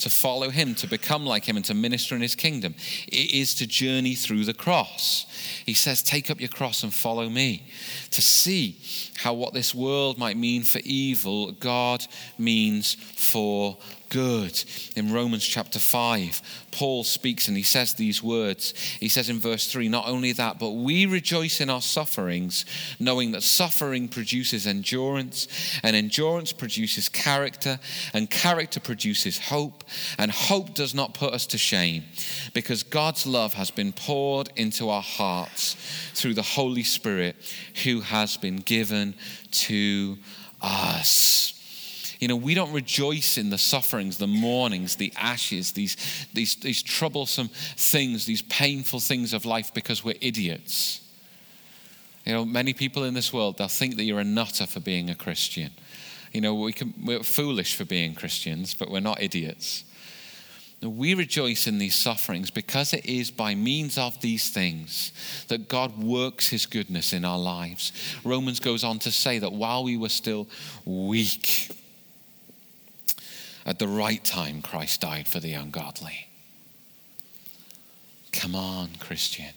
to 0.00 0.10
follow 0.10 0.50
him, 0.50 0.74
to 0.76 0.86
become 0.86 1.24
like 1.24 1.44
him, 1.44 1.56
and 1.56 1.64
to 1.66 1.74
minister 1.74 2.14
in 2.14 2.22
his 2.22 2.34
kingdom. 2.34 2.74
It 3.06 3.32
is 3.32 3.54
to 3.56 3.66
journey 3.66 4.14
through 4.14 4.44
the 4.44 4.54
cross. 4.54 5.26
He 5.64 5.74
says, 5.74 6.02
Take 6.02 6.30
up 6.30 6.40
your 6.40 6.48
cross 6.48 6.82
and 6.82 6.92
follow 6.92 7.28
me. 7.28 7.66
To 8.10 8.22
see 8.22 8.78
how 9.16 9.34
what 9.34 9.54
this 9.54 9.74
world 9.74 10.18
might 10.18 10.36
mean 10.36 10.62
for 10.62 10.80
evil, 10.84 11.52
God 11.52 12.06
means 12.38 12.94
for 12.94 13.78
good. 14.10 14.62
In 14.96 15.12
Romans 15.12 15.44
chapter 15.44 15.78
5, 15.78 16.66
Paul 16.72 17.04
speaks 17.04 17.48
and 17.48 17.56
he 17.56 17.62
says 17.62 17.94
these 17.94 18.22
words. 18.22 18.74
He 19.00 19.08
says 19.08 19.30
in 19.30 19.40
verse 19.40 19.70
3 19.70 19.88
Not 19.88 20.06
only 20.06 20.32
that, 20.32 20.58
but 20.58 20.70
we 20.70 21.06
rejoice 21.06 21.60
in 21.60 21.70
our 21.70 21.80
sufferings, 21.80 22.66
knowing 22.98 23.30
that 23.30 23.42
suffering 23.42 24.08
produces 24.08 24.66
endurance, 24.66 25.48
and 25.82 25.96
endurance 25.96 26.52
produces 26.52 27.08
character, 27.08 27.78
and 28.12 28.28
character 28.28 28.80
produces 28.80 29.38
hope, 29.38 29.84
and 30.18 30.30
hope 30.30 30.74
does 30.74 30.94
not 30.94 31.14
put 31.14 31.32
us 31.32 31.46
to 31.46 31.58
shame, 31.58 32.04
because 32.52 32.82
God's 32.82 33.26
love 33.26 33.54
has 33.54 33.70
been 33.70 33.92
poured 33.92 34.50
into 34.56 34.90
our 34.90 35.02
hearts 35.02 35.76
through 36.14 36.34
the 36.34 36.42
Holy 36.42 36.82
Spirit 36.82 37.36
who 37.84 38.00
has 38.00 38.36
been 38.36 38.56
given 38.56 39.14
to 39.52 40.18
us. 40.60 41.59
You 42.20 42.28
know, 42.28 42.36
we 42.36 42.54
don't 42.54 42.72
rejoice 42.72 43.38
in 43.38 43.48
the 43.48 43.58
sufferings, 43.58 44.18
the 44.18 44.26
mournings, 44.26 44.96
the 44.96 45.12
ashes, 45.16 45.72
these, 45.72 45.96
these, 46.34 46.54
these 46.56 46.82
troublesome 46.82 47.48
things, 47.48 48.26
these 48.26 48.42
painful 48.42 49.00
things 49.00 49.32
of 49.32 49.46
life 49.46 49.72
because 49.72 50.04
we're 50.04 50.18
idiots. 50.20 51.00
You 52.26 52.34
know, 52.34 52.44
many 52.44 52.74
people 52.74 53.04
in 53.04 53.14
this 53.14 53.32
world, 53.32 53.56
they'll 53.56 53.68
think 53.68 53.96
that 53.96 54.04
you're 54.04 54.20
a 54.20 54.24
nutter 54.24 54.66
for 54.66 54.80
being 54.80 55.08
a 55.08 55.14
Christian. 55.14 55.70
You 56.32 56.42
know, 56.42 56.54
we 56.54 56.74
can, 56.74 56.92
we're 57.02 57.22
foolish 57.22 57.74
for 57.74 57.86
being 57.86 58.14
Christians, 58.14 58.74
but 58.74 58.90
we're 58.90 59.00
not 59.00 59.22
idiots. 59.22 59.84
We 60.82 61.14
rejoice 61.14 61.66
in 61.66 61.78
these 61.78 61.94
sufferings 61.94 62.50
because 62.50 62.92
it 62.92 63.06
is 63.06 63.30
by 63.30 63.54
means 63.54 63.98
of 63.98 64.20
these 64.20 64.50
things 64.50 65.12
that 65.48 65.68
God 65.68 66.02
works 66.02 66.48
his 66.48 66.66
goodness 66.66 67.12
in 67.14 67.24
our 67.24 67.38
lives. 67.38 67.92
Romans 68.24 68.60
goes 68.60 68.84
on 68.84 68.98
to 69.00 69.10
say 69.10 69.38
that 69.38 69.52
while 69.52 69.84
we 69.84 69.96
were 69.96 70.08
still 70.08 70.48
weak, 70.84 71.70
at 73.66 73.78
the 73.78 73.88
right 73.88 74.24
time, 74.24 74.62
Christ 74.62 75.00
died 75.00 75.28
for 75.28 75.40
the 75.40 75.52
ungodly. 75.52 76.28
Come 78.32 78.54
on, 78.54 78.90
Christian. 78.98 79.52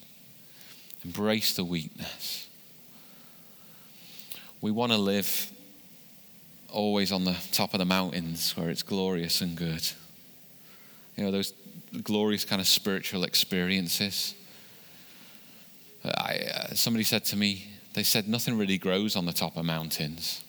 Embrace 1.05 1.55
the 1.55 1.63
weakness. 1.63 2.47
We 4.61 4.71
want 4.71 4.91
to 4.91 4.97
live 4.97 5.51
always 6.69 7.11
on 7.11 7.23
the 7.23 7.35
top 7.51 7.73
of 7.73 7.79
the 7.79 7.85
mountains 7.85 8.55
where 8.57 8.69
it's 8.69 8.83
glorious 8.83 9.41
and 9.41 9.55
good. 9.55 9.87
You 11.15 11.25
know, 11.25 11.31
those 11.31 11.53
glorious 12.01 12.45
kind 12.45 12.59
of 12.59 12.67
spiritual 12.67 13.23
experiences. 13.23 14.33
I, 16.03 16.49
uh, 16.53 16.73
somebody 16.73 17.03
said 17.03 17.25
to 17.25 17.37
me, 17.37 17.67
they 17.93 18.03
said 18.03 18.27
nothing 18.27 18.57
really 18.57 18.77
grows 18.77 19.15
on 19.15 19.25
the 19.25 19.33
top 19.33 19.55
of 19.55 19.65
mountains. 19.65 20.42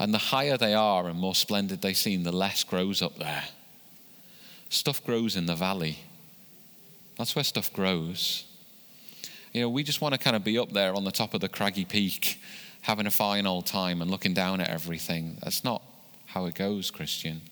And 0.00 0.14
the 0.14 0.18
higher 0.18 0.56
they 0.56 0.72
are 0.72 1.06
and 1.08 1.18
more 1.18 1.34
splendid 1.34 1.82
they 1.82 1.92
seem, 1.92 2.22
the 2.22 2.32
less 2.32 2.64
grows 2.64 3.02
up 3.02 3.18
there. 3.18 3.44
Stuff 4.70 5.04
grows 5.04 5.36
in 5.36 5.44
the 5.44 5.54
valley. 5.54 5.98
That's 7.18 7.36
where 7.36 7.44
stuff 7.44 7.70
grows. 7.70 8.46
You 9.52 9.60
know, 9.60 9.68
we 9.68 9.82
just 9.82 10.00
want 10.00 10.14
to 10.14 10.18
kind 10.18 10.34
of 10.34 10.42
be 10.42 10.58
up 10.58 10.72
there 10.72 10.94
on 10.94 11.04
the 11.04 11.12
top 11.12 11.34
of 11.34 11.42
the 11.42 11.50
craggy 11.50 11.84
peak, 11.84 12.40
having 12.80 13.06
a 13.06 13.10
fine 13.10 13.46
old 13.46 13.66
time 13.66 14.00
and 14.00 14.10
looking 14.10 14.32
down 14.32 14.62
at 14.62 14.70
everything. 14.70 15.36
That's 15.42 15.64
not 15.64 15.82
how 16.24 16.46
it 16.46 16.54
goes, 16.54 16.90
Christian. 16.90 17.42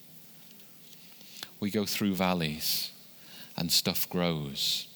We 1.60 1.70
go 1.70 1.84
through 1.84 2.14
valleys 2.14 2.92
and 3.58 3.70
stuff 3.70 4.08
grows. 4.08 4.86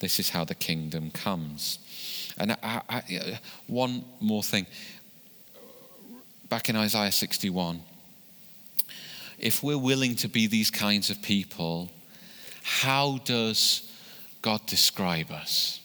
This 0.00 0.18
is 0.18 0.30
how 0.30 0.44
the 0.44 0.56
kingdom 0.56 1.12
comes. 1.12 1.78
And 2.36 2.52
I, 2.62 2.82
I, 2.88 3.38
one 3.68 4.04
more 4.18 4.42
thing 4.42 4.66
back 6.50 6.68
in 6.68 6.74
Isaiah 6.74 7.12
61. 7.12 7.80
If 9.38 9.62
we're 9.62 9.78
willing 9.78 10.16
to 10.16 10.28
be 10.28 10.48
these 10.48 10.70
kinds 10.70 11.08
of 11.08 11.22
people, 11.22 11.90
how 12.62 13.20
does 13.24 13.88
God 14.42 14.66
describe 14.66 15.30
us? 15.30 15.80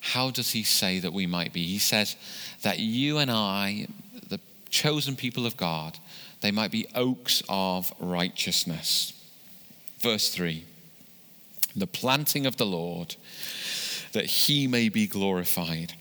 How 0.00 0.30
does 0.30 0.52
He 0.52 0.62
say 0.62 1.00
that 1.00 1.12
we 1.12 1.26
might 1.26 1.52
be? 1.52 1.64
He 1.64 1.78
says 1.78 2.16
that 2.62 2.78
you 2.78 3.18
and 3.18 3.30
I, 3.30 3.88
the 4.28 4.40
chosen 4.70 5.16
people 5.16 5.46
of 5.46 5.56
God, 5.56 5.98
they 6.40 6.52
might 6.52 6.70
be 6.70 6.86
oaks 6.94 7.42
of 7.48 7.92
righteousness. 7.98 9.12
Verse 9.98 10.30
3 10.30 10.64
The 11.74 11.88
planting 11.88 12.46
of 12.46 12.56
the 12.56 12.66
Lord, 12.66 13.16
that 14.12 14.26
He 14.26 14.68
may 14.68 14.88
be 14.88 15.08
glorified. 15.08 15.94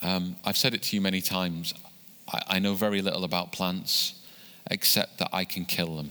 Um, 0.00 0.36
I've 0.44 0.56
said 0.56 0.72
it 0.72 0.82
to 0.84 0.96
you 0.96 1.02
many 1.02 1.20
times. 1.20 1.74
I, 2.32 2.42
I 2.48 2.58
know 2.58 2.74
very 2.74 3.02
little 3.02 3.24
about 3.24 3.52
plants 3.52 4.14
except 4.70 5.18
that 5.18 5.30
I 5.32 5.44
can 5.44 5.64
kill 5.64 5.96
them. 5.96 6.10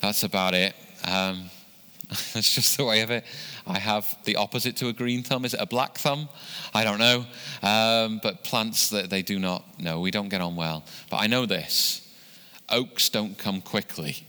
That's 0.00 0.22
about 0.22 0.54
it. 0.54 0.74
Um, 1.04 1.50
that's 2.08 2.54
just 2.54 2.76
the 2.76 2.84
way 2.84 3.02
of 3.02 3.10
it. 3.10 3.24
I 3.66 3.78
have 3.78 4.16
the 4.24 4.36
opposite 4.36 4.76
to 4.76 4.88
a 4.88 4.92
green 4.92 5.22
thumb. 5.22 5.44
Is 5.44 5.54
it 5.54 5.60
a 5.60 5.66
black 5.66 5.98
thumb? 5.98 6.28
I 6.72 6.84
don't 6.84 6.98
know. 6.98 7.26
Um, 7.62 8.20
but 8.22 8.44
plants, 8.44 8.90
that 8.90 9.10
they 9.10 9.22
do 9.22 9.38
not 9.38 9.80
know. 9.80 10.00
We 10.00 10.10
don't 10.10 10.28
get 10.28 10.40
on 10.40 10.56
well. 10.56 10.84
But 11.10 11.18
I 11.18 11.26
know 11.26 11.46
this 11.46 12.04
oaks 12.70 13.08
don't 13.08 13.36
come 13.38 13.60
quickly. 13.60 14.26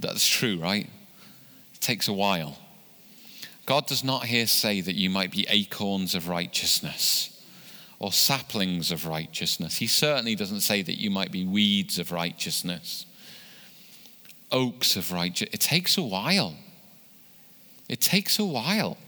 That's 0.00 0.26
true, 0.26 0.58
right? 0.58 0.88
It 1.74 1.80
takes 1.80 2.08
a 2.08 2.12
while. 2.12 2.58
God 3.66 3.86
does 3.86 4.02
not 4.02 4.24
here 4.24 4.46
say 4.46 4.80
that 4.80 4.96
you 4.96 5.08
might 5.08 5.30
be 5.30 5.46
acorns 5.48 6.14
of 6.14 6.28
righteousness 6.28 7.31
or 8.02 8.12
saplings 8.12 8.90
of 8.90 9.06
righteousness. 9.06 9.76
He 9.76 9.86
certainly 9.86 10.34
doesn't 10.34 10.62
say 10.62 10.82
that 10.82 11.00
you 11.00 11.08
might 11.08 11.30
be 11.30 11.46
weeds 11.46 12.00
of 12.00 12.10
righteousness, 12.10 13.06
oaks 14.50 14.96
of 14.96 15.12
righteousness. 15.12 15.54
It 15.54 15.60
takes 15.60 15.96
a 15.96 16.02
while. 16.02 16.56
It 17.88 18.00
takes 18.00 18.40
a 18.40 18.44
while 18.44 18.98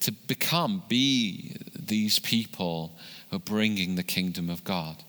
to 0.00 0.12
become, 0.12 0.82
be 0.86 1.56
these 1.74 2.18
people 2.18 2.92
who 3.30 3.36
are 3.36 3.40
bringing 3.40 3.94
the 3.94 4.02
kingdom 4.02 4.50
of 4.50 4.62
God. 4.64 5.02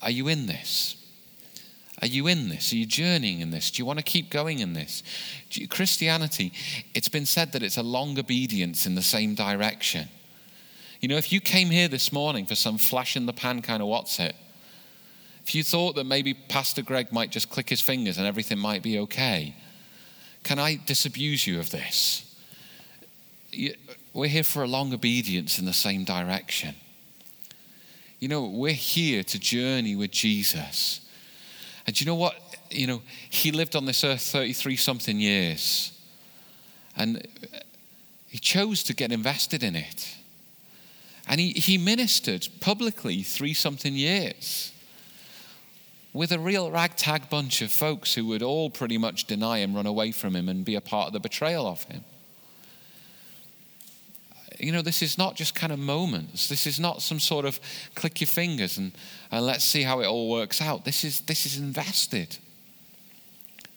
Are 0.00 0.10
you 0.10 0.26
in 0.26 0.46
this? 0.46 0.96
Are 2.00 2.08
you 2.08 2.26
in 2.28 2.48
this? 2.48 2.72
Are 2.72 2.76
you 2.76 2.86
journeying 2.86 3.40
in 3.40 3.50
this? 3.50 3.70
Do 3.70 3.82
you 3.82 3.84
want 3.84 3.98
to 3.98 4.04
keep 4.04 4.30
going 4.30 4.60
in 4.60 4.72
this? 4.72 5.02
Christianity, 5.68 6.54
it's 6.94 7.10
been 7.10 7.26
said 7.26 7.52
that 7.52 7.62
it's 7.62 7.76
a 7.76 7.82
long 7.82 8.18
obedience 8.18 8.86
in 8.86 8.94
the 8.94 9.02
same 9.02 9.34
direction. 9.34 10.08
You 11.02 11.08
know, 11.08 11.16
if 11.16 11.32
you 11.32 11.40
came 11.40 11.70
here 11.70 11.88
this 11.88 12.12
morning 12.12 12.46
for 12.46 12.54
some 12.54 12.78
flash 12.78 13.16
in 13.16 13.26
the 13.26 13.32
pan 13.32 13.60
kind 13.60 13.82
of 13.82 13.88
what's 13.88 14.20
it, 14.20 14.36
if 15.42 15.52
you 15.52 15.64
thought 15.64 15.96
that 15.96 16.04
maybe 16.04 16.32
Pastor 16.32 16.80
Greg 16.80 17.10
might 17.10 17.30
just 17.30 17.50
click 17.50 17.68
his 17.68 17.80
fingers 17.80 18.18
and 18.18 18.26
everything 18.26 18.56
might 18.56 18.84
be 18.84 19.00
okay, 19.00 19.56
can 20.44 20.60
I 20.60 20.78
disabuse 20.86 21.44
you 21.44 21.58
of 21.58 21.70
this? 21.70 22.36
We're 24.14 24.28
here 24.28 24.44
for 24.44 24.62
a 24.62 24.68
long 24.68 24.94
obedience 24.94 25.58
in 25.58 25.64
the 25.64 25.72
same 25.72 26.04
direction. 26.04 26.76
You 28.20 28.28
know, 28.28 28.44
we're 28.46 28.72
here 28.72 29.24
to 29.24 29.40
journey 29.40 29.96
with 29.96 30.12
Jesus. 30.12 31.00
And 31.84 32.00
you 32.00 32.06
know 32.06 32.14
what? 32.14 32.36
You 32.70 32.86
know, 32.86 33.02
he 33.28 33.50
lived 33.50 33.74
on 33.74 33.86
this 33.86 34.04
earth 34.04 34.22
33 34.22 34.76
something 34.76 35.18
years. 35.18 35.98
And 36.96 37.26
he 38.28 38.38
chose 38.38 38.84
to 38.84 38.94
get 38.94 39.10
invested 39.10 39.64
in 39.64 39.74
it. 39.74 40.18
And 41.28 41.40
he, 41.40 41.50
he 41.50 41.78
ministered 41.78 42.48
publicly 42.60 43.22
three 43.22 43.54
something 43.54 43.94
years 43.94 44.72
with 46.12 46.32
a 46.32 46.38
real 46.38 46.70
ragtag 46.70 47.30
bunch 47.30 47.62
of 47.62 47.70
folks 47.70 48.14
who 48.14 48.26
would 48.26 48.42
all 48.42 48.68
pretty 48.68 48.98
much 48.98 49.24
deny 49.24 49.58
him, 49.58 49.74
run 49.74 49.86
away 49.86 50.12
from 50.12 50.36
him, 50.36 50.48
and 50.48 50.64
be 50.64 50.74
a 50.74 50.80
part 50.80 51.06
of 51.06 51.12
the 51.12 51.20
betrayal 51.20 51.66
of 51.66 51.82
him. 51.84 52.04
You 54.58 54.72
know, 54.72 54.82
this 54.82 55.02
is 55.02 55.16
not 55.16 55.34
just 55.34 55.54
kind 55.54 55.72
of 55.72 55.78
moments. 55.78 56.48
This 56.48 56.66
is 56.66 56.78
not 56.78 57.00
some 57.02 57.18
sort 57.18 57.46
of 57.46 57.58
click 57.94 58.20
your 58.20 58.28
fingers 58.28 58.76
and, 58.76 58.92
and 59.30 59.44
let's 59.46 59.64
see 59.64 59.82
how 59.82 60.00
it 60.00 60.06
all 60.06 60.30
works 60.30 60.60
out. 60.60 60.84
This 60.84 61.02
is, 61.04 61.22
this 61.22 61.46
is 61.46 61.58
invested. 61.58 62.36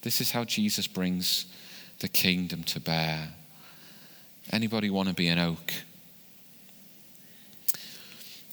This 0.01 0.19
is 0.19 0.31
how 0.31 0.43
Jesus 0.43 0.85
brings 0.85 1.45
the 1.99 2.07
kingdom 2.09 2.63
to 2.63 2.79
bear. 2.79 3.29
Anybody 4.51 4.89
want 4.89 5.07
to 5.09 5.15
be 5.15 5.27
an 5.27 5.39
oak? 5.39 5.73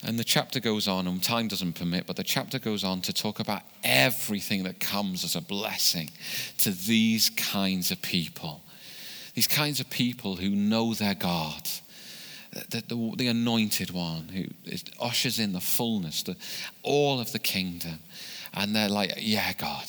And 0.05 0.19
the 0.19 0.25
chapter 0.25 0.59
goes 0.59 0.89
on, 0.89 1.07
and 1.07 1.23
time 1.23 1.47
doesn't 1.47 1.75
permit, 1.75 2.07
but 2.07 2.17
the 2.17 2.25
chapter 2.25 2.59
goes 2.59 2.83
on 2.83 3.03
to 3.03 3.13
talk 3.13 3.39
about 3.39 3.63
everything 3.85 4.65
that 4.65 4.81
comes 4.81 5.23
as 5.23 5.37
a 5.37 5.41
blessing 5.41 6.11
to 6.59 6.73
these 6.73 7.31
kinds 7.31 7.93
of 7.93 8.03
people. 8.03 8.63
These 9.35 9.47
kinds 9.47 9.79
of 9.79 9.89
people 9.91 10.37
who 10.37 10.51
know 10.51 10.93
their 10.93 11.15
God, 11.15 11.69
the, 12.71 12.83
the, 12.87 13.13
the 13.17 13.29
anointed 13.29 13.93
one 13.93 14.29
who 14.29 14.45
is, 14.65 14.85
ushers 15.01 15.39
in 15.39 15.53
the 15.53 15.61
fullness, 15.61 16.25
the, 16.25 16.37
all 16.83 17.21
of 17.21 17.31
the 17.31 17.39
kingdom. 17.39 18.01
And 18.53 18.75
they're 18.75 18.89
like, 18.89 19.15
Yeah, 19.19 19.53
God, 19.55 19.87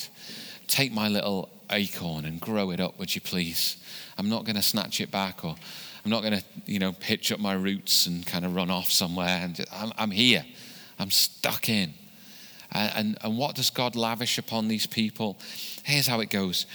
take 0.68 0.94
my 0.94 1.08
little 1.08 1.50
acorn 1.72 2.26
and 2.26 2.40
grow 2.40 2.70
it 2.70 2.80
up, 2.80 3.00
would 3.00 3.14
you 3.16 3.22
please? 3.22 3.78
I'm 4.18 4.30
not 4.30 4.46
going 4.46 4.56
to 4.56 4.62
snatch 4.62 5.02
it 5.02 5.12
back 5.12 5.44
or 5.44 5.56
I'm 6.04 6.12
not 6.12 6.22
going 6.22 6.34
to, 6.34 6.44
you 6.66 6.80
know, 6.80 6.96
hitch 7.02 7.32
up 7.32 7.40
my 7.40 7.54
roots 7.54 8.08
and 8.08 8.26
kind 8.26 8.46
of 8.46 8.56
run 8.56 8.70
off 8.70 8.92
somewhere. 8.92 9.40
And 9.42 9.64
I'm, 9.72 9.92
I'm 9.98 10.12
here. 10.12 10.46
I'm 11.00 11.12
stuck 11.12 11.70
in. 11.70 11.94
And, 12.72 12.92
and, 12.96 13.18
and 13.24 13.38
what 13.38 13.56
does 13.56 13.70
God 13.70 13.96
lavish 13.96 14.38
upon 14.38 14.68
these 14.68 14.86
people? 14.86 15.38
Here's 15.84 16.08
how 16.08 16.20
it 16.20 16.30
goes. 16.30 16.66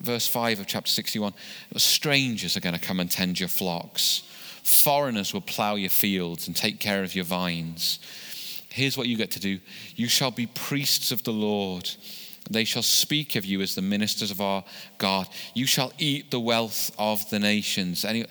Verse 0.00 0.28
5 0.28 0.60
of 0.60 0.66
chapter 0.66 0.90
61 0.90 1.34
Strangers 1.76 2.56
are 2.56 2.60
going 2.60 2.74
to 2.74 2.80
come 2.80 3.00
and 3.00 3.10
tend 3.10 3.40
your 3.40 3.48
flocks, 3.48 4.22
foreigners 4.62 5.32
will 5.32 5.40
plow 5.40 5.74
your 5.74 5.90
fields 5.90 6.46
and 6.46 6.56
take 6.56 6.78
care 6.78 7.02
of 7.02 7.14
your 7.14 7.24
vines. 7.24 7.98
Here's 8.70 8.96
what 8.96 9.08
you 9.08 9.16
get 9.16 9.32
to 9.32 9.40
do 9.40 9.58
you 9.96 10.08
shall 10.08 10.30
be 10.30 10.46
priests 10.46 11.10
of 11.10 11.24
the 11.24 11.32
Lord. 11.32 11.90
They 12.50 12.64
shall 12.64 12.82
speak 12.82 13.36
of 13.36 13.44
you 13.44 13.60
as 13.60 13.74
the 13.74 13.82
ministers 13.82 14.30
of 14.30 14.40
our 14.40 14.64
God. 14.98 15.28
You 15.54 15.66
shall 15.66 15.92
eat 15.98 16.30
the 16.30 16.40
wealth 16.40 16.90
of 16.98 17.28
the 17.30 17.38
nations. 17.38 18.04
Any, 18.04 18.24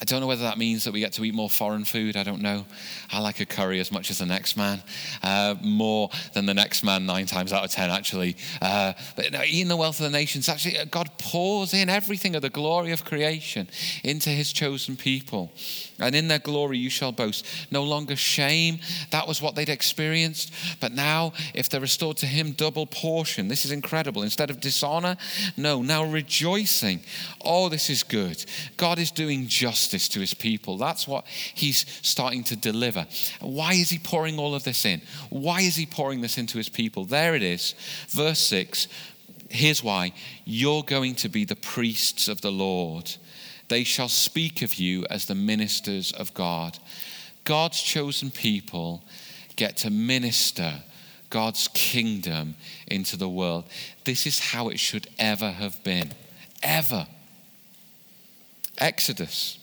I 0.00 0.04
don't 0.04 0.20
know 0.20 0.26
whether 0.26 0.42
that 0.42 0.58
means 0.58 0.84
that 0.84 0.92
we 0.92 1.00
get 1.00 1.12
to 1.14 1.24
eat 1.24 1.34
more 1.34 1.50
foreign 1.50 1.84
food. 1.84 2.16
I 2.16 2.22
don't 2.22 2.42
know. 2.42 2.66
I 3.10 3.20
like 3.20 3.40
a 3.40 3.46
curry 3.46 3.80
as 3.80 3.90
much 3.90 4.10
as 4.10 4.18
the 4.18 4.26
next 4.26 4.56
man, 4.56 4.82
uh, 5.22 5.54
more 5.62 6.10
than 6.34 6.46
the 6.46 6.54
next 6.54 6.82
man 6.82 7.06
nine 7.06 7.26
times 7.26 7.52
out 7.52 7.64
of 7.64 7.70
ten, 7.70 7.90
actually. 7.90 8.36
Uh, 8.60 8.92
but 9.16 9.32
no, 9.32 9.42
eating 9.42 9.68
the 9.68 9.76
wealth 9.76 10.00
of 10.00 10.10
the 10.10 10.18
nations, 10.18 10.48
actually, 10.48 10.78
uh, 10.78 10.84
God 10.84 11.10
pours 11.18 11.74
in 11.74 11.88
everything 11.88 12.34
of 12.34 12.42
the 12.42 12.50
glory 12.50 12.92
of 12.92 13.04
creation 13.04 13.68
into 14.04 14.30
his 14.30 14.52
chosen 14.52 14.96
people. 14.96 15.52
And 16.02 16.14
in 16.14 16.28
their 16.28 16.38
glory 16.38 16.78
you 16.78 16.90
shall 16.90 17.12
boast. 17.12 17.46
No 17.70 17.84
longer 17.84 18.16
shame. 18.16 18.80
That 19.10 19.28
was 19.28 19.40
what 19.40 19.54
they'd 19.54 19.68
experienced. 19.68 20.52
But 20.80 20.92
now, 20.92 21.32
if 21.54 21.68
they're 21.68 21.80
restored 21.80 22.16
to 22.18 22.26
him, 22.26 22.52
double 22.52 22.86
portion. 22.86 23.48
This 23.48 23.64
is 23.64 23.70
incredible. 23.70 24.22
Instead 24.22 24.50
of 24.50 24.60
dishonor, 24.60 25.16
no, 25.56 25.82
now 25.82 26.04
rejoicing. 26.04 27.00
Oh, 27.44 27.68
this 27.68 27.90
is 27.90 28.02
good. 28.02 28.44
God 28.76 28.98
is 28.98 29.10
doing 29.10 29.46
justice 29.46 30.08
to 30.10 30.20
his 30.20 30.34
people. 30.34 30.76
That's 30.76 31.06
what 31.06 31.26
he's 31.26 31.86
starting 32.02 32.44
to 32.44 32.56
deliver. 32.56 33.06
Why 33.40 33.74
is 33.74 33.90
he 33.90 33.98
pouring 33.98 34.38
all 34.38 34.54
of 34.54 34.64
this 34.64 34.84
in? 34.84 35.02
Why 35.30 35.60
is 35.60 35.76
he 35.76 35.86
pouring 35.86 36.20
this 36.20 36.38
into 36.38 36.58
his 36.58 36.68
people? 36.68 37.04
There 37.04 37.34
it 37.34 37.42
is. 37.42 37.74
Verse 38.08 38.40
6. 38.40 38.88
Here's 39.48 39.84
why. 39.84 40.14
You're 40.44 40.82
going 40.82 41.14
to 41.16 41.28
be 41.28 41.44
the 41.44 41.56
priests 41.56 42.26
of 42.26 42.40
the 42.40 42.50
Lord 42.50 43.12
they 43.72 43.84
shall 43.84 44.08
speak 44.08 44.60
of 44.60 44.74
you 44.74 45.06
as 45.08 45.24
the 45.24 45.34
ministers 45.34 46.12
of 46.12 46.34
God. 46.34 46.78
God's 47.44 47.80
chosen 47.80 48.30
people 48.30 49.02
get 49.56 49.78
to 49.78 49.90
minister 49.90 50.82
God's 51.30 51.68
kingdom 51.68 52.54
into 52.86 53.16
the 53.16 53.30
world. 53.30 53.64
This 54.04 54.26
is 54.26 54.38
how 54.38 54.68
it 54.68 54.78
should 54.78 55.06
ever 55.18 55.50
have 55.50 55.82
been. 55.84 56.12
Ever. 56.62 57.06
Exodus 58.76 59.58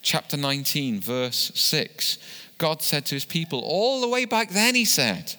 chapter 0.00 0.38
19, 0.38 1.02
verse 1.02 1.52
6. 1.54 2.16
God 2.56 2.80
said 2.80 3.04
to 3.06 3.14
his 3.14 3.26
people, 3.26 3.60
all 3.60 4.00
the 4.00 4.08
way 4.08 4.24
back 4.24 4.48
then, 4.48 4.74
he 4.74 4.86
said, 4.86 5.34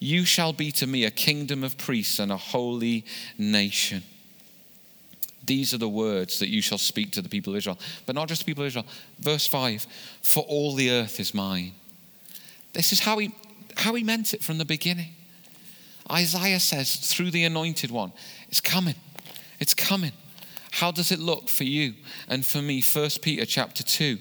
You 0.00 0.24
shall 0.24 0.52
be 0.52 0.72
to 0.72 0.88
me 0.88 1.04
a 1.04 1.10
kingdom 1.12 1.62
of 1.62 1.78
priests 1.78 2.18
and 2.18 2.32
a 2.32 2.36
holy 2.36 3.04
nation. 3.38 4.02
These 5.46 5.74
are 5.74 5.78
the 5.78 5.88
words 5.88 6.38
that 6.38 6.48
you 6.48 6.62
shall 6.62 6.78
speak 6.78 7.10
to 7.12 7.22
the 7.22 7.28
people 7.28 7.52
of 7.52 7.58
Israel. 7.58 7.78
But 8.06 8.14
not 8.14 8.28
just 8.28 8.42
the 8.42 8.46
people 8.46 8.62
of 8.62 8.68
Israel. 8.68 8.86
Verse 9.18 9.46
5 9.46 9.86
For 10.22 10.42
all 10.44 10.74
the 10.74 10.90
earth 10.90 11.20
is 11.20 11.34
mine. 11.34 11.72
This 12.72 12.92
is 12.92 13.00
how 13.00 13.18
he, 13.18 13.32
how 13.76 13.94
he 13.94 14.02
meant 14.02 14.34
it 14.34 14.42
from 14.42 14.58
the 14.58 14.64
beginning. 14.64 15.10
Isaiah 16.10 16.60
says, 16.60 16.96
through 16.96 17.30
the 17.30 17.44
anointed 17.44 17.90
one, 17.90 18.12
it's 18.48 18.60
coming. 18.60 18.96
It's 19.58 19.74
coming. 19.74 20.12
How 20.72 20.90
does 20.90 21.12
it 21.12 21.18
look 21.18 21.48
for 21.48 21.64
you 21.64 21.94
and 22.28 22.44
for 22.44 22.60
me? 22.60 22.82
1 22.82 23.10
Peter 23.22 23.46
chapter 23.46 23.82
2. 23.82 24.18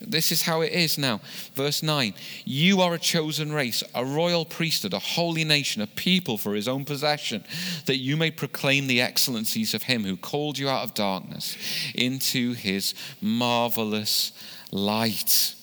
This 0.00 0.32
is 0.32 0.42
how 0.42 0.62
it 0.62 0.72
is 0.72 0.96
now. 0.96 1.20
Verse 1.54 1.82
9 1.82 2.14
You 2.44 2.80
are 2.80 2.94
a 2.94 2.98
chosen 2.98 3.52
race, 3.52 3.82
a 3.94 4.04
royal 4.04 4.44
priesthood, 4.44 4.94
a 4.94 4.98
holy 4.98 5.44
nation, 5.44 5.82
a 5.82 5.86
people 5.86 6.38
for 6.38 6.54
his 6.54 6.68
own 6.68 6.84
possession, 6.84 7.44
that 7.86 7.98
you 7.98 8.16
may 8.16 8.30
proclaim 8.30 8.86
the 8.86 9.02
excellencies 9.02 9.74
of 9.74 9.84
him 9.84 10.04
who 10.04 10.16
called 10.16 10.58
you 10.58 10.68
out 10.68 10.84
of 10.84 10.94
darkness 10.94 11.56
into 11.94 12.54
his 12.54 12.94
marvelous 13.20 14.32
light. 14.72 15.54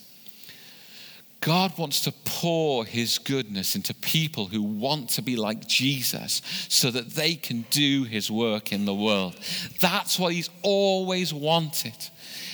God 1.39 1.77
wants 1.77 2.01
to 2.01 2.11
pour 2.11 2.83
his 2.83 3.19
goodness 3.19 3.75
into 3.75 3.93
people 3.93 4.47
who 4.47 4.61
want 4.61 5.09
to 5.11 5.21
be 5.21 5.35
like 5.35 5.67
Jesus 5.67 6.41
so 6.67 6.91
that 6.91 7.11
they 7.11 7.35
can 7.35 7.61
do 7.69 8.03
his 8.03 8.29
work 8.29 8.73
in 8.73 8.85
the 8.85 8.93
world. 8.93 9.35
That's 9.79 10.19
what 10.19 10.33
he's 10.33 10.49
always 10.63 11.33
wanted. 11.33 11.95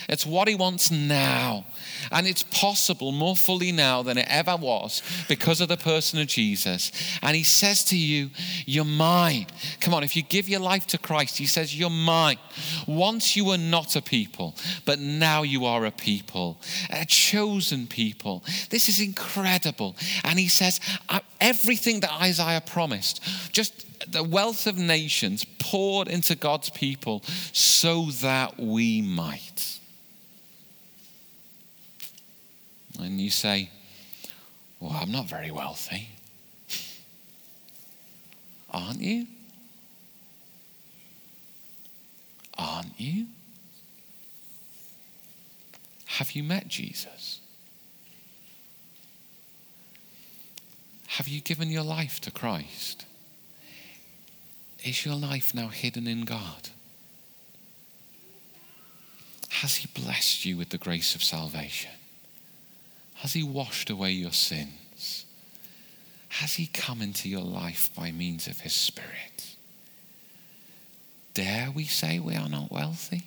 It's 0.08 0.26
what 0.26 0.48
He 0.48 0.54
wants 0.54 0.90
now. 0.90 1.64
And 2.10 2.26
it's 2.26 2.42
possible 2.42 3.12
more 3.12 3.36
fully 3.36 3.72
now 3.72 4.02
than 4.02 4.18
it 4.18 4.26
ever 4.28 4.56
was 4.56 5.02
because 5.28 5.60
of 5.60 5.68
the 5.68 5.76
person 5.76 6.20
of 6.20 6.26
Jesus. 6.26 6.92
And 7.22 7.36
He 7.36 7.42
says 7.42 7.84
to 7.84 7.96
you, 7.96 8.30
You're 8.66 8.84
mine. 8.84 9.46
Come 9.80 9.94
on, 9.94 10.04
if 10.04 10.16
you 10.16 10.22
give 10.22 10.48
your 10.48 10.60
life 10.60 10.86
to 10.88 10.98
Christ, 10.98 11.38
He 11.38 11.46
says, 11.46 11.78
You're 11.78 11.90
mine. 11.90 12.38
Once 12.86 13.36
you 13.36 13.46
were 13.46 13.58
not 13.58 13.96
a 13.96 14.02
people, 14.02 14.54
but 14.84 14.98
now 14.98 15.42
you 15.42 15.64
are 15.64 15.84
a 15.84 15.90
people, 15.90 16.60
a 16.90 17.04
chosen 17.04 17.86
people. 17.86 18.44
This 18.70 18.88
is 18.88 19.00
incredible. 19.00 19.96
And 20.24 20.38
He 20.38 20.48
says, 20.48 20.80
Everything 21.40 22.00
that 22.00 22.12
Isaiah 22.20 22.62
promised, 22.64 23.22
just 23.52 23.84
the 24.10 24.22
wealth 24.22 24.66
of 24.66 24.78
nations 24.78 25.44
poured 25.58 26.08
into 26.08 26.34
God's 26.34 26.70
people 26.70 27.22
so 27.52 28.06
that 28.20 28.58
we 28.58 29.02
might. 29.02 29.73
And 32.98 33.20
you 33.20 33.30
say, 33.30 33.70
Well, 34.80 34.92
I'm 34.94 35.10
not 35.10 35.26
very 35.26 35.50
wealthy. 35.50 36.08
Aren't 38.70 39.00
you? 39.00 39.26
Aren't 42.56 42.98
you? 42.98 43.26
Have 46.06 46.32
you 46.32 46.44
met 46.44 46.68
Jesus? 46.68 47.40
Have 51.08 51.28
you 51.28 51.40
given 51.40 51.70
your 51.70 51.82
life 51.82 52.20
to 52.22 52.30
Christ? 52.30 53.04
Is 54.84 55.04
your 55.04 55.14
life 55.14 55.54
now 55.54 55.68
hidden 55.68 56.06
in 56.06 56.24
God? 56.24 56.70
Has 59.48 59.76
He 59.76 59.88
blessed 59.88 60.44
you 60.44 60.56
with 60.56 60.70
the 60.70 60.78
grace 60.78 61.14
of 61.14 61.22
salvation? 61.22 61.90
Has 63.24 63.32
He 63.32 63.42
washed 63.42 63.88
away 63.88 64.10
your 64.10 64.32
sins? 64.32 65.24
Has 66.28 66.56
He 66.56 66.66
come 66.66 67.00
into 67.00 67.26
your 67.26 67.40
life 67.40 67.88
by 67.96 68.12
means 68.12 68.46
of 68.46 68.60
His 68.60 68.74
Spirit? 68.74 69.56
Dare 71.32 71.70
we 71.70 71.84
say 71.84 72.18
we 72.18 72.36
are 72.36 72.50
not 72.50 72.70
wealthy? 72.70 73.22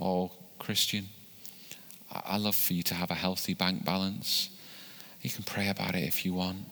Oh, 0.00 0.32
Christian, 0.58 1.10
I 2.10 2.38
love 2.38 2.56
for 2.56 2.72
you 2.72 2.82
to 2.82 2.94
have 2.94 3.12
a 3.12 3.14
healthy 3.14 3.54
bank 3.54 3.84
balance. 3.84 4.48
You 5.20 5.30
can 5.30 5.44
pray 5.44 5.68
about 5.68 5.94
it 5.94 6.02
if 6.02 6.24
you 6.24 6.34
want. 6.34 6.64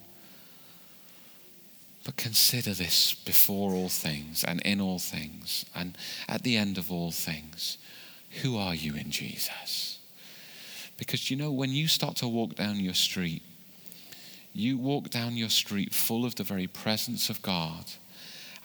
But 2.02 2.16
consider 2.16 2.74
this 2.74 3.14
before 3.14 3.70
all 3.70 3.88
things 3.88 4.42
and 4.42 4.60
in 4.62 4.80
all 4.80 4.98
things 4.98 5.64
and 5.76 5.96
at 6.28 6.42
the 6.42 6.56
end 6.56 6.76
of 6.76 6.90
all 6.90 7.12
things. 7.12 7.78
Who 8.42 8.58
are 8.58 8.74
you 8.74 8.96
in 8.96 9.12
Jesus? 9.12 9.99
Because 11.00 11.30
you 11.30 11.36
know, 11.36 11.50
when 11.50 11.70
you 11.70 11.88
start 11.88 12.16
to 12.16 12.28
walk 12.28 12.56
down 12.56 12.78
your 12.78 12.94
street, 12.94 13.42
you 14.52 14.76
walk 14.76 15.08
down 15.08 15.34
your 15.34 15.48
street 15.48 15.94
full 15.94 16.26
of 16.26 16.34
the 16.34 16.44
very 16.44 16.66
presence 16.66 17.30
of 17.30 17.40
God, 17.40 17.86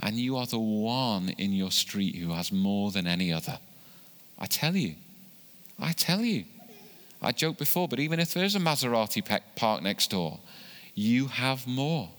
and 0.01 0.17
you 0.17 0.35
are 0.35 0.45
the 0.45 0.59
one 0.59 1.29
in 1.37 1.53
your 1.53 1.71
street 1.71 2.17
who 2.17 2.33
has 2.33 2.51
more 2.51 2.91
than 2.91 3.07
any 3.07 3.31
other. 3.31 3.57
I 4.37 4.47
tell 4.47 4.75
you, 4.75 4.95
I 5.79 5.93
tell 5.93 6.19
you. 6.19 6.43
I 7.21 7.31
joked 7.31 7.57
before, 7.57 7.87
but 7.87 8.01
even 8.01 8.19
if 8.19 8.33
there's 8.33 8.55
a 8.55 8.59
Maserati 8.59 9.23
park 9.55 9.81
next 9.81 10.11
door, 10.11 10.39
you 10.93 11.27
have 11.27 11.65
more 11.65 12.09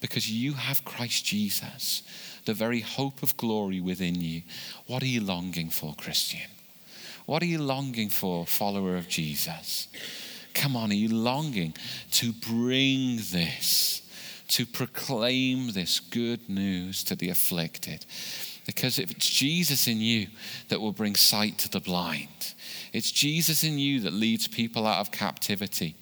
because 0.00 0.30
you 0.30 0.52
have 0.52 0.84
Christ 0.84 1.24
Jesus, 1.24 2.02
the 2.44 2.54
very 2.54 2.80
hope 2.80 3.24
of 3.24 3.36
glory 3.36 3.80
within 3.80 4.20
you. 4.20 4.42
What 4.86 5.02
are 5.02 5.06
you 5.06 5.20
longing 5.20 5.70
for, 5.70 5.92
Christian? 5.96 6.53
What 7.26 7.42
are 7.42 7.46
you 7.46 7.58
longing 7.58 8.10
for, 8.10 8.46
follower 8.46 8.96
of 8.96 9.08
Jesus? 9.08 9.88
Come 10.52 10.76
on, 10.76 10.90
are 10.90 10.94
you 10.94 11.08
longing 11.08 11.74
to 12.12 12.32
bring 12.32 13.16
this, 13.16 14.02
to 14.48 14.66
proclaim 14.66 15.72
this 15.72 16.00
good 16.00 16.48
news 16.48 17.02
to 17.04 17.16
the 17.16 17.30
afflicted? 17.30 18.04
Because 18.66 18.98
if 18.98 19.10
it's 19.10 19.28
Jesus 19.28 19.88
in 19.88 20.00
you 20.00 20.28
that 20.68 20.80
will 20.80 20.92
bring 20.92 21.16
sight 21.16 21.58
to 21.58 21.70
the 21.70 21.80
blind, 21.80 22.54
it's 22.92 23.10
Jesus 23.10 23.64
in 23.64 23.78
you 23.78 24.00
that 24.00 24.12
leads 24.12 24.46
people 24.46 24.86
out 24.86 25.00
of 25.00 25.10
captivity. 25.10 25.96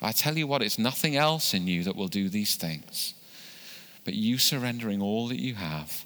I 0.00 0.12
tell 0.12 0.38
you 0.38 0.46
what, 0.46 0.62
it's 0.62 0.78
nothing 0.78 1.16
else 1.16 1.54
in 1.54 1.66
you 1.66 1.84
that 1.84 1.96
will 1.96 2.08
do 2.08 2.28
these 2.28 2.54
things. 2.54 3.14
But 4.04 4.14
you 4.14 4.38
surrendering 4.38 5.02
all 5.02 5.28
that 5.28 5.40
you 5.40 5.54
have 5.54 6.04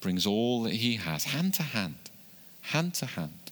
brings 0.00 0.26
all 0.26 0.62
that 0.64 0.74
He 0.74 0.96
has, 0.96 1.24
hand 1.24 1.54
to 1.54 1.62
hand, 1.62 1.96
hand 2.62 2.94
to 2.94 3.06
hand. 3.06 3.45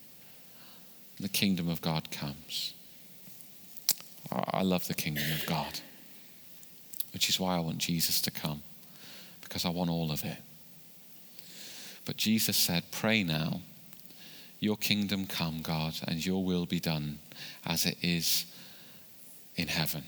The 1.21 1.29
kingdom 1.29 1.69
of 1.69 1.81
God 1.81 2.11
comes. 2.11 2.75
I 4.33 4.63
love 4.63 4.89
the 4.89 4.95
kingdom 4.95 5.25
of 5.33 5.47
God, 5.47 5.81
which 7.13 7.29
is 7.29 7.39
why 7.39 7.57
I 7.57 7.61
want 7.61 7.79
Jesus 7.79 8.21
to 8.23 8.31
come, 8.31 8.63
because 9.43 9.65
I 9.65 9.69
want 9.69 9.91
all 9.91 10.11
of 10.11 10.25
it. 10.25 10.39
But 12.05 12.17
Jesus 12.17 12.57
said, 12.57 12.85
Pray 12.91 13.23
now, 13.23 13.61
your 14.61 14.77
kingdom 14.77 15.27
come, 15.27 15.61
God, 15.63 15.95
and 16.09 16.25
your 16.25 16.43
will 16.43 16.67
be 16.67 16.81
done 16.81 17.19
as 17.65 17.87
it 17.87 17.97
is 18.03 18.47
in 19.57 19.69
heaven. 19.69 20.05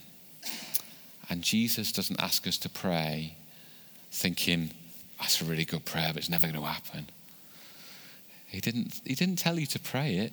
And 1.29 1.43
Jesus 1.43 1.93
doesn't 1.93 2.21
ask 2.21 2.47
us 2.47 2.59
to 2.59 2.69
pray 2.69 3.35
thinking, 4.11 4.71
that's 5.21 5.41
a 5.41 5.45
really 5.45 5.65
good 5.65 5.85
prayer, 5.85 6.09
but 6.09 6.19
it's 6.19 6.29
never 6.29 6.47
going 6.47 6.59
to 6.61 6.67
happen. 6.67 7.09
He 8.47 8.61
didn't, 8.61 9.01
he 9.05 9.15
didn't 9.15 9.37
tell 9.37 9.59
you 9.59 9.67
to 9.67 9.79
pray 9.79 10.17
it 10.17 10.33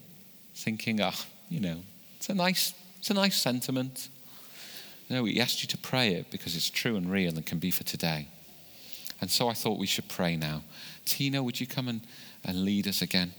thinking, 0.56 1.01
oh, 1.01 1.12
you 1.49 1.60
know, 1.60 1.78
it's 2.18 2.30
a 2.30 2.34
nice, 2.34 2.74
it's 2.99 3.10
a 3.10 3.14
nice 3.14 3.39
sentiment. 3.39 4.10
No, 5.10 5.26
he 5.26 5.39
asked 5.41 5.62
you 5.62 5.68
to 5.68 5.78
pray 5.78 6.14
it 6.14 6.32
because 6.32 6.56
it's 6.56 6.70
true 6.70 6.95
and 6.95 7.12
real 7.12 7.36
and 7.36 7.45
can 7.45 7.60
be 7.60 7.72
for 7.72 7.84
today. 7.84 8.28
And 9.22 9.30
so 9.30 9.47
I 9.47 9.54
thought 9.54 9.78
we 9.78 9.88
should 9.88 10.10
pray 10.10 10.36
now. 10.36 10.64
Tino, 11.06 11.43
would 11.43 11.60
you 11.60 11.68
come 11.68 11.88
and, 11.88 12.01
and 12.43 12.64
lead 12.64 12.88
us 12.88 13.01
again? 13.01 13.34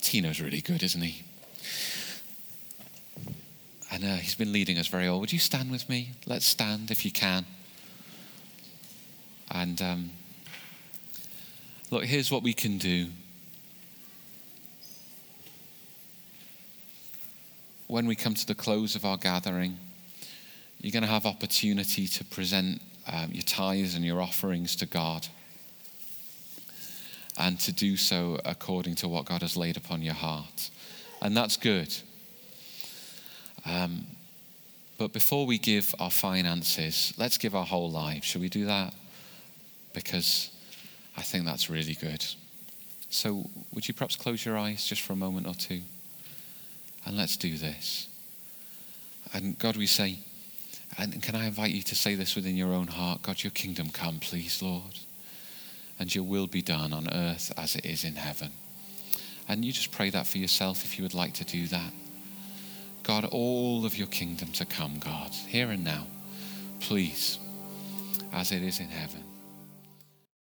Tino's 0.00 0.40
really 0.40 0.60
good, 0.60 0.82
isn't 0.82 1.00
he? 1.00 1.24
And 3.92 4.04
uh, 4.04 4.16
he's 4.16 4.34
been 4.34 4.52
leading 4.52 4.78
us 4.78 4.88
very 4.88 5.08
well. 5.08 5.20
Would 5.20 5.32
you 5.32 5.38
stand 5.38 5.70
with 5.70 5.88
me? 5.88 6.10
Let's 6.26 6.46
stand 6.46 6.90
if 6.90 7.04
you 7.04 7.10
can. 7.10 7.46
And 9.50 9.80
um, 9.80 10.10
look, 11.90 12.04
here's 12.04 12.30
what 12.30 12.42
we 12.42 12.52
can 12.52 12.78
do. 12.78 13.08
When 17.86 18.06
we 18.06 18.16
come 18.16 18.34
to 18.34 18.46
the 18.46 18.54
close 18.54 18.94
of 18.94 19.04
our 19.04 19.16
gathering, 19.16 19.78
you're 20.80 20.92
going 20.92 21.02
to 21.02 21.08
have 21.08 21.26
opportunity 21.26 22.06
to 22.06 22.24
present 22.24 22.80
um, 23.10 23.30
your 23.32 23.42
tithes 23.42 23.94
and 23.94 24.04
your 24.04 24.20
offerings 24.20 24.76
to 24.76 24.86
God 24.86 25.28
and 27.38 27.58
to 27.60 27.72
do 27.72 27.96
so 27.96 28.40
according 28.44 28.94
to 28.96 29.08
what 29.08 29.26
God 29.26 29.42
has 29.42 29.56
laid 29.56 29.76
upon 29.76 30.02
your 30.02 30.14
heart. 30.14 30.70
And 31.20 31.36
that's 31.36 31.56
good. 31.56 31.94
Um, 33.66 34.06
but 34.98 35.12
before 35.12 35.46
we 35.46 35.58
give 35.58 35.94
our 35.98 36.10
finances, 36.10 37.12
let's 37.18 37.38
give 37.38 37.54
our 37.54 37.64
whole 37.64 37.90
life. 37.90 38.24
Should 38.24 38.40
we 38.40 38.48
do 38.48 38.66
that? 38.66 38.94
because 39.94 40.50
I 41.16 41.22
think 41.22 41.46
that's 41.46 41.70
really 41.70 41.94
good. 41.94 42.22
So, 43.08 43.48
would 43.72 43.88
you 43.88 43.94
perhaps 43.94 44.16
close 44.16 44.44
your 44.44 44.58
eyes 44.58 44.84
just 44.84 45.00
for 45.00 45.14
a 45.14 45.16
moment 45.16 45.46
or 45.46 45.54
two? 45.54 45.80
And 47.04 47.16
let's 47.16 47.36
do 47.36 47.56
this. 47.56 48.08
And 49.32 49.58
God, 49.58 49.76
we 49.76 49.86
say, 49.86 50.18
and 50.96 51.20
can 51.22 51.34
I 51.34 51.46
invite 51.46 51.72
you 51.72 51.82
to 51.82 51.94
say 51.94 52.14
this 52.14 52.36
within 52.36 52.56
your 52.56 52.72
own 52.72 52.86
heart? 52.86 53.22
God, 53.22 53.42
your 53.42 53.50
kingdom 53.50 53.90
come, 53.90 54.20
please, 54.20 54.62
Lord. 54.62 55.00
And 55.98 56.14
your 56.14 56.24
will 56.24 56.46
be 56.46 56.62
done 56.62 56.92
on 56.92 57.12
earth 57.12 57.52
as 57.56 57.76
it 57.76 57.84
is 57.84 58.04
in 58.04 58.14
heaven. 58.14 58.50
And 59.48 59.64
you 59.64 59.72
just 59.72 59.92
pray 59.92 60.10
that 60.10 60.26
for 60.26 60.38
yourself 60.38 60.84
if 60.84 60.98
you 60.98 61.02
would 61.02 61.14
like 61.14 61.34
to 61.34 61.44
do 61.44 61.66
that. 61.66 61.92
God, 63.02 63.26
all 63.26 63.84
of 63.84 63.98
your 63.98 64.06
kingdom 64.06 64.52
to 64.52 64.64
come, 64.64 64.98
God, 64.98 65.30
here 65.30 65.70
and 65.70 65.84
now, 65.84 66.06
please, 66.80 67.38
as 68.32 68.50
it 68.50 68.62
is 68.62 68.80
in 68.80 68.88
heaven. 68.88 69.23